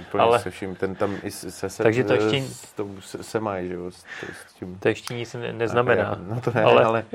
Úplně 0.07 0.23
ale- 0.23 0.39
se 0.39 0.49
vším. 0.51 0.76
Ten 0.76 0.95
tam 0.95 1.17
i 1.23 1.32
se, 1.32 1.69
se, 1.69 1.84
Takže 1.84 2.03
to 2.03 2.13
ještě- 2.13 2.41
s, 2.41 2.73
tou 2.73 3.01
se, 3.01 3.23
se 3.23 3.39
mají, 3.39 3.67
že 3.67 3.73
jo, 3.73 3.91
s, 3.91 4.05
s 4.49 4.53
tím. 4.53 4.80
To 4.80 4.88
ještě 4.88 5.13
nic 5.13 5.34
ne- 5.34 5.53
neznamená. 5.53 6.17
No 6.28 6.41
to 6.41 6.51
ne, 6.55 6.63
ale- 6.63 6.84
ale, 6.84 7.05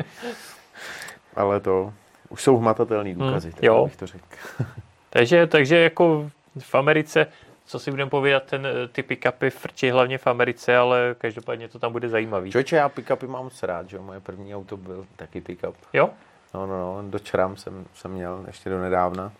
ale, 1.36 1.60
to 1.60 1.92
už 2.28 2.42
jsou 2.42 2.56
hmatatelný 2.56 3.14
důkazy, 3.14 3.48
Hmm, 3.48 3.54
tak 3.54 3.62
jo. 3.62 3.84
bych 3.84 3.96
to 3.96 4.06
řekl. 4.06 4.24
Takže, 5.10 5.46
takže 5.46 5.76
jako 5.76 6.30
v 6.58 6.74
Americe, 6.74 7.26
co 7.66 7.78
si 7.78 7.90
budeme 7.90 8.10
povídat, 8.10 8.42
ten, 8.44 8.66
eh, 8.66 8.88
ty 8.88 9.02
pick-upy 9.02 9.50
frčí 9.50 9.90
hlavně 9.90 10.18
v 10.18 10.26
Americe, 10.26 10.76
ale 10.76 11.14
každopádně 11.18 11.68
to 11.68 11.78
tam 11.78 11.92
bude 11.92 12.08
zajímavý. 12.08 12.50
Člověče, 12.50 12.76
já 12.76 12.88
pick-upy 12.88 13.28
mám 13.28 13.44
moc 13.44 13.62
rád, 13.62 13.88
že 13.90 13.96
jo, 13.96 14.02
moje 14.02 14.20
první 14.20 14.54
auto 14.54 14.76
byl 14.76 15.06
taky 15.16 15.40
pick-up. 15.40 15.74
Jo? 15.92 16.10
No, 16.54 16.66
no, 16.66 17.02
no, 17.02 17.10
do 17.10 17.18
Ram 17.34 17.56
jsem, 17.56 17.84
jsem 17.94 18.10
měl 18.10 18.44
ještě 18.46 18.70
do 18.70 18.80
nedávna. 18.80 19.32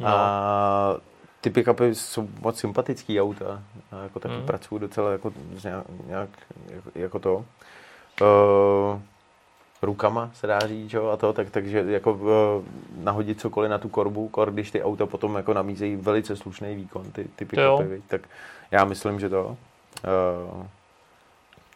No. 0.00 0.08
A 0.08 0.96
ty 1.40 1.50
pick-upy 1.50 1.90
jsou 1.90 2.28
moc 2.40 2.58
sympatický 2.58 3.20
auta. 3.20 3.62
A 3.92 4.02
jako 4.02 4.20
taky 4.20 4.34
Mm. 4.34 4.40
mm. 4.40 4.46
pracuju 4.46 4.78
docela 4.78 5.12
jako, 5.12 5.32
nějak, 6.06 6.28
jako, 6.94 7.18
to. 7.18 7.44
Uh, 8.20 9.00
rukama 9.82 10.30
se 10.34 10.46
dá 10.46 10.58
říct, 10.58 10.92
jo, 10.92 11.08
a 11.08 11.16
to, 11.16 11.32
tak, 11.32 11.50
takže 11.50 11.84
jako 11.88 12.12
uh, 12.12 12.28
nahodit 13.04 13.40
cokoliv 13.40 13.70
na 13.70 13.78
tu 13.78 13.88
korbu, 13.88 14.28
kor, 14.28 14.50
když 14.50 14.70
ty 14.70 14.82
auta 14.82 15.06
potom 15.06 15.36
jako 15.36 15.54
namízejí 15.54 15.96
velice 15.96 16.36
slušný 16.36 16.74
výkon, 16.76 17.12
ty, 17.12 17.24
ty 17.36 17.44
pick-upy, 17.44 18.02
tak 18.06 18.20
já 18.70 18.84
myslím, 18.84 19.20
že 19.20 19.28
to, 19.28 19.56
uh, 20.54 20.66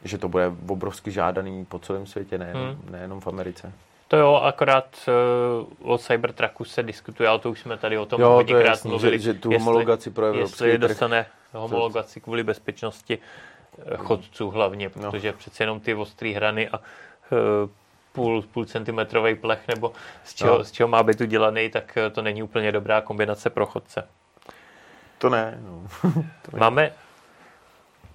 že 0.04 0.18
to 0.18 0.28
bude 0.28 0.52
obrovsky 0.68 1.10
žádaný 1.10 1.64
po 1.64 1.78
celém 1.78 2.06
světě, 2.06 2.38
nejenom, 2.38 2.62
Hmm. 2.62 2.88
nejenom 2.90 3.20
v 3.20 3.26
Americe. 3.26 3.72
To 4.10 4.16
jo, 4.16 4.34
akorát 4.34 5.08
uh, 5.82 5.92
o 5.92 5.98
Cybertrucku 5.98 6.64
se 6.64 6.82
diskutuje, 6.82 7.28
ale 7.28 7.38
to 7.38 7.50
už 7.50 7.60
jsme 7.60 7.76
tady 7.76 7.98
o 7.98 8.06
tom 8.06 8.20
Jo, 8.20 8.26
to 8.26 8.30
je 8.32 8.34
hodněkrát 8.36 8.66
jasný, 8.66 8.90
mluvili. 8.90 9.18
že, 9.18 9.24
že 9.24 9.34
tu 9.38 9.50
jestli- 9.52 9.64
homologaci 9.64 10.10
pro 10.10 10.26
evropský 10.26 10.64
Jestli 10.64 10.78
trh. 10.78 10.88
dostane 10.88 11.26
homologaci 11.52 12.20
kvůli 12.20 12.42
bezpečnosti 12.44 13.18
eh, 13.78 13.96
chodců 13.96 14.50
hlavně, 14.50 14.90
No. 14.96 15.10
protože 15.10 15.32
přece 15.32 15.62
jenom 15.62 15.80
ty 15.80 15.94
ostré 15.94 16.30
hrany 16.30 16.68
a 16.68 16.76
eh, 16.78 17.68
půl, 18.12 18.42
půl 18.42 18.64
centimetrový 18.64 19.34
plech, 19.34 19.68
nebo 19.68 19.92
z 20.24 20.34
čeho, 20.34 20.58
No. 20.58 20.64
z 20.64 20.72
čeho 20.72 20.88
má 20.88 21.02
být 21.02 21.20
udělaný, 21.20 21.70
tak 21.70 21.98
to 22.12 22.22
není 22.22 22.42
úplně 22.42 22.72
dobrá 22.72 23.00
kombinace 23.00 23.50
pro 23.50 23.66
chodce. 23.66 24.08
To 25.18 25.28
ne, 25.30 25.58
no. 25.62 25.82
to 26.22 26.50
ne. 26.52 26.60
Máme 26.60 26.92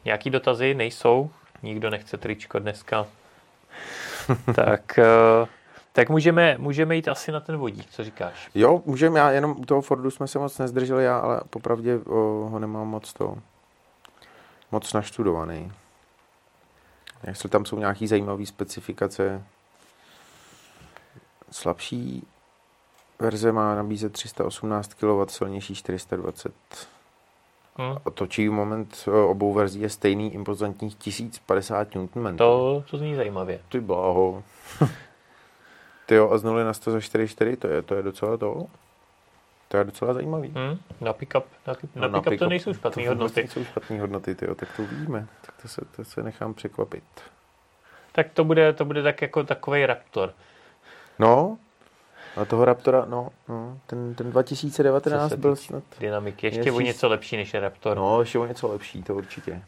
nějaký 0.06 0.30
dotazy? 0.30 0.74
Nejsou? 0.74 1.30
Nikdo 1.64 1.90
nechce 1.90 2.18
tričko 2.18 2.60
dneska. 2.60 3.08
tak, 4.56 5.00
eh, 5.00 5.06
tak 5.96 6.10
můžeme, 6.10 6.56
můžeme 6.58 6.96
jít 6.96 7.08
asi 7.08 7.32
na 7.32 7.40
ten 7.40 7.58
vodík, 7.58 7.90
co 7.90 8.04
říkáš? 8.04 8.50
Jo, 8.56 8.82
můžeme, 8.86 9.20
já 9.20 9.32
jenom 9.32 9.56
u 9.58 9.66
toho 9.66 9.82
Fordu 9.82 10.12
jsme 10.12 10.28
se 10.28 10.40
moc 10.40 10.58
nezdrželi, 10.58 11.04
já 11.04 11.20
ale 11.20 11.42
popravdě 11.50 12.00
o, 12.00 12.16
ho 12.50 12.60
nemám 12.60 12.88
moc 12.88 13.14
to, 13.14 13.38
moc 14.72 14.94
naštudovaný. 14.94 15.72
Jestli 17.28 17.50
tam 17.50 17.66
jsou 17.66 17.80
nějaký 17.80 18.08
zajímavé 18.08 18.46
specifikace. 18.46 19.44
Slabší 21.52 22.28
verze 23.20 23.52
má 23.52 23.76
nabízet 23.76 24.14
318 24.14 24.94
kW, 24.94 25.26
silnější 25.28 25.76
420. 25.76 26.54
Hm? 27.78 27.98
A 28.06 28.10
točí 28.10 28.50
moment 28.50 29.06
obou 29.28 29.54
verzí 29.54 29.82
je 29.82 29.90
stejný 29.90 30.34
impozantních 30.34 30.96
1050 30.96 31.88
Nm. 31.96 32.38
To, 32.38 32.84
to 32.92 32.98
zní 32.98 33.16
zajímavě. 33.16 33.60
Ty 33.70 33.80
bláho. 33.80 34.44
Ty 36.06 36.16
jo, 36.16 36.30
a 36.32 36.38
z 36.38 36.44
0 36.44 36.64
na 36.64 36.74
100 36.74 36.92
za 36.92 36.98
4,4, 36.98 37.56
to 37.58 37.68
je, 37.68 37.82
to 37.82 37.96
je 37.96 38.04
docela 38.04 38.38
to. 38.38 38.66
To 39.68 39.78
je 39.78 39.84
docela 39.84 40.14
zajímavý. 40.14 40.54
Hm? 40.56 40.78
Na 41.02 41.14
pick-up, 41.14 41.46
na, 41.68 41.76
na 41.96 42.08
No, 42.08 42.22
pick-up 42.22 42.40
to 42.40 42.50
nejsou 42.50 42.74
špatné 42.74 43.04
to 43.04 43.10
hodnoty. 43.10 43.42
nejsou 43.42 43.64
špatné 43.64 44.02
hodnoty, 44.02 44.36
tyjo, 44.36 44.56
tak 44.56 44.70
to 44.76 44.84
uvidíme. 44.84 45.28
Tak 45.42 45.56
to 45.62 45.68
se, 45.68 45.82
to 45.96 46.04
se 46.04 46.24
nechám 46.24 46.54
překvapit. 46.54 47.04
Tak 48.12 48.28
to 48.34 48.44
bude, 48.44 48.74
to 48.74 48.86
bude 48.86 49.04
tak 49.04 49.22
jako 49.22 49.44
takový 49.44 49.86
Raptor. 49.86 50.34
No, 51.20 51.58
A 52.42 52.46
toho 52.46 52.66
Raptora, 52.66 53.06
no, 53.06 53.30
no 53.50 53.80
ten, 53.88 54.16
ten 54.16 54.32
2019 54.32 55.34
byl 55.34 55.56
snad... 55.56 55.84
Dynamiky, 56.00 56.48
ještě 56.48 56.72
o 56.72 56.80
něco 56.80 57.08
lepší 57.10 57.38
než 57.38 57.54
je 57.54 57.60
Raptor. 57.60 57.98
No, 57.98 58.20
ještě 58.20 58.40
o 58.40 58.46
něco 58.46 58.68
lepší, 58.68 59.04
to 59.04 59.16
určitě. 59.16 59.62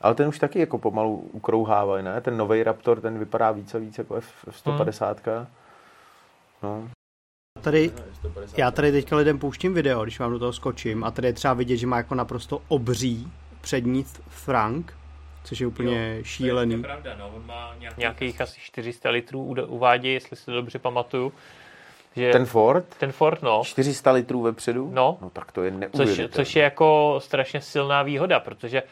Ale 0.00 0.14
ten 0.14 0.28
už 0.28 0.38
taky 0.38 0.58
jako 0.58 0.78
pomalu 0.78 1.16
ukrouhává, 1.16 2.02
ne? 2.02 2.20
Ten 2.20 2.36
nový 2.36 2.62
Raptor, 2.62 3.00
ten 3.00 3.18
vypadá 3.18 3.50
více 3.50 3.76
a 3.76 3.80
víc 3.80 3.98
jako 3.98 4.14
F150. 4.14 5.16
Hmm. 5.24 5.46
No. 6.62 6.88
Tady, 7.60 7.92
já 8.56 8.70
tady 8.70 8.92
teďka 8.92 9.16
lidem 9.16 9.38
pouštím 9.38 9.74
video, 9.74 10.02
když 10.02 10.18
vám 10.18 10.32
do 10.32 10.38
toho 10.38 10.52
skočím 10.52 11.04
a 11.04 11.10
tady 11.10 11.28
je 11.28 11.32
třeba 11.32 11.54
vidět, 11.54 11.76
že 11.76 11.86
má 11.86 11.96
jako 11.96 12.14
naprosto 12.14 12.62
obří 12.68 13.32
přední 13.60 14.04
Frank, 14.28 14.94
což 15.44 15.60
je 15.60 15.66
úplně 15.66 16.16
jo, 16.16 16.24
šílený. 16.24 16.74
To 16.74 16.78
je, 16.78 16.82
pravda, 16.82 17.16
no. 17.16 17.30
On 17.36 17.46
má 17.46 17.74
nějakých 17.96 18.40
asi 18.40 18.60
400 18.60 19.10
litrů 19.10 19.44
uvádí, 19.66 20.12
jestli 20.12 20.36
si 20.36 20.44
to 20.44 20.52
dobře 20.52 20.78
pamatuju. 20.78 21.32
Že 22.16 22.32
ten 22.32 22.46
Ford? 22.46 22.84
Ten 22.98 23.12
Ford, 23.12 23.42
no. 23.42 23.62
400 23.64 24.12
litrů 24.12 24.42
vepředu? 24.42 24.90
No. 24.94 25.18
No 25.20 25.30
tak 25.30 25.52
to 25.52 25.62
je 25.62 25.70
neuvěřitelné. 25.70 26.28
Což, 26.28 26.36
což 26.36 26.56
je 26.56 26.62
jako 26.62 27.16
strašně 27.22 27.60
silná 27.60 28.02
výhoda, 28.02 28.40
protože 28.40 28.82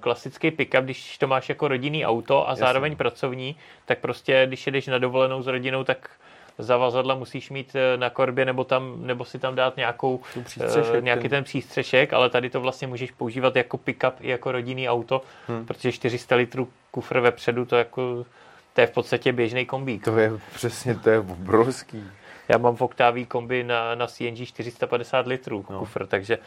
klasický 0.00 0.50
pickup, 0.50 0.84
když 0.84 1.18
to 1.18 1.26
máš 1.26 1.48
jako 1.48 1.68
rodinný 1.68 2.06
auto 2.06 2.48
a 2.48 2.50
Jasně. 2.50 2.60
zároveň 2.60 2.96
pracovní, 2.96 3.56
tak 3.84 3.98
prostě, 3.98 4.44
když 4.46 4.66
jedeš 4.66 4.86
na 4.86 4.98
dovolenou 4.98 5.42
s 5.42 5.46
rodinou, 5.46 5.84
tak 5.84 6.10
zavazadla 6.58 7.14
musíš 7.14 7.50
mít 7.50 7.76
eh, 7.76 7.96
na 7.96 8.10
korbě 8.10 8.44
nebo, 8.44 8.64
tam, 8.64 9.06
nebo 9.06 9.24
si 9.24 9.38
tam 9.38 9.54
dát 9.54 9.76
nějakou, 9.76 10.20
uh, 10.36 11.00
nějaký 11.00 11.28
ten 11.28 11.44
přístřešek, 11.44 12.12
ale 12.12 12.30
tady 12.30 12.50
to 12.50 12.60
vlastně 12.60 12.88
můžeš 12.88 13.10
používat 13.10 13.56
jako 13.56 13.78
pickup 13.78 14.14
i 14.20 14.28
jako 14.28 14.52
rodinný 14.52 14.88
auto, 14.88 15.22
hmm. 15.48 15.66
protože 15.66 15.92
400 15.92 16.36
litrů 16.36 16.68
kufr 16.90 17.20
vepředu, 17.20 17.64
to 17.64 17.76
jako 17.76 18.26
to 18.74 18.80
je 18.80 18.86
v 18.86 18.90
podstatě 18.90 19.32
běžný 19.32 19.66
kombík. 19.66 20.04
To 20.04 20.18
je 20.18 20.32
přesně, 20.54 20.94
to 20.94 21.10
je 21.10 21.18
obrovský. 21.18 22.04
Já 22.48 22.58
mám 22.58 22.76
v 22.76 22.82
Octavii 22.82 23.26
kombi 23.26 23.64
na, 23.64 23.94
na 23.94 24.06
CNG 24.06 24.46
450 24.46 25.26
litrů 25.26 25.64
no. 25.70 25.78
kufr, 25.78 26.06
takže 26.06 26.38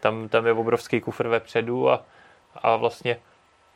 tam, 0.00 0.28
tam 0.28 0.46
je 0.46 0.52
obrovský 0.52 1.00
kufr 1.00 1.28
vepředu 1.28 1.90
a, 1.90 2.04
a 2.56 2.76
vlastně 2.76 3.16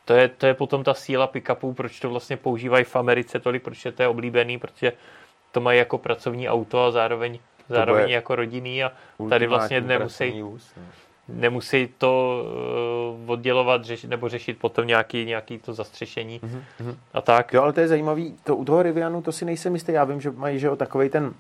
to 0.04 0.12
je, 0.12 0.28
to 0.28 0.46
je 0.46 0.54
potom 0.54 0.84
ta 0.84 0.94
síla 0.94 1.26
pick-upů, 1.26 1.74
proč 1.74 2.00
to 2.00 2.10
vlastně 2.10 2.36
používají 2.36 2.84
v 2.84 2.96
Americe 2.96 3.40
tolik, 3.40 3.62
proč 3.62 3.84
je 3.84 3.92
to 3.92 4.02
je 4.02 4.08
oblíbený, 4.08 4.58
protože 4.58 4.92
to 5.52 5.60
mají 5.60 5.78
jako 5.78 5.98
pracovní 5.98 6.48
auto 6.48 6.84
a 6.84 6.90
zároveň, 6.90 7.38
zároveň 7.68 8.10
jako 8.10 8.34
rodinný 8.34 8.84
a 8.84 8.92
tady 9.28 9.46
vlastně 9.46 9.80
nemusí, 9.80 10.44
nemusí 11.28 11.88
to 11.98 12.44
uh, 13.24 13.30
oddělovat 13.30 13.84
řeš, 13.84 14.04
nebo 14.04 14.28
řešit 14.28 14.58
potom 14.58 14.86
nějaký, 14.86 15.24
nějaký 15.24 15.58
to 15.58 15.74
zastřešení 15.74 16.40
mm-hmm. 16.40 16.94
a 17.14 17.20
tak. 17.20 17.52
Jo, 17.52 17.62
ale 17.62 17.72
to 17.72 17.80
je 17.80 17.88
zajímavý, 17.88 18.36
to, 18.44 18.56
u 18.56 18.64
toho 18.64 18.82
Rivianu 18.82 19.22
to 19.22 19.32
si 19.32 19.44
nejsem 19.44 19.74
jistý, 19.74 19.92
já 19.92 20.04
vím, 20.04 20.20
že 20.20 20.30
mají 20.30 20.58
že 20.58 20.66
jo, 20.66 20.76
takovej 20.76 21.10
ten 21.10 21.24
uh, 21.24 21.32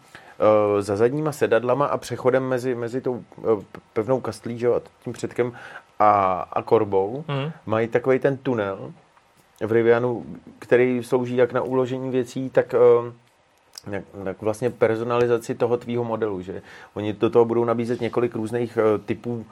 za 0.80 0.96
zadníma 0.96 1.32
sedadlama 1.32 1.86
a 1.86 1.98
přechodem 1.98 2.48
mezi, 2.48 2.74
mezi 2.74 3.00
tou 3.00 3.24
uh, 3.36 3.62
pevnou 3.92 4.20
kastlí 4.20 4.58
že 4.58 4.66
jo, 4.66 4.74
a 4.74 4.80
tím 5.04 5.12
předkem 5.12 5.52
a, 5.98 6.32
a 6.52 6.62
korbou, 6.62 7.24
mm. 7.28 7.52
mají 7.66 7.88
takový 7.88 8.18
ten 8.18 8.36
tunel 8.36 8.92
v 9.60 9.72
Rivianu, 9.72 10.26
který 10.58 11.02
slouží 11.02 11.36
jak 11.36 11.52
na 11.52 11.62
uložení 11.62 12.10
věcí, 12.10 12.50
tak 12.50 12.74
uh, 12.74 13.12
jak, 13.90 14.04
jak 14.24 14.42
vlastně 14.42 14.70
personalizaci 14.70 15.54
toho 15.54 15.76
tvýho 15.76 16.04
modelu, 16.04 16.42
že 16.42 16.62
oni 16.94 17.12
do 17.12 17.30
toho 17.30 17.44
budou 17.44 17.64
nabízet 17.64 18.00
několik 18.00 18.34
různých 18.34 18.76
uh, 18.76 19.04
typů 19.04 19.46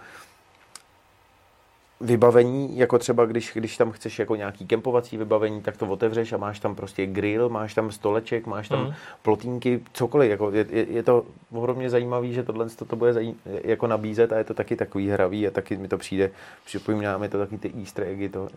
vybavení, 2.02 2.78
jako 2.78 2.98
třeba 2.98 3.26
když, 3.26 3.52
když 3.54 3.76
tam 3.76 3.92
chceš 3.92 4.18
jako 4.18 4.36
nějaký 4.36 4.66
kempovací 4.66 5.16
vybavení, 5.16 5.62
tak 5.62 5.76
to 5.76 5.86
otevřeš 5.86 6.32
a 6.32 6.36
máš 6.36 6.60
tam 6.60 6.74
prostě 6.74 7.06
grill, 7.06 7.48
máš 7.48 7.74
tam 7.74 7.92
stoleček, 7.92 8.46
máš 8.46 8.68
tam 8.68 8.86
mm. 8.86 8.92
plotínky, 9.22 9.80
cokoliv. 9.92 10.30
Jako 10.30 10.50
je, 10.50 10.66
je, 10.70 11.02
to 11.02 11.24
ohromně 11.52 11.90
zajímavý, 11.90 12.34
že 12.34 12.42
tohle 12.42 12.68
to, 12.68 12.84
to 12.84 12.96
bude 12.96 13.12
zajím, 13.12 13.40
jako 13.44 13.86
nabízet 13.86 14.32
a 14.32 14.38
je 14.38 14.44
to 14.44 14.54
taky 14.54 14.76
takový 14.76 15.10
hravý 15.10 15.48
a 15.48 15.50
taky 15.50 15.76
mi 15.76 15.88
to 15.88 15.98
přijde, 15.98 16.30
připomíná 16.64 17.18
mi 17.18 17.28
to 17.28 17.38
taky 17.38 17.58
ty 17.58 17.72
easter 17.80 18.04
eggy 18.04 18.28
to, 18.28 18.48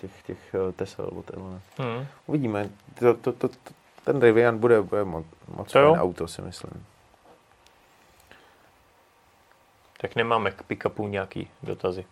těch, 0.00 0.22
těch 0.26 0.38
uh, 0.66 0.72
Tesla. 0.72 1.06
Mm. 1.78 2.06
Uvidíme. 2.26 2.70
To, 2.98 3.14
to, 3.14 3.32
to, 3.32 3.48
to, 3.48 3.54
ten 4.04 4.20
Rivian 4.20 4.58
bude, 4.58 4.82
bude 4.82 5.04
moc, 5.04 5.26
moc 5.56 5.72
fajn 5.72 5.86
auto, 5.86 6.28
si 6.28 6.42
myslím. 6.42 6.84
Tak 10.00 10.16
nemáme 10.16 10.50
k 10.50 10.62
pick-upu 10.62 11.08
nějaký 11.08 11.50
dotazy. 11.62 12.04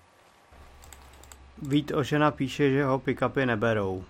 Vít 1.62 1.92
Ožena 1.94 2.30
píše, 2.30 2.70
že 2.70 2.84
ho 2.84 2.98
pick-upy 2.98 3.46
neberou. 3.46 4.04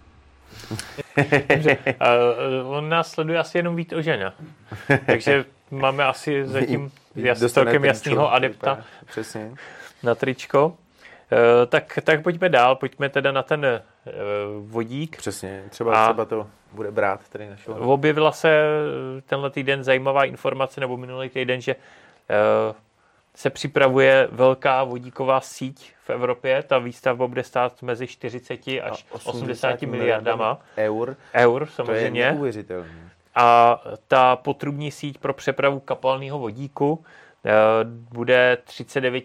Dobře. 1.49 1.79
Uh, 2.63 2.73
on 2.73 2.89
nás 2.89 3.11
sleduje 3.11 3.39
asi 3.39 3.59
jenom 3.59 3.77
Vít 3.77 3.93
Ožena. 3.93 4.35
Takže 5.07 5.45
máme 5.71 6.05
asi 6.05 6.47
zatím 6.47 6.91
jas, 7.15 7.53
celkem 7.53 7.85
jasného 7.85 8.33
adepta 8.33 8.85
Přesně. 9.07 9.55
na 10.03 10.15
tričko. 10.15 10.67
Uh, 10.67 10.75
tak, 11.69 11.99
tak 12.05 12.23
pojďme 12.23 12.49
dál, 12.49 12.77
pojďme 12.77 13.09
teda 13.09 13.33
na 13.33 13.43
ten 13.43 13.67
uh, 13.67 14.13
vodík. 14.71 15.17
Přesně, 15.17 15.65
třeba, 15.71 16.05
a 16.05 16.05
třeba 16.05 16.25
to 16.25 16.47
bude 16.73 16.91
brát 16.91 17.29
tady 17.29 17.51
našeho. 17.51 17.77
Objevila 17.77 18.33
se 18.33 18.63
tenhle 19.27 19.51
týden 19.51 19.85
zajímavá 19.85 20.25
informace, 20.25 20.81
nebo 20.81 20.97
minulý 20.97 21.29
týden, 21.29 21.61
že 21.61 21.75
uh, 21.75 22.75
se 23.37 23.51
připravuje 23.51 24.29
velká 24.33 24.85
vodíková 24.85 25.41
síť 25.41 25.93
v 26.05 26.11
Evropě. 26.11 26.63
Ta 26.63 26.79
výstavba 26.79 27.27
bude 27.27 27.45
stát 27.45 27.83
mezi 27.83 28.07
40 28.07 28.61
až 28.83 29.07
80, 29.11 29.31
80 29.31 29.83
miliardama 29.83 30.59
eur. 30.77 31.17
Eur, 31.35 31.67
samozřejmě. 31.67 32.23
To 32.23 32.27
je 32.27 32.33
neuvěřitelné. 32.33 33.11
A 33.35 33.81
ta 34.09 34.37
potrubní 34.37 34.91
síť 34.91 35.19
pro 35.19 35.35
přepravu 35.35 35.81
kapalného 35.81 36.39
vodíku 36.39 37.05
Eh, 37.47 37.85
bude 38.13 38.59
39 38.65 39.25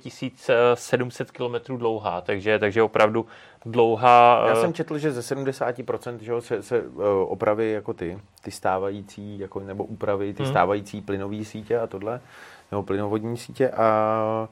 700 0.73 1.31
km 1.31 1.77
dlouhá, 1.77 2.21
takže, 2.21 2.59
takže 2.59 2.83
opravdu 2.83 3.25
dlouhá. 3.65 4.43
Já 4.47 4.53
eh, 4.53 4.55
jsem 4.55 4.73
četl, 4.73 4.97
že 4.97 5.11
ze 5.11 5.35
70% 5.35 6.17
že 6.17 6.41
se, 6.41 6.63
se 6.63 6.77
eh, 6.77 7.03
opravy 7.25 7.71
jako 7.71 7.93
ty, 7.93 8.19
ty 8.41 8.51
stávající, 8.51 9.39
jako, 9.39 9.59
nebo 9.59 9.83
úpravy, 9.83 10.33
ty 10.33 10.43
hmm. 10.43 10.51
stávající 10.51 11.01
plynové 11.01 11.43
sítě 11.43 11.79
a 11.79 11.87
tohle, 11.87 12.21
nebo 12.71 12.83
plynovodní 12.83 13.37
sítě 13.37 13.69
a, 13.69 14.49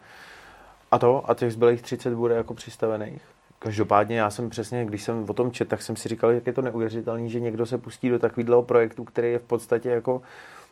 a 0.91 0.99
to, 0.99 1.23
a 1.29 1.33
těch 1.33 1.53
zbylých 1.53 1.81
30 1.81 2.13
bude 2.13 2.35
jako 2.35 2.53
přistavených. 2.53 3.21
Každopádně 3.59 4.19
já 4.19 4.29
jsem 4.29 4.49
přesně, 4.49 4.85
když 4.85 5.03
jsem 5.03 5.25
o 5.29 5.33
tom 5.33 5.51
čet, 5.51 5.67
tak 5.67 5.81
jsem 5.81 5.95
si 5.95 6.09
říkal, 6.09 6.31
jak 6.31 6.47
je 6.47 6.53
to 6.53 6.61
neuvěřitelné, 6.61 7.29
že 7.29 7.39
někdo 7.39 7.65
se 7.65 7.77
pustí 7.77 8.09
do 8.09 8.19
takového 8.19 8.63
projektu, 8.63 9.03
který 9.03 9.31
je 9.31 9.39
v 9.39 9.43
podstatě 9.43 9.89
jako 9.89 10.21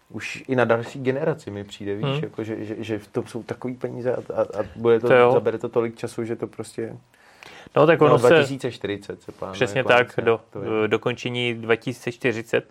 už 0.09 0.43
i 0.47 0.55
na 0.55 0.65
další 0.65 0.99
generaci 0.99 1.51
mi 1.51 1.63
přijde, 1.63 1.95
víš, 1.95 2.05
hmm. 2.05 2.23
jako, 2.23 2.43
že, 2.43 2.65
že, 2.65 2.75
že 2.79 2.99
v 2.99 3.07
tom 3.07 3.27
jsou 3.27 3.43
takový 3.43 3.73
peníze 3.73 4.15
a, 4.15 4.19
a, 4.33 4.41
a 4.41 4.65
bude 4.75 4.99
to, 4.99 5.07
to 5.07 5.31
zabere 5.31 5.57
to 5.57 5.69
tolik 5.69 5.95
času, 5.95 6.23
že 6.23 6.35
to 6.35 6.47
prostě... 6.47 6.97
No 7.75 7.87
tak 7.87 8.01
ono 8.01 8.17
no, 8.17 8.17
2040 8.17 9.21
se 9.21 9.31
plánuje. 9.31 9.53
Přesně 9.53 9.83
tak, 9.83 10.15
do, 10.21 10.41
dokončení 10.87 11.53
2040. 11.53 12.67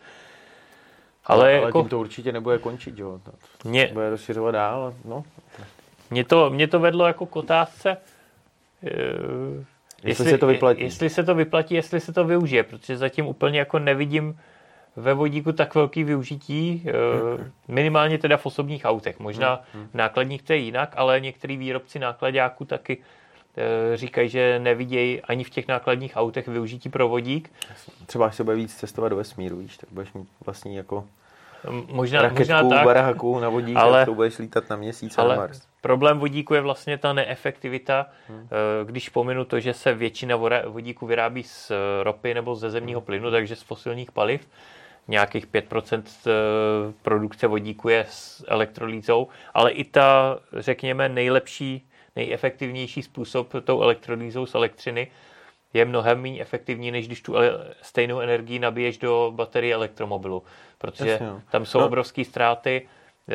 Ale, 1.26 1.44
ale, 1.44 1.52
jako, 1.52 1.80
tím 1.80 1.88
to 1.88 2.00
určitě 2.00 2.32
nebude 2.32 2.58
končit, 2.58 2.98
jo. 2.98 3.20
To 3.24 3.68
mě, 3.68 3.90
bude 3.92 4.10
rozšiřovat 4.10 4.54
dál, 4.54 4.94
no. 5.04 5.24
Mě 6.10 6.24
to, 6.24 6.50
mě 6.50 6.66
to 6.66 6.80
vedlo 6.80 7.06
jako 7.06 7.26
k 7.26 7.36
otázce, 7.36 7.96
jestli, 8.82 10.08
jestli, 10.08 10.30
se 10.30 10.38
to 10.38 10.46
vyplatí. 10.46 10.82
Jestli 10.82 11.10
se 11.10 11.24
to 11.24 11.34
vyplatí, 11.34 11.74
jestli 11.74 12.00
se 12.00 12.12
to 12.12 12.24
využije, 12.24 12.62
protože 12.62 12.96
zatím 12.96 13.26
úplně 13.26 13.58
jako 13.58 13.78
nevidím 13.78 14.38
ve 14.96 15.14
vodíku 15.14 15.52
tak 15.52 15.74
velký 15.74 16.04
využití, 16.04 16.84
eh, 16.86 16.92
minimálně 17.68 18.18
teda 18.18 18.36
v 18.36 18.46
osobních 18.46 18.84
autech. 18.84 19.18
Možná 19.18 19.62
hmm. 19.72 19.88
v 19.88 19.94
nákladních 19.94 20.42
to 20.42 20.52
je 20.52 20.58
jinak, 20.58 20.92
ale 20.96 21.20
některý 21.20 21.56
výrobci 21.56 21.98
nákladáků 21.98 22.64
taky 22.64 22.98
eh, 22.98 23.02
říkají, 23.94 24.28
že 24.28 24.58
nevidějí 24.58 25.22
ani 25.22 25.44
v 25.44 25.50
těch 25.50 25.68
nákladních 25.68 26.12
autech 26.16 26.48
využití 26.48 26.88
pro 26.88 27.08
vodík. 27.08 27.52
Třeba 28.06 28.26
až 28.26 28.34
se 28.34 28.44
bude 28.44 28.56
víc 28.56 28.74
cestovat 28.74 29.10
do 29.10 29.16
vesmíru, 29.16 29.56
víš, 29.56 29.76
tak 29.76 29.90
budeš 29.92 30.12
mít 30.12 30.28
vlastní 30.46 30.76
jako 30.76 31.04
možná, 31.70 32.22
raketku, 32.22 32.38
možná 32.40 32.68
tak, 32.68 32.84
barahaku 32.84 33.38
na 33.40 33.48
vodík 33.48 33.76
ale, 33.76 34.02
a 34.02 34.04
to 34.04 34.14
budeš 34.14 34.38
lítat 34.38 34.70
na 34.70 34.76
měsíc 34.76 35.18
ale 35.18 35.34
a 35.34 35.36
na 35.36 35.42
Mars. 35.42 35.62
Problém 35.80 36.18
vodíku 36.18 36.54
je 36.54 36.60
vlastně 36.60 36.98
ta 36.98 37.12
neefektivita, 37.12 38.06
hmm. 38.28 38.48
Eh, 38.50 38.84
když 38.84 39.08
pominu 39.08 39.44
to, 39.44 39.60
že 39.60 39.74
se 39.74 39.94
většina 39.94 40.36
vodíku 40.66 41.06
vyrábí 41.06 41.42
z 41.42 41.72
ropy 42.02 42.34
nebo 42.34 42.54
ze 42.54 42.70
zemního 42.70 43.00
plynu, 43.00 43.30
takže 43.30 43.56
z 43.56 43.62
fosilních 43.62 44.12
paliv, 44.12 44.48
nějakých 45.08 45.46
5% 45.46 46.02
eh, 46.26 46.30
produkce 47.02 47.46
vodíku 47.46 47.88
je 47.88 48.06
s 48.08 48.44
elektrolýzou, 48.48 49.28
ale 49.54 49.70
i 49.70 49.84
ta, 49.84 50.38
řekněme, 50.52 51.08
nejlepší, 51.08 51.88
nejefektivnější 52.16 53.02
způsob 53.02 53.52
tou 53.64 53.82
elektrolýzou 53.82 54.46
z 54.46 54.54
elektřiny 54.54 55.10
je 55.74 55.84
mnohem 55.84 56.22
méně 56.22 56.40
efektivní, 56.40 56.90
než 56.90 57.06
když 57.06 57.22
tu 57.22 57.34
stejnou 57.82 58.20
energii 58.20 58.58
nabiješ 58.58 58.98
do 58.98 59.32
baterie 59.34 59.74
elektromobilu, 59.74 60.42
protože 60.78 61.10
Jasně, 61.10 61.26
no. 61.26 61.42
tam 61.50 61.66
jsou 61.66 61.80
no. 61.80 61.86
obrovské 61.86 62.24
ztráty 62.24 62.88
eh, 63.28 63.34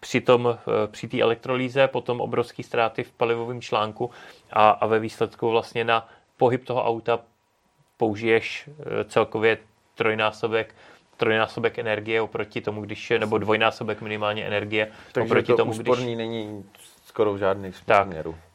při, 0.00 0.20
tom, 0.20 0.58
eh, 0.58 0.86
při 0.86 1.08
té 1.08 1.20
elektrolýze, 1.20 1.88
potom 1.88 2.20
obrovské 2.20 2.62
ztráty 2.62 3.02
v 3.02 3.12
palivovém 3.12 3.60
článku 3.60 4.10
a, 4.52 4.70
a 4.70 4.86
ve 4.86 4.98
výsledku 4.98 5.50
vlastně 5.50 5.84
na 5.84 6.08
pohyb 6.36 6.64
toho 6.64 6.84
auta 6.84 7.20
použiješ 7.96 8.68
celkově 9.08 9.58
trojnásobek 9.94 10.74
trojnásobek 11.20 11.78
energie 11.78 12.20
oproti 12.20 12.60
tomu, 12.60 12.82
když, 12.82 13.12
nebo 13.18 13.38
dvojnásobek 13.38 14.00
minimálně 14.00 14.46
energie 14.46 14.90
Takže 15.12 15.26
oproti 15.26 15.46
to 15.46 15.56
tomu, 15.56 15.70
úsporný 15.70 16.04
když, 16.04 16.16
není 16.16 16.64
skoro 17.10 17.32
v 17.34 17.38
žádných 17.38 17.74
Tak. 17.84 18.08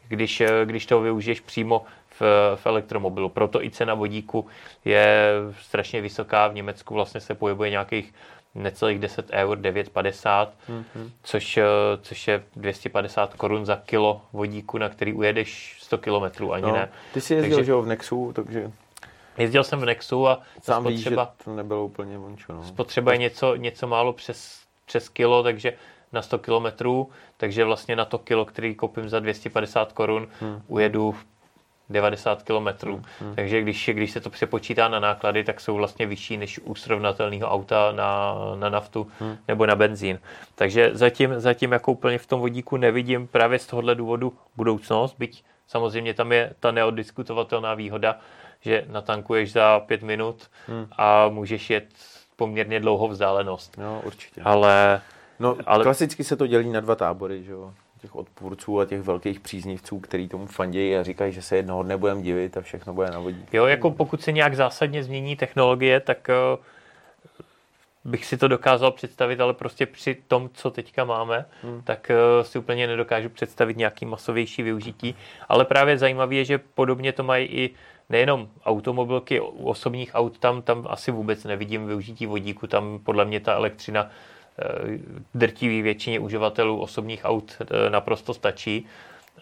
když, 0.07 0.41
eh, 0.41 0.49
když 0.65 0.85
to 0.85 1.01
využiješ 1.01 1.39
přímo 1.39 1.85
v, 2.19 2.21
v 2.55 2.65
elektromobilu. 2.65 3.29
Proto 3.29 3.63
i 3.63 3.69
cena 3.71 3.93
vodíku 3.93 4.47
je 4.85 5.29
strašně 5.61 6.01
vysoká. 6.01 6.47
V 6.47 6.53
Německu 6.53 6.93
vlastně 6.93 7.21
se 7.21 7.35
pohybuje 7.35 7.69
nějakých 7.69 8.13
necelých 8.55 8.99
10 8.99 9.29
eur, 9.31 9.57
9,50, 9.57 10.49
Mhm. 10.69 11.11
což, 11.23 11.57
eh, 11.57 11.63
což 12.01 12.27
je 12.27 12.43
250 12.55 13.33
korun 13.33 13.65
za 13.65 13.75
kilo 13.75 14.21
vodíku, 14.33 14.77
na 14.77 14.89
který 14.89 15.13
ujedeš 15.13 15.77
100 15.81 15.97
kilometrů, 15.97 16.53
ani 16.53 16.63
No, 16.63 16.71
ne. 16.73 16.89
ty 17.13 17.21
jsi 17.21 17.33
jezdil, 17.33 17.57
Takže- 17.57 17.65
že 17.71 17.75
v 17.75 17.85
Nexu, 17.85 18.31
takže 18.35 18.71
Jezdil 19.37 19.63
jsem 19.63 19.79
v 19.79 19.85
Nexu 19.85 20.27
a 20.27 20.41
sám 20.63 20.87
víš, 20.87 20.95
že 20.99 21.01
spotřeba, 21.03 21.33
to 21.43 21.55
nebylo 21.55 21.85
úplně 21.85 22.17
vončo. 22.17 22.53
No. 22.53 22.63
spotřeba 22.63 23.11
je 23.11 23.17
něco, 23.17 23.55
něco 23.55 23.87
málo 23.87 24.13
přes, 24.13 24.59
přes 24.85 25.09
kilo, 25.09 25.43
takže 25.43 25.73
na 26.15 26.21
100 26.21 26.37
kilometrů, 26.39 27.09
takže 27.37 27.65
vlastně 27.65 27.95
na 27.95 28.05
to 28.05 28.17
kilo, 28.17 28.45
který 28.45 28.75
koupím 28.75 29.09
za 29.09 29.19
250 29.19 29.91
korun, 29.93 30.27
Hmm. 30.39 30.61
ujedu 30.67 31.15
90 31.89 32.43
kilometrů. 32.43 33.01
Takže 33.35 33.61
když, 33.61 33.89
když 33.93 34.11
se 34.11 34.19
to 34.21 34.29
přepočítá 34.29 34.87
na 34.87 34.99
náklady, 34.99 35.43
tak 35.43 35.61
jsou 35.61 35.75
vlastně 35.75 36.05
vyšší 36.05 36.37
než 36.37 36.59
u 36.59 36.75
srovnatelného 36.75 37.49
auta 37.49 37.91
na, 37.91 38.35
na 38.55 38.69
naftu 38.69 39.07
nebo 39.47 39.65
na 39.65 39.75
benzín. 39.75 40.19
Takže 40.55 40.89
zatím, 40.93 41.39
zatím 41.39 41.71
jako 41.71 41.91
úplně 41.91 42.17
v 42.17 42.25
tom 42.27 42.39
vodíku 42.39 42.77
nevidím 42.77 43.27
právě 43.27 43.59
z 43.59 43.67
tohohle 43.67 43.95
důvodu 43.95 44.33
budoucnost, 44.55 45.15
byť 45.19 45.43
samozřejmě 45.67 46.13
tam 46.13 46.31
je 46.31 46.53
ta 46.59 46.71
neodiskutovatelná 46.71 47.73
výhoda, 47.73 48.15
že 48.61 48.85
natankuješ 48.87 49.51
za 49.51 49.79
pět 49.79 50.01
minut 50.01 50.49
a 50.97 51.29
můžeš 51.29 51.69
jet 51.69 51.85
poměrně 52.35 52.79
dlouhou 52.79 53.07
vzdálenost. 53.07 53.77
Jo, 53.81 54.01
určitě. 54.05 54.41
Ale 54.43 55.01
No, 55.39 55.57
ale... 55.65 55.83
klasicky 55.83 56.23
se 56.23 56.35
to 56.35 56.47
dělí 56.47 56.71
na 56.71 56.79
dva 56.79 56.95
tábory, 56.95 57.43
že 57.43 57.51
jo? 57.51 57.73
Těch 58.01 58.15
odpůrců 58.15 58.79
a 58.79 58.85
těch 58.85 59.01
velkých 59.01 59.39
příznivců, 59.39 59.99
který 59.99 60.27
tomu 60.27 60.47
fandějí 60.47 60.95
a 60.95 61.03
říkají, 61.03 61.33
že 61.33 61.41
se 61.41 61.55
jednoho 61.55 61.83
dne 61.83 61.97
budeme 61.97 62.21
divit 62.21 62.57
a 62.57 62.61
všechno 62.61 62.93
bude 62.93 63.11
na 63.11 63.19
vodík. 63.19 63.53
Jo, 63.53 63.65
jako 63.65 63.91
pokud 63.91 64.21
se 64.21 64.31
nějak 64.31 64.55
zásadně 64.55 65.03
změní 65.03 65.35
technologie, 65.35 65.99
tak 65.99 66.29
eh, 66.29 66.33
bych 68.05 68.25
si 68.25 68.37
to 68.37 68.47
dokázal 68.47 68.91
představit, 68.91 69.39
ale 69.39 69.53
prostě 69.53 69.85
při 69.85 70.17
tom, 70.27 70.49
co 70.53 70.71
teďka 70.71 71.05
máme, 71.05 71.45
hmm. 71.63 71.81
tak 71.83 72.11
eh, 72.11 72.43
si 72.43 72.59
úplně 72.59 72.87
nedokážu 72.87 73.29
představit 73.29 73.77
nějaký 73.77 74.05
masovější 74.05 74.63
využití. 74.63 75.15
Ale 75.49 75.65
právě 75.65 75.97
zajímavé 75.97 76.35
je, 76.35 76.45
že 76.45 76.57
podobně 76.57 77.11
to 77.13 77.23
mají 77.23 77.45
i 77.45 77.69
nejenom 78.09 78.47
automobilky, 78.65 79.41
osobních 79.41 80.11
aut, 80.13 80.37
tam, 80.37 80.61
tam 80.61 80.85
asi 80.89 81.11
vůbec 81.11 81.43
nevidím 81.43 81.87
využití 81.87 82.25
vodíku, 82.25 82.67
tam 82.67 82.99
podle 83.03 83.25
mě 83.25 83.39
ta 83.39 83.53
elektřina 83.53 84.09
eh, 84.59 84.99
drtivý 85.33 85.81
většině 85.81 86.19
uživatelů 86.19 86.81
osobních 86.81 87.25
aut 87.25 87.57
eh, 87.61 87.89
naprosto 87.89 88.33
stačí. 88.33 88.85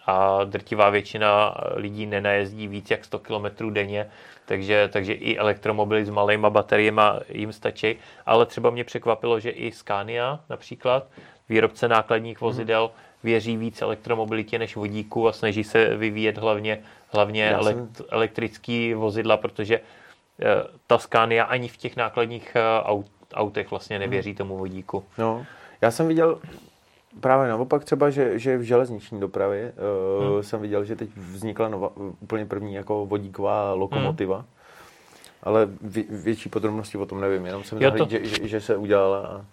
A 0.06 0.44
drtivá 0.44 0.90
většina 0.90 1.54
lidí 1.74 2.06
nenajezdí 2.06 2.68
víc 2.68 2.90
jak 2.90 3.04
100 3.04 3.18
km 3.18 3.72
denně, 3.72 4.10
takže, 4.44 4.88
takže 4.92 5.12
i 5.12 5.36
elektromobily 5.36 6.04
s 6.04 6.10
malejma 6.10 6.50
bateriemi 6.50 7.02
jim 7.28 7.52
stačí. 7.52 7.96
Ale 8.26 8.46
třeba 8.46 8.70
mě 8.70 8.84
překvapilo, 8.84 9.40
že 9.40 9.50
i 9.50 9.72
Scania 9.72 10.40
například, 10.50 11.06
výrobce 11.48 11.88
nákladních 11.88 12.40
vozidel, 12.40 12.90
věří 13.24 13.56
víc 13.56 13.82
elektromobilitě 13.82 14.58
než 14.58 14.76
vodíku 14.76 15.28
a 15.28 15.32
snaží 15.32 15.64
se 15.64 15.96
vyvíjet 15.96 16.38
hlavně, 16.38 16.82
hlavně 17.08 17.50
elekt, 17.50 18.02
elektrický 18.08 18.94
vozidla, 18.94 19.36
protože 19.36 19.80
eh, 19.80 20.44
ta 20.86 20.98
Scania 20.98 21.44
ani 21.44 21.68
v 21.68 21.76
těch 21.76 21.96
nákladních 21.96 22.56
eh, 22.56 22.82
aut, 22.82 23.06
autech 23.34 23.70
vlastně 23.70 23.98
nevěří 23.98 24.34
tomu 24.34 24.56
vodíku. 24.58 25.04
No, 25.18 25.46
já 25.80 25.90
jsem 25.90 26.08
viděl 26.08 26.38
právě 27.20 27.48
naopak 27.48 27.84
třeba, 27.84 28.10
že, 28.10 28.38
že 28.38 28.58
v 28.58 28.62
železniční 28.62 29.20
dopravě 29.20 29.72
uh, 30.18 30.34
Hmm. 30.34 30.42
jsem 30.42 30.60
viděl, 30.60 30.84
že 30.84 30.96
teď 30.96 31.10
vznikla 31.16 31.68
nova, 31.68 31.90
úplně 32.20 32.46
první 32.46 32.74
jako 32.74 33.06
vodíková 33.06 33.72
lokomotiva. 33.72 34.44
Ale 35.42 35.68
vě, 35.80 36.04
větší 36.10 36.48
podrobnosti 36.48 36.98
o 36.98 37.06
tom 37.06 37.20
nevím, 37.20 37.46
jenom 37.46 37.64
jsem 37.64 37.82
Jo, 37.82 37.90
to- 37.90 38.06
že, 38.10 38.24
že, 38.24 38.48
že 38.48 38.60
se 38.60 38.76
udělala. 38.76 39.18
A... 39.26 39.44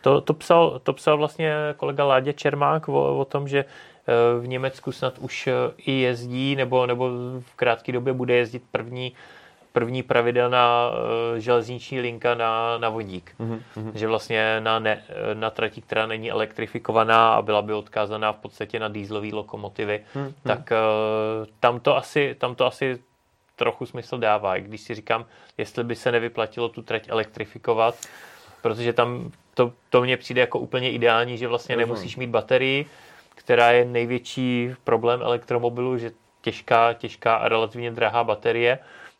To, 0.00 0.20
to, 0.20 0.34
psal, 0.34 0.78
to 0.82 0.92
psal 0.92 1.18
vlastně 1.18 1.52
kolega 1.76 2.04
Láďa 2.04 2.32
Čermák 2.32 2.88
o, 2.88 3.18
o 3.18 3.24
tom, 3.24 3.48
že 3.48 3.58
eh, 3.58 4.40
v 4.40 4.46
Německu 4.46 4.92
snad 4.92 5.18
už 5.18 5.46
eh, 5.46 5.52
i 5.76 5.92
jezdí, 5.92 6.56
nebo, 6.56 6.86
nebo 6.86 7.10
v 7.40 7.54
krátké 7.56 7.92
době 7.92 8.12
bude 8.12 8.34
jezdit 8.34 8.62
první, 8.72 9.12
první 9.78 10.02
pravidelná 10.02 10.90
eh, 11.36 11.40
železniční 11.40 12.00
linka 12.00 12.34
na, 12.34 12.78
na 12.78 12.88
vodík. 12.88 13.34
Mhm, 13.38 13.62
mhm. 13.76 13.92
Že 13.94 14.06
vlastně 14.06 14.60
na, 14.60 14.78
ne, 14.78 15.02
na 15.34 15.50
trati, 15.50 15.80
která 15.80 16.06
není 16.06 16.30
elektrifikovaná 16.30 17.34
a 17.34 17.42
byla 17.42 17.62
by 17.62 17.72
odkázaná 17.72 18.32
v 18.32 18.36
podstatě 18.36 18.80
na 18.80 18.88
dýzlové 18.88 19.28
lokomotivy, 19.32 20.00
Hmm, 20.14 20.32
tak 20.42 20.72
eh, 20.72 20.76
tam 21.60 21.80
to 21.80 21.96
asi, 21.96 22.34
tam 22.38 22.54
to 22.54 22.66
asi 22.66 22.98
trochu 23.56 23.86
smysl 23.86 24.18
dává. 24.18 24.56
I 24.56 24.60
když 24.60 24.80
si 24.80 24.94
říkám, 24.94 25.24
jestli 25.58 25.84
by 25.84 25.94
se 25.96 26.12
nevyplatilo 26.12 26.68
tu 26.68 26.82
trať 26.82 27.08
elektrifikovat, 27.08 27.94
protože 28.62 28.92
tam 28.92 29.30
to, 29.54 29.72
to 29.90 30.00
mně 30.02 30.16
přijde 30.16 30.40
jako 30.40 30.58
úplně 30.58 30.90
ideální, 30.92 31.38
že 31.38 31.48
vlastně 31.48 31.74
Rozumím. 31.74 31.88
nemusíš 31.88 32.16
mít 32.16 32.30
baterii, 32.30 32.86
která 33.34 33.70
je 33.70 33.84
největší 33.84 34.74
problém 34.84 35.22
elektromobilu, 35.22 35.98
že 35.98 36.10
těžká, 36.40 36.92
těžká 36.92 37.36
a 37.36 37.48
relativně 37.48 37.90
drahá 37.90 38.24
baterie, 38.24 38.78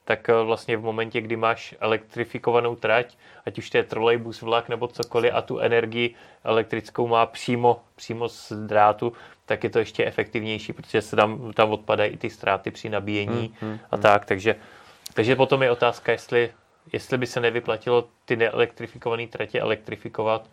tak 0.08 0.28
eh, 0.28 0.42
vlastně 0.42 0.76
v 0.76 0.82
momentě, 0.82 1.20
kdy 1.20 1.36
máš 1.36 1.74
elektrifikovanou 1.80 2.76
trať, 2.76 3.16
ať 3.46 3.58
už 3.58 3.70
to 3.70 3.76
je 3.76 3.84
trolejbus, 3.84 4.42
vlak 4.42 4.68
nebo 4.68 4.88
cokoliv 4.88 5.32
a 5.34 5.42
tu 5.42 5.58
energii 5.58 6.14
elektrickou 6.44 7.06
má 7.06 7.26
přímo, 7.26 7.80
přímo 7.96 8.28
z 8.28 8.52
drátu, 8.52 9.12
tak 9.46 9.64
je 9.64 9.70
to 9.70 9.78
ještě 9.78 10.04
efektivnější, 10.04 10.72
protože 10.72 11.02
se 11.02 11.16
tam, 11.16 11.52
tam 11.52 11.70
odpadají 11.70 12.12
i 12.12 12.16
ty 12.16 12.30
ztráty 12.30 12.70
při 12.70 12.88
nabíjení 12.88 13.52
Hmm, 13.60 13.70
hmm, 13.70 13.78
a 13.90 13.96
tak, 13.96 14.24
takže, 14.24 14.56
takže 15.14 15.36
potom 15.36 15.62
je 15.62 15.70
otázka, 15.70 16.12
jestli, 16.12 16.52
jestli 16.92 17.18
by 17.18 17.26
se 17.26 17.40
nevyplatilo 17.40 18.08
ty 18.24 18.36
neelektrifikované 18.36 19.26
tratě 19.26 19.60
elektrifikovat 19.60 20.50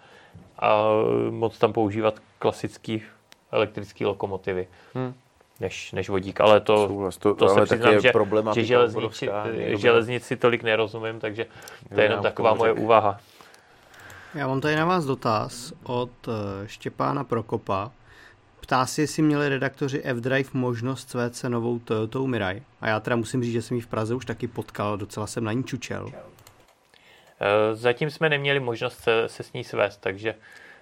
a 0.59 0.83
moc 1.29 1.57
tam 1.57 1.73
používat 1.73 2.19
klasický 2.39 3.03
elektrický 3.51 4.05
lokomotivy. 4.05 4.67
Hmm. 4.93 5.13
Než, 5.59 5.91
než 5.91 6.09
vodík, 6.09 6.41
ale 6.41 6.59
to, 6.59 6.87
Souhlas, 6.87 7.17
to, 7.17 7.35
to 7.35 7.47
se 7.47 7.53
ale 7.53 7.65
přiznám, 7.65 7.81
taky 7.81 7.95
je 7.95 8.01
že, 8.01 8.11
problematika 8.11 8.61
že 8.61 8.67
železnici, 8.67 9.29
železnici 9.73 10.35
tolik 10.35 10.63
nerozumím, 10.63 11.19
takže 11.19 11.45
to 11.93 11.99
je 11.99 12.05
jenom 12.05 12.23
taková 12.23 12.53
moje 12.53 12.73
úvaha. 12.73 13.19
Já 14.35 14.47
mám 14.47 14.61
tady 14.61 14.75
na 14.75 14.85
vás 14.85 15.05
dotaz 15.05 15.73
od 15.83 16.11
eh, 16.27 16.67
Štěpána 16.67 17.23
Prokopa. 17.23 17.91
Ptá 18.59 18.85
se, 18.85 19.01
jestli 19.01 19.23
měli 19.23 19.49
redaktoři 19.49 20.01
F-Drive 20.03 20.49
možnost 20.53 21.09
svést 21.09 21.35
se 21.35 21.49
novou 21.49 21.79
Toyotou 21.79 22.27
Mirai. 22.27 22.63
A 22.81 22.87
já 22.87 22.99
teda 22.99 23.15
musím 23.15 23.43
říct, 23.43 23.53
že 23.53 23.61
jsem 23.61 23.77
ji 23.77 23.81
v 23.81 23.87
Praze 23.87 24.15
už 24.15 24.25
taky 24.25 24.47
potkal, 24.47 24.97
docela 24.97 25.27
jsem 25.27 25.43
na 25.43 25.51
ní 25.51 25.63
čučel. 25.63 26.09
Eh, 27.39 27.75
Zatím 27.75 28.11
jsme 28.11 28.29
neměli 28.29 28.59
možnost 28.59 28.99
se, 28.99 29.29
se 29.29 29.43
s 29.43 29.53
ní 29.53 29.63
svést, 29.63 30.01
takže 30.01 30.35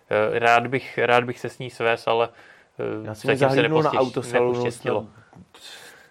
eh, 0.09 0.39
rád 0.39 0.67
bych, 0.67 0.97
rád 0.97 1.24
bych 1.24 1.39
se 1.39 1.49
s 1.49 1.59
ní 1.59 1.69
svést, 1.69 2.07
ale 2.07 2.30
eh, 2.30 2.53
Já 3.03 3.15
jsem 3.15 3.28
zatím 3.28 3.38
se 3.49 3.55
zahlídnul 3.55 3.84
na 3.84 3.91
autosalonu 3.91 4.51
nepoštěstilo. 4.51 5.01
snad 5.01 5.24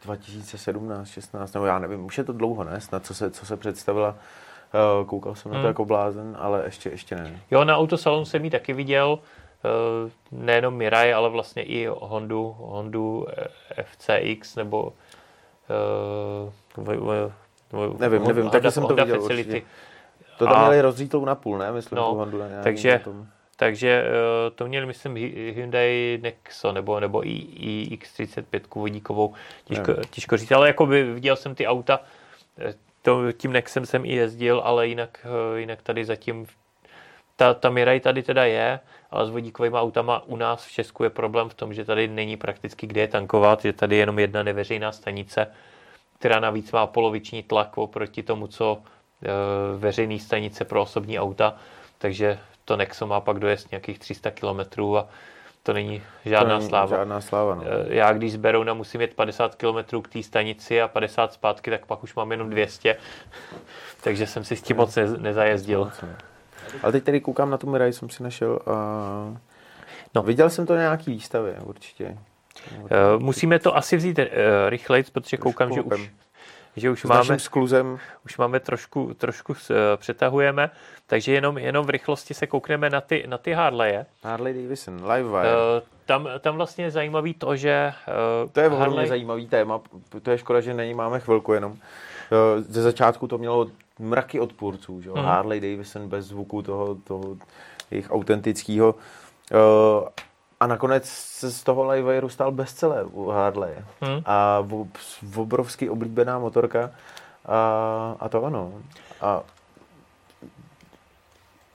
2017, 0.05 1.09
16, 1.09 1.53
nebo 1.55 1.67
já 1.67 1.79
nevím, 1.79 2.05
už 2.05 2.19
je 2.19 2.25
to 2.25 2.33
dlouho, 2.33 2.65
ne? 2.65 2.81
Snad, 2.81 3.07
co 3.07 3.15
se, 3.15 3.31
co 3.31 3.47
se 3.47 3.57
představila. 3.57 4.15
Eh, 4.75 5.05
Koukal 5.05 5.35
jsem 5.35 5.51
na 5.51 5.55
to 5.55 5.59
Hmm. 5.59 5.67
jako 5.69 5.85
blázen, 5.85 6.37
ale 6.41 6.63
ještě, 6.65 6.89
ještě 6.91 7.15
ne. 7.17 7.41
Jo, 7.51 7.65
na 7.65 7.77
autosalonu 7.77 8.25
jsem 8.25 8.45
ji 8.45 8.51
taky 8.51 8.73
viděl, 8.73 9.19
eh, 9.65 10.11
nejenom 10.33 10.75
Mirai, 10.75 11.13
ale 11.13 11.29
vlastně 11.31 11.63
i 11.63 11.87
Hondu, 11.87 12.57
Hondu 12.59 13.27
eh, 13.77 13.83
FCX 13.83 14.57
nebo 14.57 14.93
eh, 15.71 16.51
v- 16.77 18.01
Nevím, 18.01 18.25
nevím, 18.27 18.51
taky 18.51 18.71
jsem 18.71 18.87
to 18.87 18.95
viděl. 18.95 19.29
To 20.39 20.45
tam 20.47 20.61
měli 20.61 20.81
rozřítlou 20.81 21.25
na 21.25 21.35
půl, 21.35 21.59
ne? 21.59 21.73
Myslím, 21.73 21.97
No, 21.97 22.11
tu 22.11 22.17
Hondu. 22.17 22.39
Ne, 22.39 22.61
takže- 22.63 23.01
tom. 23.05 23.27
Takže 23.63 24.05
eh, 24.07 24.51
to 24.51 24.67
měl, 24.69 24.87
myslím, 24.87 25.15
Hy- 25.15 25.53
Hyundai 25.55 26.19
Nexo 26.23 26.73
nebo, 26.73 27.01
nebo 27.01 27.27
i, 27.27 27.31
i 27.31 27.97
X35 27.97 28.61
vodíkovou, 28.75 29.35
těžko, 29.65 29.91
Nevím. 29.91 30.05
těžko 30.11 30.37
říct, 30.37 30.53
ale 30.53 30.67
jako 30.67 30.87
by 30.87 31.05
viděl 31.05 31.37
jsem 31.37 31.55
ty 31.55 31.67
auta, 31.67 32.01
eh, 32.59 32.75
to, 33.03 33.33
tím 33.33 33.53
Nexem 33.53 33.87
jsem 33.87 34.05
i 34.05 34.15
jezdil, 34.15 34.61
ale 34.65 34.89
jinak, 34.89 35.27
eh, 35.27 35.61
jinak 35.61 35.83
tady 35.83 36.05
zatím 36.05 36.47
ta, 37.37 37.55
ta 37.55 37.71
Mirai 37.71 38.01
tady 38.01 38.23
teda 38.23 38.45
je, 38.45 38.81
ale 39.11 39.27
s 39.27 39.31
vodíkovými 39.31 39.77
autama 39.77 40.23
u 40.27 40.37
nás 40.37 40.67
v 40.67 40.73
Česku 40.73 41.05
je 41.05 41.11
problém 41.11 41.49
v 41.49 41.55
tom, 41.55 41.75
že 41.75 41.85
tady 41.85 42.09
není 42.09 42.37
prakticky 42.37 42.87
kde 42.87 43.01
je 43.01 43.09
tankovat, 43.09 43.65
je 43.65 43.73
tady 43.73 43.97
jenom 43.97 44.19
jedna 44.19 44.43
neveřejná 44.43 44.93
stanice, 44.93 45.47
která 46.19 46.41
navíc 46.41 46.73
má 46.73 46.87
poloviční 46.87 47.43
tlak 47.43 47.79
oproti 47.79 48.23
tomu, 48.23 48.47
co 48.47 48.79
e, 48.79 49.29
veřejný 49.79 50.19
stanice 50.19 50.65
pro 50.65 50.83
osobní 50.83 51.19
auta, 51.19 51.57
takže 51.99 52.39
to 52.65 52.77
Nexo 52.77 53.07
má 53.07 53.21
pak 53.21 53.39
dojezd 53.39 53.71
nějakých 53.71 53.99
300 53.99 54.31
km 54.31 54.83
a 54.97 55.09
to 55.63 55.73
není 55.73 56.03
žádná 56.25 56.55
to 56.55 56.59
není 56.59 56.69
sláva. 56.69 56.97
Žádná 56.97 57.21
sláva, 57.21 57.55
no. 57.55 57.63
E, 57.65 57.95
Já 57.95 58.13
když 58.13 58.33
z 58.33 58.37
Berouna 58.37 58.75
musím 58.75 59.01
jet 59.01 59.15
50 59.15 59.55
km 59.55 60.03
k 60.03 60.09
té 60.09 60.23
stanici 60.23 60.83
a 60.83 60.89
50 60.89 61.33
zpátky, 61.33 61.71
tak 61.71 61.87
pak 61.87 62.03
už 62.03 62.15
mám 62.15 62.31
jenom 62.31 62.51
200, 62.51 62.97
takže 64.03 64.27
jsem 64.27 64.45
si 64.45 64.57
s 64.57 64.63
tím 64.63 64.77
moc 64.77 64.97
ne- 64.97 65.19
nezajezdil. 65.19 65.91
Ale 66.83 66.93
teď 66.93 67.05
tady 67.05 67.21
koukám 67.21 67.51
na 67.51 67.59
tu 67.59 67.71
Mirai, 67.71 67.93
jsem 67.93 68.11
si 68.11 68.23
našel 68.23 68.59
a... 68.67 68.73
No. 70.15 70.23
Viděl 70.23 70.51
jsem 70.51 70.67
to 70.67 70.75
na 70.75 70.81
nějaký 70.81 71.11
výstavě, 71.11 71.57
určitě. 71.65 72.19
Uh, 72.81 72.89
musíme 73.19 73.59
to 73.59 73.77
asi 73.77 73.97
vzít 73.97 74.19
uh, 74.19 74.25
rychleji, 74.69 75.05
protože 75.13 75.37
koukám, 75.37 75.73
že 75.73 75.81
už, 75.81 76.11
že 76.77 76.91
už 76.91 77.05
máme, 77.05 77.39
skluzem. 77.39 77.99
už 78.25 78.39
máme 78.39 78.61
trošku, 78.61 79.15
trošku 79.15 79.53
uh, 79.53 79.77
přetahujeme, 79.97 80.71
takže 81.07 81.33
jenom, 81.33 81.59
jenom 81.59 81.87
v 81.87 81.91
rychlosti 81.91 82.35
se 82.35 82.47
koukneme 82.47 82.91
na 82.91 83.01
ty, 83.01 83.25
na 83.27 83.39
ty 83.39 83.53
Harleje. 83.53 84.07
Harley 84.23 84.63
Davidson, 84.63 84.95
Live 84.95 85.29
Wire. 85.29 85.49
Uh, 85.49 85.89
tam, 86.07 86.29
tam 86.41 86.57
vlastně 86.57 86.85
je 86.85 86.91
zajímavý 86.91 87.35
to, 87.35 87.57
že... 87.57 87.93
Uh, 88.45 88.51
to 88.51 88.61
je 88.61 88.69
Harley... 88.69 88.81
Harley... 88.81 89.09
zajímavý 89.09 89.49
téma, 89.49 89.81
to 90.23 90.31
je 90.31 90.39
škoda, 90.39 90.61
že 90.61 90.75
není 90.75 90.95
máme 90.95 91.21
chvilku 91.21 91.53
jenom. 91.53 91.73
Uh, 91.73 91.79
ze 92.69 92.83
začátku 92.83 93.27
to 93.27 93.39
mělo 93.39 93.67
mraky 93.99 94.41
odpůrců, 94.41 95.01
že? 95.01 95.11
Mm. 95.11 95.17
Harley 95.17 95.61
Davidson 95.61 96.09
bez 96.09 96.27
zvuku 96.27 96.63
toho, 96.63 96.95
toho 96.95 97.37
jejich 97.91 98.11
autentického. 98.11 98.95
Uh, 98.95 100.09
a 100.63 100.67
nakonec 100.67 101.09
se 101.09 101.51
z 101.51 101.63
toho 101.63 101.91
Livewire 101.91 102.31
stal 102.31 102.53
bestseller 102.53 103.07
u 103.11 103.31
Harley. 103.31 103.75
Hmm. 104.01 104.23
A 104.25 104.61
v, 104.61 104.87
v 105.23 105.41
obrovsky 105.41 105.91
oblíbená 105.91 106.39
motorka. 106.39 106.91
A, 107.47 108.17
a 108.21 108.29
to 108.29 108.45
ano. 108.45 108.73
A 109.21 109.43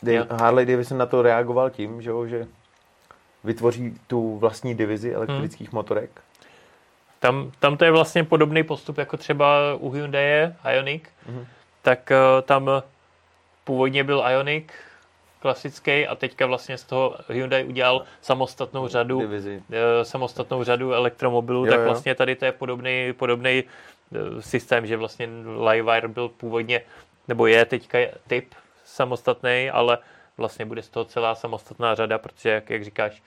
Dave, 0.03 0.27
Harley 0.29 0.65
Davidson 0.65 0.97
na 0.97 1.05
to 1.05 1.21
reagoval 1.21 1.69
tím, 1.69 2.01
že, 2.01 2.11
že 2.25 2.47
vytvoří 3.43 3.99
tu 4.07 4.37
vlastní 4.37 4.75
divizi 4.75 5.13
elektrických 5.13 5.67
hmm. 5.67 5.75
motorek. 5.75 6.21
Tam, 7.19 7.51
tam 7.59 7.77
to 7.77 7.85
je 7.85 7.91
vlastně 7.91 8.23
podobný 8.23 8.63
postup 8.63 8.97
jako 8.97 9.17
třeba 9.17 9.75
u 9.79 9.89
Hyundai 9.89 10.53
Ioniq. 10.73 11.09
Hmm. 11.27 11.45
Tak 11.81 12.11
uh, 12.11 12.41
tam 12.41 12.69
původně 13.63 14.03
byl 14.03 14.23
Ioniq, 14.31 14.73
klasický 15.39 16.07
a 16.07 16.15
teďka 16.15 16.45
vlastně 16.45 16.77
z 16.77 16.83
toho 16.83 17.15
Hyundai 17.29 17.63
udělal 17.63 18.03
samostatnou 18.21 18.87
řadu, 18.87 19.19
Divizi. 19.19 19.63
Eh, 19.71 20.05
samostatnou 20.05 20.63
řadu 20.63 20.93
elektromobilů, 20.93 21.65
jo, 21.65 21.71
tak 21.71 21.81
vlastně 21.81 22.15
tady 22.15 22.35
to 22.35 22.45
je 22.45 22.51
podobný, 22.51 23.13
podobný 23.13 23.63
eh, 23.63 24.41
systém, 24.41 24.87
že 24.87 24.97
vlastně 24.97 25.29
Livewire 25.71 26.07
byl 26.07 26.29
původně, 26.29 26.81
nebo 27.27 27.47
je 27.47 27.65
teďka 27.65 27.99
typ 28.27 28.53
samostatný, 28.85 29.69
ale 29.69 29.97
vlastně 30.37 30.65
bude 30.65 30.81
z 30.81 30.89
toho 30.89 31.05
celá 31.05 31.35
samostatná 31.35 31.95
řada, 31.95 32.17
protože, 32.17 32.49
jak, 32.49 32.69
jak 32.69 32.83
říkáš, 32.83 33.23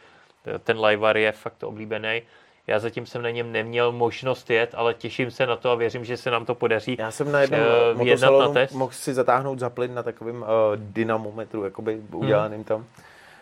ten 0.65 0.81
Livewire 0.81 1.21
je 1.21 1.33
fakt 1.33 1.63
oblíbený. 1.63 2.23
Já 2.71 2.79
zatím 2.79 3.07
jsem 3.07 3.23
na 3.23 3.31
něm 3.31 3.53
neměl 3.53 3.93
možnost 3.93 4.51
jet, 4.51 4.71
ale 4.75 4.95
těším 4.95 5.31
se 5.31 5.47
na 5.47 5.57
to 5.57 5.71
a 5.71 5.75
věřím, 5.75 6.05
že 6.05 6.17
se 6.17 6.31
nám 6.31 6.45
to 6.45 6.55
podaří 6.55 6.97
Já 6.99 7.11
jsem 7.11 7.33
na 7.33 7.41
jednom 7.41 7.61
uh, 7.61 8.21
na 8.21 8.67
mohl 8.73 8.93
si 8.93 9.15
zatáhnout 9.15 9.59
za 9.59 9.71
plyn 9.71 9.95
na 9.95 10.03
takovém 10.03 10.43
uh, 10.43 10.49
dynamometru, 10.77 11.65
jakoby 11.65 11.95
hmm. 11.95 12.09
udělaným 12.15 12.57
hmm. 12.57 12.65
tam. 12.65 12.85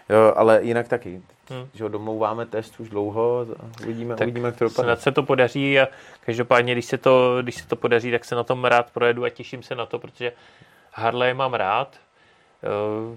Jo, 0.08 0.32
ale 0.36 0.62
jinak 0.62 0.88
taky. 0.88 1.22
Hmm. 1.50 1.68
Že 1.74 1.88
domlouváme 1.88 2.46
test 2.46 2.80
už 2.80 2.88
dlouho, 2.88 3.46
uvidíme, 3.82 4.16
tak 4.16 4.26
uvidíme, 4.26 4.48
jak 4.48 4.56
to 4.56 4.64
dopadne. 4.64 4.92
Snad 4.92 5.00
se 5.00 5.12
to 5.12 5.22
podaří 5.22 5.80
a 5.80 5.88
každopádně, 6.26 6.72
když 6.72 6.84
se, 6.84 6.98
to, 6.98 7.38
když 7.42 7.54
se 7.54 7.68
to 7.68 7.76
podaří, 7.76 8.10
tak 8.10 8.24
se 8.24 8.34
na 8.34 8.44
tom 8.44 8.64
rád 8.64 8.90
projedu 8.90 9.24
a 9.24 9.30
těším 9.30 9.62
se 9.62 9.74
na 9.74 9.86
to, 9.86 9.98
protože 9.98 10.32
Harley 10.92 11.34
mám 11.34 11.54
rád. 11.54 11.96
Uh, 13.10 13.16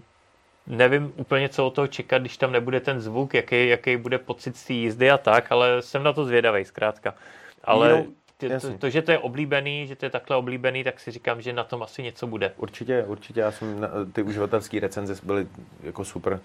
nevím 0.67 1.13
úplně, 1.15 1.49
co 1.49 1.67
od 1.67 1.73
toho 1.73 1.87
čekat, 1.87 2.17
když 2.21 2.37
tam 2.37 2.51
nebude 2.51 2.79
ten 2.79 3.01
zvuk, 3.01 3.33
jaký, 3.33 3.67
jaký 3.67 3.97
bude 3.97 4.17
pocit 4.17 4.57
z 4.57 4.65
té 4.65 4.73
jízdy 4.73 5.11
a 5.11 5.17
tak, 5.17 5.51
ale 5.51 5.81
jsem 5.81 6.03
na 6.03 6.13
to 6.13 6.25
zvědavý 6.25 6.65
zkrátka. 6.65 7.15
Ale 7.63 7.89
jo, 7.89 8.05
to, 8.37 8.77
to, 8.77 8.89
že 8.89 9.01
to 9.01 9.11
je 9.11 9.19
oblíbený, 9.19 9.87
že 9.87 9.95
to 9.95 10.05
je 10.05 10.09
takhle 10.09 10.37
oblíbený, 10.37 10.83
tak 10.83 10.99
si 10.99 11.11
říkám, 11.11 11.41
že 11.41 11.53
na 11.53 11.63
tom 11.63 11.83
asi 11.83 12.03
něco 12.03 12.27
bude. 12.27 12.53
Určitě, 12.57 13.03
určitě. 13.07 13.39
Já 13.39 13.51
jsem, 13.51 13.87
ty 14.13 14.23
uživatelské 14.23 14.79
recenze 14.79 15.15
byly 15.23 15.47
jako 15.83 16.05
super. 16.05 16.39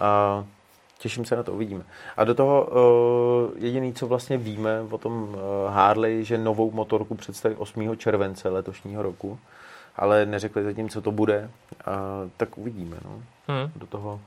A 0.00 0.44
těším 0.98 1.24
se 1.24 1.36
na 1.36 1.42
to, 1.42 1.52
uvidíme. 1.52 1.84
A 2.16 2.24
do 2.24 2.34
toho 2.34 2.66
uh, 2.66 3.64
jediný, 3.64 3.94
co 3.94 4.06
vlastně 4.06 4.38
víme 4.38 4.80
o 4.90 4.98
tom 4.98 5.22
uh, 5.22 5.74
Harley, 5.74 6.24
že 6.24 6.38
novou 6.38 6.70
motorku 6.70 7.14
představí 7.14 7.54
8. 7.54 7.96
července 7.96 8.48
letošního 8.48 9.02
roku 9.02 9.38
ale 9.96 10.26
neřekli 10.26 10.64
zatím, 10.64 10.88
co 10.88 11.00
to 11.00 11.12
bude, 11.12 11.50
a 11.84 11.92
tak 12.36 12.58
uvidíme. 12.58 12.96
No. 13.04 13.22
Hmm. 13.52 13.72
Do 13.76 13.86
toho 13.86 14.20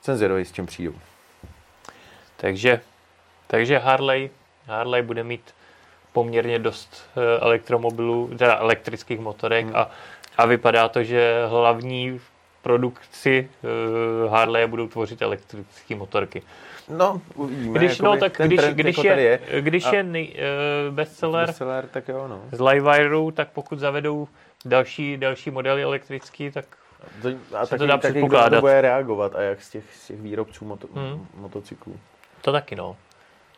jsem 0.00 0.16
zvědavý, 0.16 0.44
s 0.44 0.52
čím 0.52 0.66
přijdou. 0.66 0.94
Takže, 2.36 2.80
takže 3.46 3.78
Harley, 3.78 4.30
Harley 4.66 5.02
bude 5.02 5.24
mít 5.24 5.54
poměrně 6.12 6.58
dost 6.58 7.10
eh, 7.16 7.40
elektromobilů, 7.40 8.30
teda 8.38 8.58
elektrických 8.58 9.20
motorek 9.20 9.66
hmm. 9.66 9.76
a, 9.76 9.90
a 10.38 10.46
vypadá 10.46 10.88
to, 10.88 11.04
že 11.04 11.46
hlavní 11.48 12.20
produkci 12.66 13.48
uh, 14.24 14.32
Harley 14.32 14.66
budou 14.66 14.88
tvořit 14.88 15.22
elektrické 15.22 15.94
motorky. 15.94 16.42
No, 16.88 17.20
uvidíme. 17.34 17.78
Když, 17.78 17.98
no, 18.00 18.16
tak 18.16 18.40
když, 18.44 18.60
když, 18.60 18.96
jako 18.96 19.08
je, 19.08 19.20
je, 19.20 19.62
když 19.62 19.92
je 19.92 20.02
nej, 20.02 20.36
uh, 20.88 20.94
bestseller, 20.94 21.46
bestseller 21.46 21.86
tak 21.86 22.08
jo, 22.08 22.28
no. 22.28 22.42
z 22.52 22.60
Livewireu, 22.60 23.30
tak 23.30 23.48
pokud 23.48 23.78
zavedou 23.78 24.28
další, 24.64 25.16
další 25.16 25.50
modely 25.50 25.82
elektrický, 25.82 26.50
tak 26.50 26.64
to, 27.22 27.28
a 27.56 27.66
taky, 27.66 27.78
to 27.78 27.86
dá 27.86 27.98
taky 27.98 28.12
předpokládat. 28.12 28.48
Kdo 28.48 28.60
bude 28.60 28.80
reagovat 28.80 29.34
a 29.34 29.40
jak 29.40 29.62
z 29.62 29.70
těch, 29.70 29.84
z 29.94 30.06
těch 30.06 30.20
výrobců 30.20 30.64
moto, 30.64 30.88
hmm. 30.94 31.26
motocyklů. 31.34 32.00
To 32.40 32.52
taky, 32.52 32.76
no. 32.76 32.96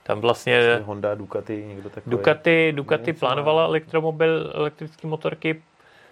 Tam 0.03 0.21
vlastně... 0.21 0.81
Honda, 0.85 1.15
Ducati, 1.15 1.65
někdo 1.67 1.91
takový. 1.91 2.17
Ducati, 2.17 2.73
Ducati 2.73 3.13
plánovala 3.13 3.65
elektromobil, 3.65 4.53
elektrické 4.55 5.07
motorky. 5.07 5.63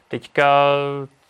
Teďka, 0.09 0.67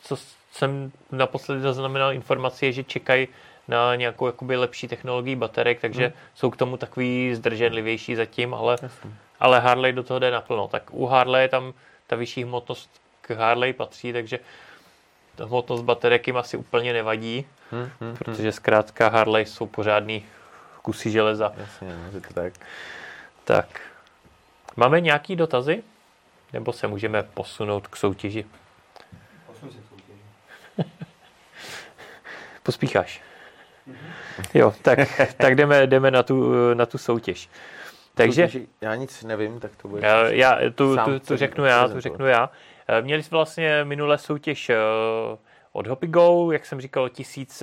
co 0.02 0.16
jsem 0.52 0.92
naposledy 1.12 1.60
zaznamenal 1.60 2.12
informaci, 2.12 2.66
je, 2.66 2.72
že 2.72 2.84
čekají 2.84 3.28
na 3.68 3.94
nějakou 3.94 4.26
jakoby 4.26 4.56
lepší 4.56 4.88
technologii 4.88 5.36
baterek, 5.36 5.80
takže 5.80 6.04
hmm. 6.04 6.12
jsou 6.34 6.50
k 6.50 6.56
tomu 6.56 6.76
takový 6.76 7.34
zdrženlivější 7.34 8.14
zatím, 8.14 8.54
ale, 8.54 8.76
ale 9.40 9.60
Harley 9.60 9.92
do 9.92 10.02
toho 10.02 10.18
jde 10.18 10.30
naplno. 10.30 10.68
Tak 10.68 10.82
u 10.90 11.06
Harley 11.06 11.48
tam 11.48 11.72
ta 12.06 12.16
vyšší 12.16 12.44
hmotnost 12.44 12.90
k 13.20 13.30
Harley 13.30 13.72
patří, 13.72 14.12
takže 14.12 14.38
ta 15.36 15.44
hmotnost 15.44 15.84
baterek 15.84 16.26
jim 16.26 16.36
asi 16.36 16.56
úplně 16.56 16.92
nevadí, 16.92 17.46
hmm, 17.70 17.90
hmm, 18.00 18.16
protože 18.16 18.52
zkrátka 18.52 19.08
Harley 19.08 19.46
jsou 19.46 19.66
pořádný 19.66 20.24
kusy 20.82 21.10
železa. 21.10 21.52
Jasně, 21.56 21.96
no, 22.12 22.20
to 22.20 22.34
tak. 22.34 22.52
Tak. 23.44 23.80
Máme 24.76 25.00
nějaký 25.00 25.36
dotazy? 25.36 25.82
Nebo 26.52 26.72
se 26.72 26.86
můžeme 26.86 27.22
posunout 27.22 27.86
k 27.86 27.96
soutěži? 27.96 28.46
Posun 29.46 29.70
se 29.70 29.78
k 29.78 29.88
soutěži. 29.88 30.20
Pospícháš. 32.62 33.22
Jo, 34.54 34.74
tak, 34.82 34.98
tak 35.36 35.54
jdeme, 35.54 35.86
jdeme 35.86 36.10
na, 36.10 36.22
tu, 36.22 36.54
na 36.74 36.86
tu 36.86 36.98
soutěž. 36.98 37.48
Takže, 38.14 38.48
já 38.80 38.94
nic 38.94 39.24
nevím, 39.24 39.60
tak 39.60 39.76
to 39.76 39.88
bude. 39.88 40.06
Já, 40.06 40.26
já 40.28 40.58
tu, 40.74 40.96
tu, 40.96 41.20
tu 41.20 41.36
řeknu 41.36 41.64
já, 41.64 41.88
tu 41.88 42.00
řeknu 42.00 42.26
já. 42.26 42.50
Eh, 42.88 43.02
měli 43.02 43.22
jsme 43.22 43.36
vlastně 43.36 43.84
minulé 43.84 44.18
soutěž 44.18 44.70
eh, 44.70 44.76
od 45.72 45.86
Hopigo, 45.86 46.52
jak 46.52 46.66
jsem 46.66 46.80
říkal, 46.80 47.08
tisíc 47.08 47.62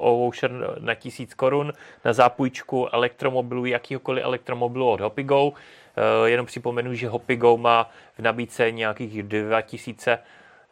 uh, 0.00 0.32
na 0.78 0.94
tisíc 0.94 1.34
korun 1.34 1.72
na 2.04 2.12
zápůjčku 2.12 2.88
elektromobilu, 2.92 3.66
jakýhokoliv 3.66 4.24
elektromobilu 4.24 4.90
od 4.90 5.00
Hopigo. 5.00 5.44
Uh, 5.44 5.54
jenom 6.24 6.46
připomenu, 6.46 6.94
že 6.94 7.08
Hopigo 7.08 7.56
má 7.56 7.90
v 8.18 8.22
nabídce 8.22 8.70
nějakých 8.70 9.22
2000 9.22 10.18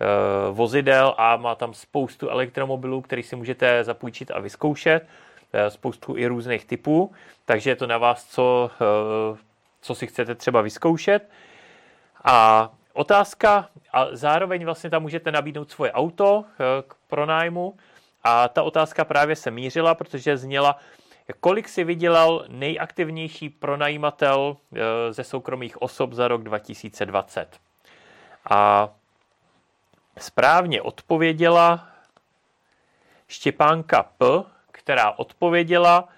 Eh, 0.03 0.51
vozidel 0.51 1.15
a 1.19 1.37
má 1.37 1.55
tam 1.55 1.75
spoustu 1.75 2.29
elektromobilů, 2.29 3.01
který 3.01 3.23
si 3.23 3.37
můžete 3.37 3.85
zapůjčit 3.85 4.31
a 4.31 4.41
vyzkoušet, 4.41 5.07
eh, 5.53 5.71
spoustu 5.71 6.17
i 6.17 6.27
různých 6.27 6.65
typů, 6.65 7.13
takže 7.45 7.71
je 7.71 7.77
to 7.77 7.87
na 7.87 7.99
vás, 7.99 8.25
co, 8.25 8.71
eh, 8.75 9.39
co 9.81 9.95
si 9.95 10.07
chcete 10.07 10.35
třeba 10.35 10.61
vyzkoušet. 10.61 11.31
A 12.25 12.71
otázka, 12.93 13.69
a 13.93 14.07
zároveň 14.13 14.65
vlastně 14.65 14.91
tam 14.91 15.03
můžete 15.03 15.33
nabídnout 15.33 15.71
svoje 15.71 15.93
auto 15.93 16.45
k 16.89 16.95
pronájmu 17.09 17.77
a 18.25 18.49
ta 18.49 18.63
otázka 18.63 19.05
právě 19.05 19.37
se 19.37 19.51
mířila, 19.51 19.95
protože 19.95 20.37
zněla, 20.37 20.79
kolik 21.41 21.69
si 21.69 21.85
vydělal 21.85 22.45
nejaktivnější 22.49 23.49
pronajímatel 23.49 24.57
ze 25.11 25.25
soukromých 25.25 25.83
osob 25.83 26.13
za 26.13 26.29
rok 26.29 26.43
2020. 26.43 27.61
A 28.51 28.89
správně 30.19 30.83
odpověděla 30.83 31.89
Štěpánka 33.29 34.03
P., 34.03 34.27
která 34.73 35.11
odpověděla 35.11 36.09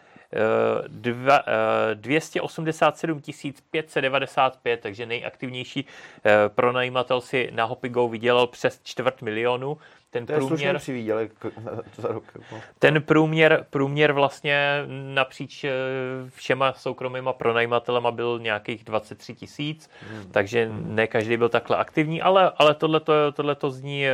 287 1.95 3.18
eh, 3.18 3.53
595, 3.70 4.80
takže 4.80 5.07
nejaktivnější 5.07 5.87
eh, 6.24 6.49
pronajímatel 6.49 7.20
si 7.20 7.51
na 7.53 7.64
Hopigo 7.64 8.09
vydělal 8.09 8.47
přes 8.47 8.80
čtvrt 8.82 9.22
milionu. 9.22 9.78
Ten 10.11 10.26
to 10.26 10.32
průměr, 10.32 10.80
je 10.89 11.28
za 11.97 12.09
rok. 12.09 12.24
Jako. 12.35 12.62
Ten 12.78 13.03
průměr, 13.03 13.66
průměr 13.70 14.12
vlastně 14.12 14.85
napříč 15.14 15.64
eh, 15.64 15.70
všema 16.35 16.72
soukromýma 16.72 17.32
pronajímatelema 17.32 18.11
byl 18.11 18.39
nějakých 18.43 18.85
23 18.85 19.35
tisíc, 19.35 19.91
hmm. 20.11 20.30
takže 20.30 20.70
ne 20.72 21.07
každý 21.07 21.37
byl 21.37 21.49
takhle 21.49 21.76
aktivní, 21.76 22.22
ale, 22.22 22.53
ale 22.57 22.74
tohle 23.35 23.55
to 23.55 23.70
zní 23.70 24.07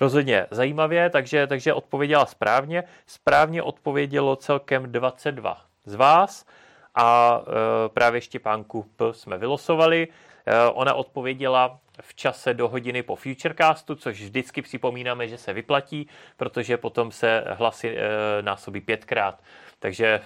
rozhodně 0.00 0.46
zajímavě, 0.50 1.10
takže, 1.10 1.46
takže 1.46 1.74
odpověděla 1.74 2.26
správně. 2.26 2.84
Správně 3.06 3.62
odpovědělo 3.62 4.36
celkem 4.36 4.92
22 4.92 5.60
z 5.84 5.94
vás 5.94 6.46
a 6.94 7.40
e, 7.42 7.88
právě 7.88 8.20
Štěpánku 8.20 8.82
P 8.96 9.12
jsme 9.12 9.38
vylosovali. 9.38 10.08
E, 10.46 10.70
ona 10.70 10.94
odpověděla 10.94 11.78
v 12.00 12.14
čase 12.14 12.54
do 12.54 12.68
hodiny 12.68 13.02
po 13.02 13.16
Futurecastu, 13.16 13.94
což 13.94 14.22
vždycky 14.22 14.62
připomínáme, 14.62 15.28
že 15.28 15.38
se 15.38 15.52
vyplatí, 15.52 16.08
protože 16.36 16.76
potom 16.76 17.12
se 17.12 17.44
hlasy 17.48 17.96
e, 17.96 18.02
násobí 18.42 18.80
pětkrát. 18.80 19.42
Takže 19.78 20.20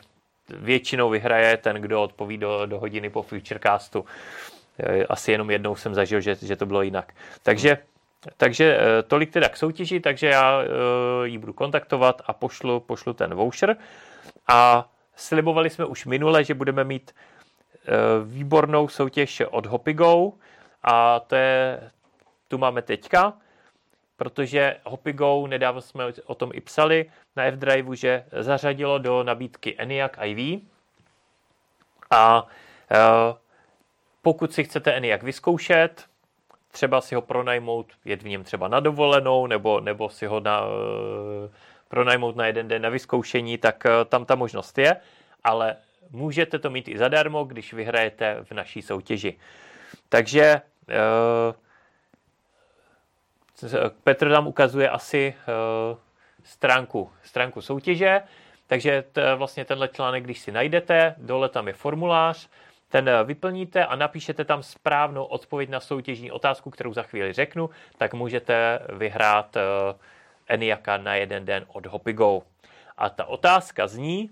většinou 0.48 1.10
vyhraje 1.10 1.56
ten, 1.56 1.76
kdo 1.76 2.02
odpoví 2.02 2.38
do, 2.38 2.66
do 2.66 2.78
hodiny 2.78 3.10
po 3.10 3.22
Futurecastu. 3.22 4.04
E, 4.78 5.04
asi 5.04 5.32
jenom 5.32 5.50
jednou 5.50 5.76
jsem 5.76 5.94
zažil, 5.94 6.20
že, 6.20 6.34
že 6.34 6.56
to 6.56 6.66
bylo 6.66 6.82
jinak. 6.82 7.12
Takže, 7.42 7.78
takže 8.36 8.78
e, 8.78 9.02
tolik 9.02 9.30
teda 9.30 9.48
k 9.48 9.56
soutěži, 9.56 10.00
takže 10.00 10.26
já 10.26 10.62
e, 10.62 10.66
ji 11.28 11.38
budu 11.38 11.52
kontaktovat 11.52 12.22
a 12.26 12.32
pošlu, 12.32 12.80
pošlu 12.80 13.12
ten 13.12 13.34
voucher. 13.34 13.76
A 14.48 14.88
slibovali 15.16 15.70
jsme 15.70 15.84
už 15.84 16.06
minule, 16.06 16.44
že 16.44 16.54
budeme 16.54 16.84
mít 16.84 17.14
výbornou 18.24 18.88
soutěž 18.88 19.42
od 19.50 19.66
Hopigo 19.66 20.32
a 20.82 21.20
to 21.20 21.36
je, 21.36 21.90
tu 22.48 22.58
máme 22.58 22.82
teďka, 22.82 23.32
protože 24.16 24.76
Hopigo, 24.84 25.46
nedávno 25.46 25.80
jsme 25.80 26.04
o 26.26 26.34
tom 26.34 26.50
i 26.54 26.60
psali 26.60 27.10
na 27.36 27.44
F-Drive, 27.44 27.96
že 27.96 28.24
zařadilo 28.32 28.98
do 28.98 29.22
nabídky 29.22 29.74
ENIAC 29.78 30.12
IV 30.24 30.62
a 32.10 32.46
pokud 34.22 34.52
si 34.52 34.64
chcete 34.64 34.92
ENIAC 34.92 35.22
vyzkoušet, 35.22 36.04
třeba 36.74 37.00
si 37.00 37.14
ho 37.14 37.22
pronajmout, 37.22 37.86
jet 38.04 38.22
v 38.22 38.28
něm 38.28 38.44
třeba 38.44 38.68
na 38.68 38.80
dovolenou, 38.80 39.46
nebo, 39.46 39.80
nebo 39.80 40.08
si 40.10 40.26
ho 40.26 40.40
na, 40.40 40.62
pronajmout 41.88 42.36
na 42.36 42.46
jeden 42.46 42.68
den 42.68 42.82
na 42.82 42.88
vyzkoušení, 42.88 43.58
tak 43.58 43.86
tam 44.08 44.24
ta 44.24 44.34
možnost 44.34 44.78
je, 44.78 44.96
ale 45.44 45.76
můžete 46.10 46.58
to 46.58 46.70
mít 46.70 46.88
i 46.88 46.98
zadarmo, 46.98 47.44
když 47.44 47.72
vyhrajete 47.72 48.36
v 48.44 48.52
naší 48.52 48.82
soutěži. 48.82 49.38
Takže 50.08 50.60
Petr 54.04 54.30
tam 54.30 54.46
ukazuje 54.46 54.90
asi 54.90 55.34
stránku, 56.44 57.10
stránku 57.22 57.60
soutěže, 57.62 58.22
takže 58.66 59.04
to, 59.12 59.20
vlastně 59.36 59.64
tenhle 59.64 59.88
článek, 59.88 60.24
když 60.24 60.38
si 60.38 60.52
najdete, 60.52 61.14
dole 61.18 61.48
tam 61.48 61.68
je 61.68 61.74
formulář, 61.74 62.48
ten 62.94 63.10
vyplníte 63.24 63.86
a 63.86 63.96
napíšete 63.96 64.44
tam 64.44 64.62
správnou 64.62 65.24
odpověď 65.24 65.70
na 65.70 65.80
soutěžní 65.80 66.30
otázku, 66.30 66.70
kterou 66.70 66.92
za 66.92 67.02
chvíli 67.02 67.32
řeknu, 67.32 67.70
tak 67.98 68.14
můžete 68.14 68.78
vyhrát 68.92 69.56
Eniaka 70.46 70.96
na 70.96 71.14
jeden 71.14 71.44
den 71.44 71.64
od 71.68 71.86
Hopigo. 71.86 72.42
A 72.98 73.10
ta 73.10 73.24
otázka 73.24 73.86
zní, 73.86 74.30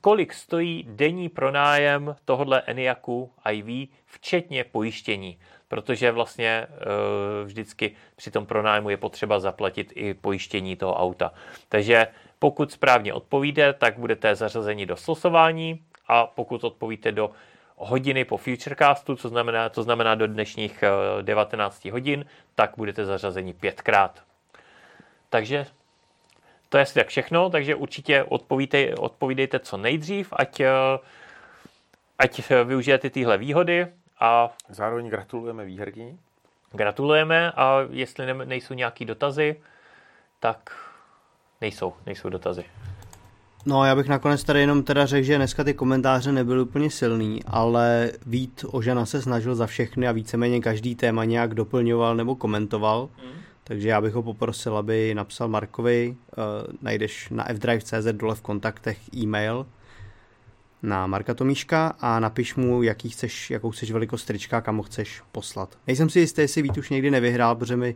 kolik 0.00 0.34
stojí 0.34 0.86
denní 0.88 1.28
pronájem 1.28 2.16
tohohle 2.24 2.62
Eniaku 2.66 3.30
IV, 3.50 3.88
včetně 4.06 4.64
pojištění 4.64 5.38
protože 5.68 6.10
vlastně 6.10 6.48
e, 6.48 6.66
vždycky 7.44 7.96
při 8.16 8.30
tom 8.30 8.46
pronájmu 8.46 8.90
je 8.90 8.96
potřeba 8.96 9.40
zaplatit 9.40 9.92
i 9.94 10.14
pojištění 10.14 10.76
toho 10.76 10.94
auta. 10.94 11.32
Takže 11.68 12.06
pokud 12.38 12.72
správně 12.72 13.12
odpovíte, 13.12 13.72
tak 13.72 13.98
budete 13.98 14.34
zařazeni 14.34 14.86
do 14.86 14.96
slosování 14.96 15.80
a 16.08 16.26
pokud 16.26 16.64
odpovíte 16.64 17.12
do 17.12 17.30
hodiny 17.84 18.24
po 18.24 18.36
Futurecastu, 18.36 19.16
co 19.16 19.28
znamená, 19.28 19.68
to 19.68 19.82
znamená 19.82 20.14
do 20.14 20.26
dnešních 20.26 20.84
19 21.22 21.86
e, 21.86 21.90
hodin, 21.90 22.24
tak 22.54 22.72
budete 22.76 23.04
zařazeni 23.04 23.52
pětkrát. 23.52 24.22
Takže 25.30 25.66
to 26.68 26.78
je 26.78 26.82
asi 26.82 26.94
tak 26.94 27.08
všechno, 27.08 27.50
takže 27.50 27.74
určitě 27.74 28.24
odpovídejte, 28.24 28.94
odpovídejte 28.94 29.58
co 29.58 29.76
nejdřív, 29.76 30.32
ať, 30.36 30.60
e, 30.60 30.70
ať 32.18 32.50
využijete 32.64 33.10
tyhle 33.10 33.38
výhody 33.38 33.86
a 34.20 34.50
Zároveň 34.68 35.08
gratulujeme 35.08 35.64
výherkyni. 35.64 36.18
Gratulujeme 36.72 37.52
a 37.52 37.78
jestli 37.90 38.26
ne, 38.26 38.34
nejsou 38.34 38.74
nějaký 38.74 39.04
dotazy, 39.04 39.60
tak 40.40 40.76
nejsou, 41.60 41.94
nejsou 42.06 42.28
dotazy. 42.28 42.64
No 43.66 43.84
já 43.84 43.96
bych 43.96 44.08
nakonec 44.08 44.44
tady 44.44 44.60
jenom 44.60 44.82
teda 44.82 45.06
řekl, 45.06 45.26
že 45.26 45.36
dneska 45.36 45.64
ty 45.64 45.74
komentáře 45.74 46.32
nebyly 46.32 46.60
úplně 46.60 46.90
silný, 46.90 47.40
ale 47.46 48.12
Vít 48.26 48.64
Ožana 48.68 49.06
se 49.06 49.22
snažil 49.22 49.54
za 49.54 49.66
všechny 49.66 50.08
a 50.08 50.12
víceméně 50.12 50.60
každý 50.60 50.94
téma 50.94 51.24
nějak 51.24 51.54
doplňoval 51.54 52.16
nebo 52.16 52.34
komentoval. 52.34 53.08
Mm. 53.24 53.30
Takže 53.64 53.88
já 53.88 54.00
bych 54.00 54.14
ho 54.14 54.22
poprosil, 54.22 54.76
aby 54.76 55.14
napsal 55.14 55.48
Markovi, 55.48 56.16
uh, 56.36 56.44
najdeš 56.82 57.28
na 57.30 57.44
fdrive.cz 57.44 58.06
dole 58.12 58.34
v 58.34 58.40
kontaktech 58.40 59.14
e-mail, 59.16 59.66
na 60.82 61.06
Marka 61.06 61.34
Tomíška 61.34 61.96
a 62.00 62.20
napiš 62.20 62.54
mu, 62.54 62.82
jaký 62.82 63.10
chceš, 63.10 63.50
jakou 63.50 63.70
chceš 63.70 63.90
velikost 63.90 64.24
trička, 64.24 64.60
kam 64.60 64.76
ho 64.76 64.82
chceš 64.82 65.22
poslat. 65.32 65.78
Nejsem 65.86 66.10
si 66.10 66.20
jistý, 66.20 66.40
jestli 66.40 66.62
Vít 66.62 66.78
už 66.78 66.90
někdy 66.90 67.10
nevyhrál, 67.10 67.56
protože 67.56 67.76
uh, 67.76 67.92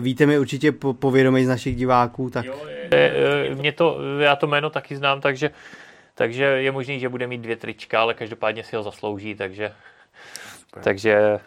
víte 0.00 0.26
mi 0.26 0.38
určitě 0.38 0.72
po, 0.72 0.94
povědomí 0.94 1.44
z 1.44 1.48
našich 1.48 1.76
diváků, 1.76 2.30
tak... 2.30 2.44
Jo, 2.44 2.66
je, 2.92 2.98
je, 2.98 3.54
mě 3.54 3.72
to, 3.72 3.98
já 4.20 4.36
to 4.36 4.46
jméno 4.46 4.70
taky 4.70 4.96
znám, 4.96 5.20
takže, 5.20 5.50
takže 6.14 6.44
je 6.44 6.72
možný, 6.72 7.00
že 7.00 7.08
bude 7.08 7.26
mít 7.26 7.40
dvě 7.40 7.56
trička, 7.56 8.00
ale 8.00 8.14
každopádně 8.14 8.64
si 8.64 8.76
ho 8.76 8.82
zaslouží, 8.82 9.34
takže... 9.34 9.72
Super. 10.58 10.82
Takže 10.82 11.40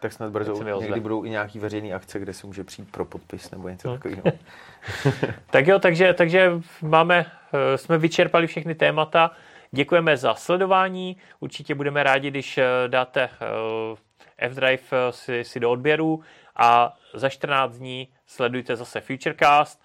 tak 0.00 0.12
snad 0.12 0.30
brzo 0.30 0.80
někdy 0.80 1.00
budou 1.00 1.24
i 1.24 1.30
nějaký 1.30 1.58
veřejné 1.58 1.94
akce, 1.94 2.18
kde 2.18 2.32
se 2.32 2.46
může 2.46 2.64
přijít 2.64 2.90
pro 2.90 3.04
podpis 3.04 3.50
nebo 3.50 3.68
něco 3.68 3.88
hmm. 3.88 3.98
takového. 3.98 4.38
tak 5.50 5.66
jo, 5.66 5.78
takže, 5.78 6.12
takže 6.12 6.52
máme, 6.82 7.26
eh, 7.52 7.78
jsme 7.78 7.98
vyčerpali 7.98 8.46
všechny 8.46 8.74
témata. 8.74 9.30
Děkujeme 9.70 10.16
za 10.16 10.34
sledování, 10.34 11.16
určitě 11.40 11.74
budeme 11.74 12.02
rádi, 12.02 12.30
když 12.30 12.58
eh, 12.58 12.64
dáte 12.86 13.22
eh, 13.22 13.96
F-Drive 14.38 14.82
eh, 14.92 15.12
si, 15.12 15.44
si 15.44 15.60
do 15.60 15.70
odběru 15.70 16.22
a 16.56 16.96
za 17.18 17.28
14 17.28 17.78
dní 17.78 18.08
sledujte 18.26 18.76
zase 18.76 19.00
Futurecast. 19.00 19.82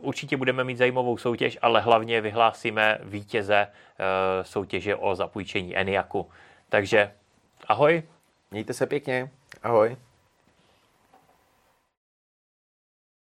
Určitě 0.00 0.36
budeme 0.36 0.64
mít 0.64 0.78
zajímavou 0.78 1.18
soutěž, 1.18 1.58
ale 1.62 1.80
hlavně 1.80 2.20
vyhlásíme 2.20 2.98
vítěze 3.02 3.66
soutěže 4.42 4.96
o 4.96 5.14
zapůjčení 5.14 5.76
Eniaku. 5.76 6.30
Takže 6.68 7.12
ahoj. 7.66 8.02
Mějte 8.50 8.72
se 8.72 8.86
pěkně. 8.86 9.30
Ahoj. 9.62 9.96